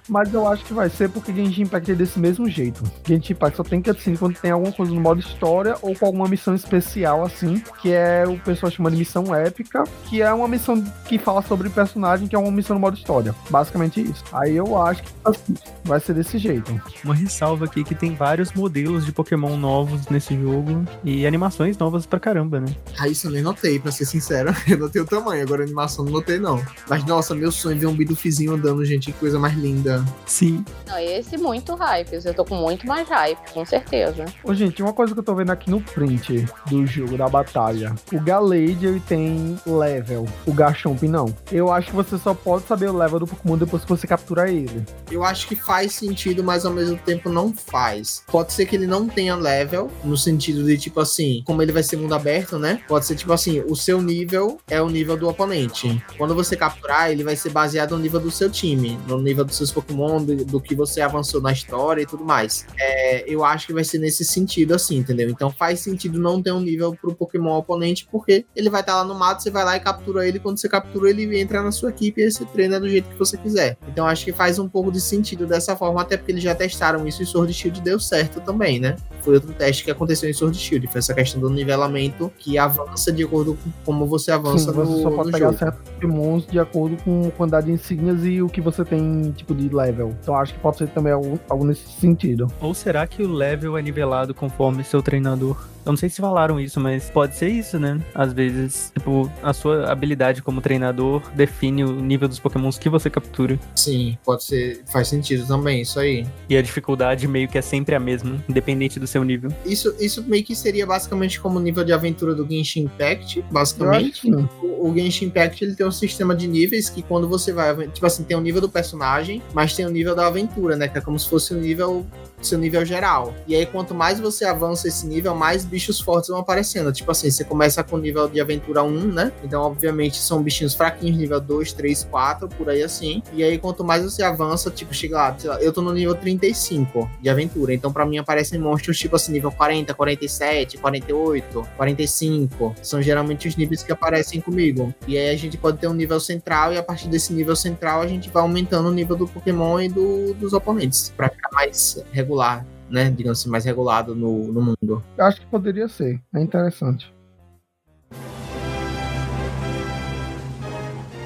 [0.08, 2.82] Mas eu acho que vai ser porque Genshin Impact é desse mesmo jeito.
[3.06, 6.28] Genshin Impact só tem cutscene quando tem alguma coisa no modo história ou com alguma
[6.28, 10.82] missão especial assim, que é o pessoal chama de missão épica, que é uma missão
[11.06, 13.34] que fala sobre o personagem, que é uma missão no modo história.
[13.50, 14.24] Basicamente isso.
[14.32, 15.54] Aí eu acho que assim,
[15.84, 16.80] vai ser desse jeito.
[17.04, 22.06] Uma ressalva aqui que tem vários modelos de Pokémon novos nesse jogo e animações novas
[22.06, 22.74] pra caramba, né?
[22.98, 24.54] Ah, isso eu nem notei, pra ser sincero.
[24.68, 26.62] Eu notei o tamanho, agora a animação não notei não.
[26.88, 30.04] Mas nossa, meu sonho é ver um bidufizinho andando, gente, que coisa mais linda.
[30.26, 30.64] Sim.
[30.86, 32.18] Não, esse muito hype.
[32.24, 34.24] Eu tô com muito mais hype, com certeza.
[34.42, 37.94] Ô, gente, uma coisa que eu tô vendo aqui no print do jogo, da batalha.
[38.12, 40.26] O Galade, ele tem level.
[40.46, 41.34] O Garchomp, não.
[41.50, 44.50] Eu acho que você só pode saber o level do Pokémon depois que você captura
[44.50, 44.84] ele.
[45.10, 48.22] Eu acho que faz sentido, mas ao mesmo tempo não faz.
[48.26, 51.82] Pode ser que ele não tenha level, no sentido de, tipo assim, como ele vai
[51.82, 52.80] ser mundo aberto, né?
[52.88, 56.02] Pode ser, tipo assim, o seu nível é o nível do oponente.
[56.16, 59.56] Quando você capturar, ele vai ser baseado no nível do seu time, no nível dos
[59.56, 62.66] seus Pokémon, do, do que você avançou na história e tudo mais.
[62.78, 65.28] É, eu acho que vai ser nesse sentido, assim, entendeu?
[65.28, 68.98] Então faz sentido não ter um nível pro Pokémon oponente, porque ele vai estar tá
[69.02, 70.38] lá no mato, você vai lá e captura ele.
[70.38, 73.36] Quando você captura ele, entra na sua equipe e você treina do jeito que você
[73.36, 73.76] quiser.
[73.88, 77.06] Então acho que faz um pouco de sentido dessa forma, até porque eles já testaram
[77.06, 78.96] isso e Sword Shield deu certo também, né?
[79.22, 83.12] Foi outro teste que aconteceu em Sword Shield, foi essa questão do nivelamento que avança
[83.12, 85.58] de acordo com como você avança Sim, você no, só pode pegar jogo.
[85.58, 89.54] certos Pokémons de acordo com a quantidade de insígnias e o que você tem, tipo,
[89.54, 90.14] de level.
[90.20, 92.50] Então acho que pode ser também algo, algo nesse sentido.
[92.60, 95.66] Ou será que o level é nivelado conforme seu treinador?
[95.88, 97.98] Eu não sei se falaram isso, mas pode ser isso, né?
[98.14, 103.08] Às vezes, tipo, a sua habilidade como treinador define o nível dos pokémons que você
[103.08, 103.58] captura.
[103.74, 104.82] Sim, pode ser.
[104.92, 106.26] Faz sentido também, isso aí.
[106.46, 109.50] E a dificuldade meio que é sempre a mesma, independente do seu nível.
[109.64, 114.30] Isso, isso meio que seria basicamente como o nível de aventura do Genshin Impact, basicamente.
[114.62, 117.88] O, o Genshin Impact ele tem um sistema de níveis que quando você vai.
[117.88, 120.86] Tipo assim, tem o nível do personagem, mas tem o nível da aventura, né?
[120.86, 122.06] Que é como se fosse o nível
[122.42, 123.34] seu nível geral.
[123.46, 126.92] E aí, quanto mais você avança esse nível, mais bichos fortes vão aparecendo.
[126.92, 129.32] Tipo assim, você começa com o nível de aventura 1, né?
[129.42, 133.22] Então, obviamente, são bichinhos fraquinhos, nível 2, 3, 4, por aí assim.
[133.32, 137.28] E aí, quanto mais você avança, tipo, chega lá, eu tô no nível 35 de
[137.28, 137.74] aventura.
[137.74, 142.74] Então, para mim, aparecem monstros tipo assim, nível 40, 47, 48, 45.
[142.82, 144.94] São geralmente os níveis que aparecem comigo.
[145.06, 148.02] E aí, a gente pode ter um nível central, e a partir desse nível central,
[148.02, 151.12] a gente vai aumentando o nível do Pokémon e do, dos oponentes.
[151.16, 153.10] Pra ficar mais regular regular, né?
[153.10, 155.02] Digamos assim, mais regulado no, no mundo.
[155.16, 156.20] Eu acho que poderia ser.
[156.34, 157.12] É interessante.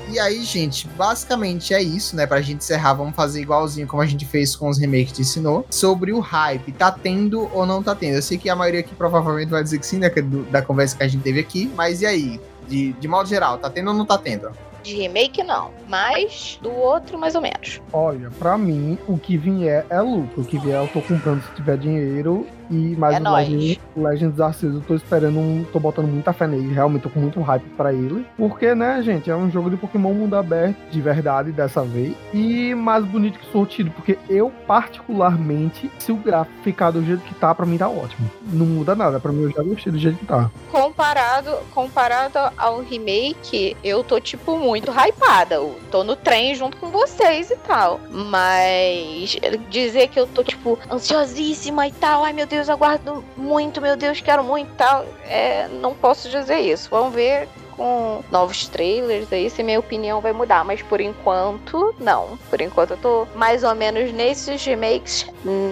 [0.08, 2.26] E aí, gente, basicamente é isso, né?
[2.26, 5.66] Pra gente encerrar, vamos fazer igualzinho como a gente fez com os remakes de Ensinou.
[5.70, 8.16] Sobre o hype, tá tendo ou não tá tendo?
[8.16, 10.10] Eu sei que a maioria aqui provavelmente vai dizer que sim, né?
[10.50, 11.72] Da conversa que a gente teve aqui.
[11.74, 12.40] Mas e aí?
[12.68, 14.50] De, de modo geral, tá tendo ou não tá tendo?
[14.82, 15.70] De remake, não.
[15.88, 17.80] Mas do outro, mais ou menos.
[17.92, 20.42] Olha, pra mim, o que vier é lucro.
[20.42, 22.46] O que vier eu tô comprando se tiver dinheiro.
[22.72, 25.62] E mais é o Legend, Legends Arceus, eu tô esperando um.
[25.70, 26.72] tô botando muita fé nele.
[26.72, 28.26] Realmente tô com muito hype pra ele.
[28.36, 32.14] Porque, né, gente, é um jogo de Pokémon mundo aberto, de verdade, dessa vez.
[32.32, 33.90] E mais bonito que sortido.
[33.90, 38.30] Porque eu, particularmente, se o gráfico ficar do jeito que tá, pra mim tá ótimo.
[38.50, 39.20] Não muda nada.
[39.20, 40.50] Pra mim eu já gostei do jeito que tá.
[40.70, 45.56] Comparado, comparado ao remake, eu tô, tipo, muito hypada.
[45.56, 48.00] Eu tô no trem junto com vocês e tal.
[48.10, 49.36] Mas
[49.68, 52.24] dizer que eu tô, tipo, ansiosíssima e tal.
[52.24, 55.04] Ai, meu Deus, aguardo muito, meu Deus, quero muito tal.
[55.24, 56.88] É, não posso dizer isso.
[56.90, 57.48] Vamos ver
[57.82, 62.38] com novos trailers aí se minha opinião vai mudar, mas por enquanto, não.
[62.48, 65.26] Por enquanto eu tô mais ou menos nesses remakes,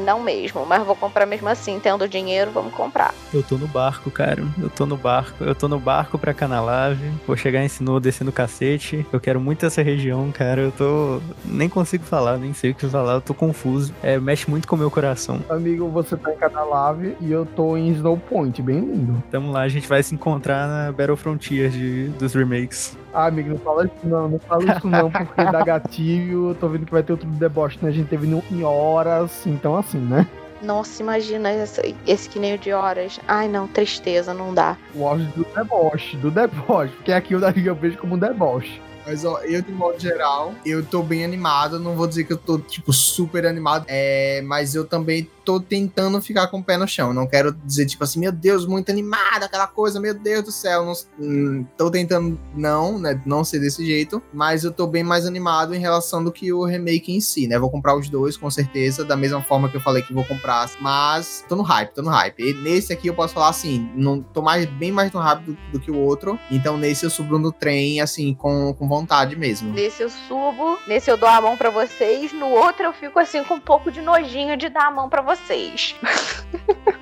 [0.05, 3.15] não mesmo, mas vou comprar mesmo assim, tendo dinheiro, vamos comprar.
[3.33, 4.43] Eu tô no barco, cara.
[4.61, 5.45] Eu tô no barco.
[5.45, 7.13] Eu tô no barco pra Canalave.
[7.25, 9.07] Vou chegar em Sinnoh descendo o cacete.
[9.13, 10.63] Eu quero muito essa região, cara.
[10.63, 11.21] Eu tô.
[11.45, 13.15] Nem consigo falar, nem sei o que falar.
[13.15, 13.95] Eu tô confuso.
[14.03, 15.41] É, mexe muito com o meu coração.
[15.49, 19.23] Amigo, você tá em Canalave e eu tô em Snow Point, bem lindo.
[19.31, 22.97] Tamo lá, a gente vai se encontrar na Battle Frontier de, dos remakes.
[23.13, 26.69] Ah, amigo, não fala isso não, não fala isso não, porque dá gatilho, eu tô
[26.69, 27.89] vendo que vai ter outro deboche, né?
[27.89, 30.27] A gente teve no, em horas, então assim, né?
[30.63, 33.19] Nossa, imagina esse, esse que nem o de horas.
[33.27, 34.77] Ai, não, tristeza, não dá.
[34.95, 37.41] O auge do deboche, do deboche, porque aqui eu
[37.75, 38.81] vejo como um deboche.
[39.11, 41.81] Mas, ó, eu, de modo geral, eu tô bem animado.
[41.81, 43.85] Não vou dizer que eu tô, tipo, super animado.
[43.89, 47.13] É, mas eu também tô tentando ficar com o pé no chão.
[47.13, 50.85] Não quero dizer, tipo assim, meu Deus, muito animado, aquela coisa, meu Deus do céu.
[50.85, 53.21] Não, hum, tô tentando não, né?
[53.27, 54.23] Não ser desse jeito.
[54.33, 57.59] Mas eu tô bem mais animado em relação do que o remake em si, né?
[57.59, 60.71] Vou comprar os dois, com certeza, da mesma forma que eu falei que vou comprar.
[60.81, 62.41] Mas tô no hype, tô no hype.
[62.41, 65.59] E nesse aqui eu posso falar assim, não tô mais, bem mais no hype do,
[65.73, 66.39] do que o outro.
[66.49, 69.00] Então nesse eu subo no trem, assim, com, com vontade
[69.37, 69.73] mesmo.
[69.73, 73.43] Nesse eu subo, nesse eu dou a mão para vocês, no outro eu fico assim
[73.45, 75.95] com um pouco de nojinho de dar a mão para vocês.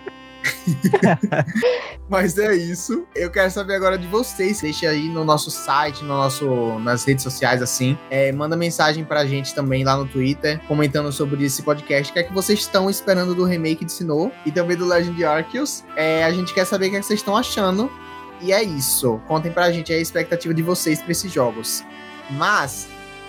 [2.08, 3.06] Mas é isso.
[3.14, 4.60] Eu quero saber agora de vocês.
[4.60, 7.98] Deixa aí no nosso site, no nosso, nas redes sociais, assim.
[8.10, 12.10] É, manda mensagem pra gente também lá no Twitter, comentando sobre esse podcast.
[12.10, 15.24] O que é que vocês estão esperando do remake de Sinnoh e também do Legend
[15.24, 15.84] Arceus.
[15.96, 17.90] É, a gente quer saber o que, é que vocês estão achando.
[18.40, 19.20] E é isso.
[19.26, 21.84] Contem pra gente a expectativa de vocês pra esses jogos.
[22.30, 22.88] Mas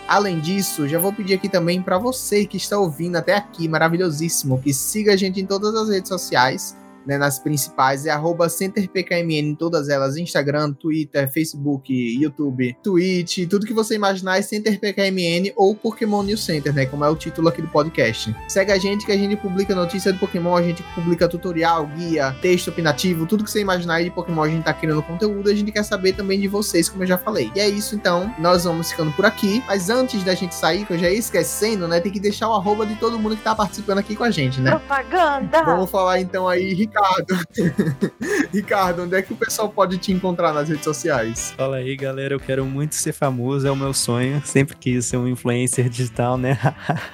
[0.10, 4.60] Além disso, já vou pedir aqui também para você que está ouvindo até aqui, maravilhosíssimo,
[4.60, 6.76] que siga a gente em todas as redes sociais
[7.10, 13.66] né, nas principais, é arroba CenterPKMN em todas elas, Instagram, Twitter, Facebook, YouTube, Twitch, tudo
[13.66, 17.64] que você imaginar é CenterPKMN ou Pokémon News Center, né, como é o título aqui
[17.64, 18.36] do podcast.
[18.48, 22.36] Segue a gente que a gente publica notícia do Pokémon, a gente publica tutorial, guia,
[22.44, 25.56] texto opinativo, tudo que você imaginar aí de Pokémon a gente tá criando conteúdo, a
[25.56, 27.52] gente quer saber também de vocês, como eu já falei.
[27.56, 30.94] E é isso então, nós vamos ficando por aqui, mas antes da gente sair, que
[30.94, 33.56] eu já ia esquecendo, né, tem que deixar o arroba de todo mundo que tá
[33.56, 34.70] participando aqui com a gente, né?
[34.70, 35.64] Propaganda!
[35.64, 36.99] Vamos falar então aí, Ricardo.
[38.54, 41.54] Ricardo, onde é que o pessoal pode te encontrar nas redes sociais?
[41.56, 42.34] Fala aí, galera.
[42.34, 44.42] Eu quero muito ser famoso, é o meu sonho.
[44.46, 46.58] Sempre quis ser um influencer digital, né?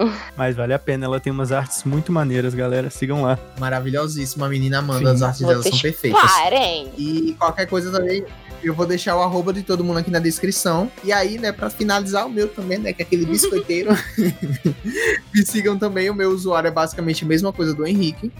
[0.36, 2.90] Mas vale a pena, ela tem umas artes muito maneiras, galera.
[2.90, 3.38] Sigam lá.
[3.58, 5.14] Maravilhosíssima, a menina Amanda, Sim.
[5.14, 6.20] as artes dela são perfeitas.
[6.20, 6.90] Parem.
[6.96, 8.24] E qualquer coisa também,
[8.62, 10.90] eu vou deixar o arroba de todo mundo aqui na descrição.
[11.04, 13.90] E aí, né, pra finalizar o meu também, né, que é aquele biscoiteiro.
[15.34, 18.32] Me sigam também, o meu usuário é basicamente a mesma coisa do Henrique.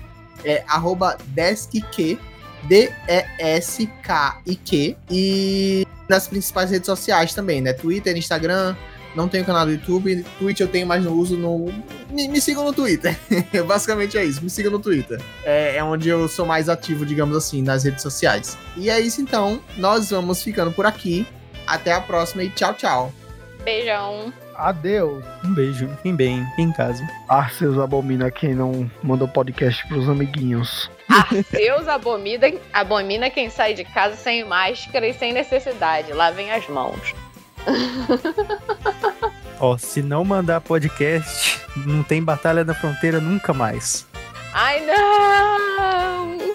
[0.44, 2.18] É arroba deskq,
[2.64, 2.96] D-E-S-K-I-Q.
[5.10, 8.74] E nas principais redes sociais também, né, Twitter, Instagram,
[9.14, 10.24] não tenho canal do YouTube.
[10.38, 11.72] Twitch eu tenho, mas não uso no.
[12.10, 13.16] Me, me sigam no Twitter.
[13.66, 14.42] Basicamente é isso.
[14.42, 15.20] Me sigam no Twitter.
[15.44, 18.56] É, é, onde eu sou mais ativo, digamos assim, nas redes sociais.
[18.76, 19.60] E é isso então.
[19.76, 21.26] Nós vamos ficando por aqui.
[21.66, 23.12] Até a próxima e tchau, tchau.
[23.64, 24.32] Beijão.
[24.56, 25.24] Adeus.
[25.44, 25.88] Um beijo.
[25.96, 27.06] Fiquem bem, em casa.
[27.28, 30.90] Ah, seus abomina quem não mandou podcast pros amiguinhos.
[31.08, 36.12] Ah, Deus abomina, abomina quem sai de casa sem máscara e sem necessidade.
[36.12, 37.14] Lavem as mãos.
[39.58, 44.06] Ó, se não mandar podcast, não tem Batalha na Fronteira nunca mais.
[44.52, 46.54] Ai, não!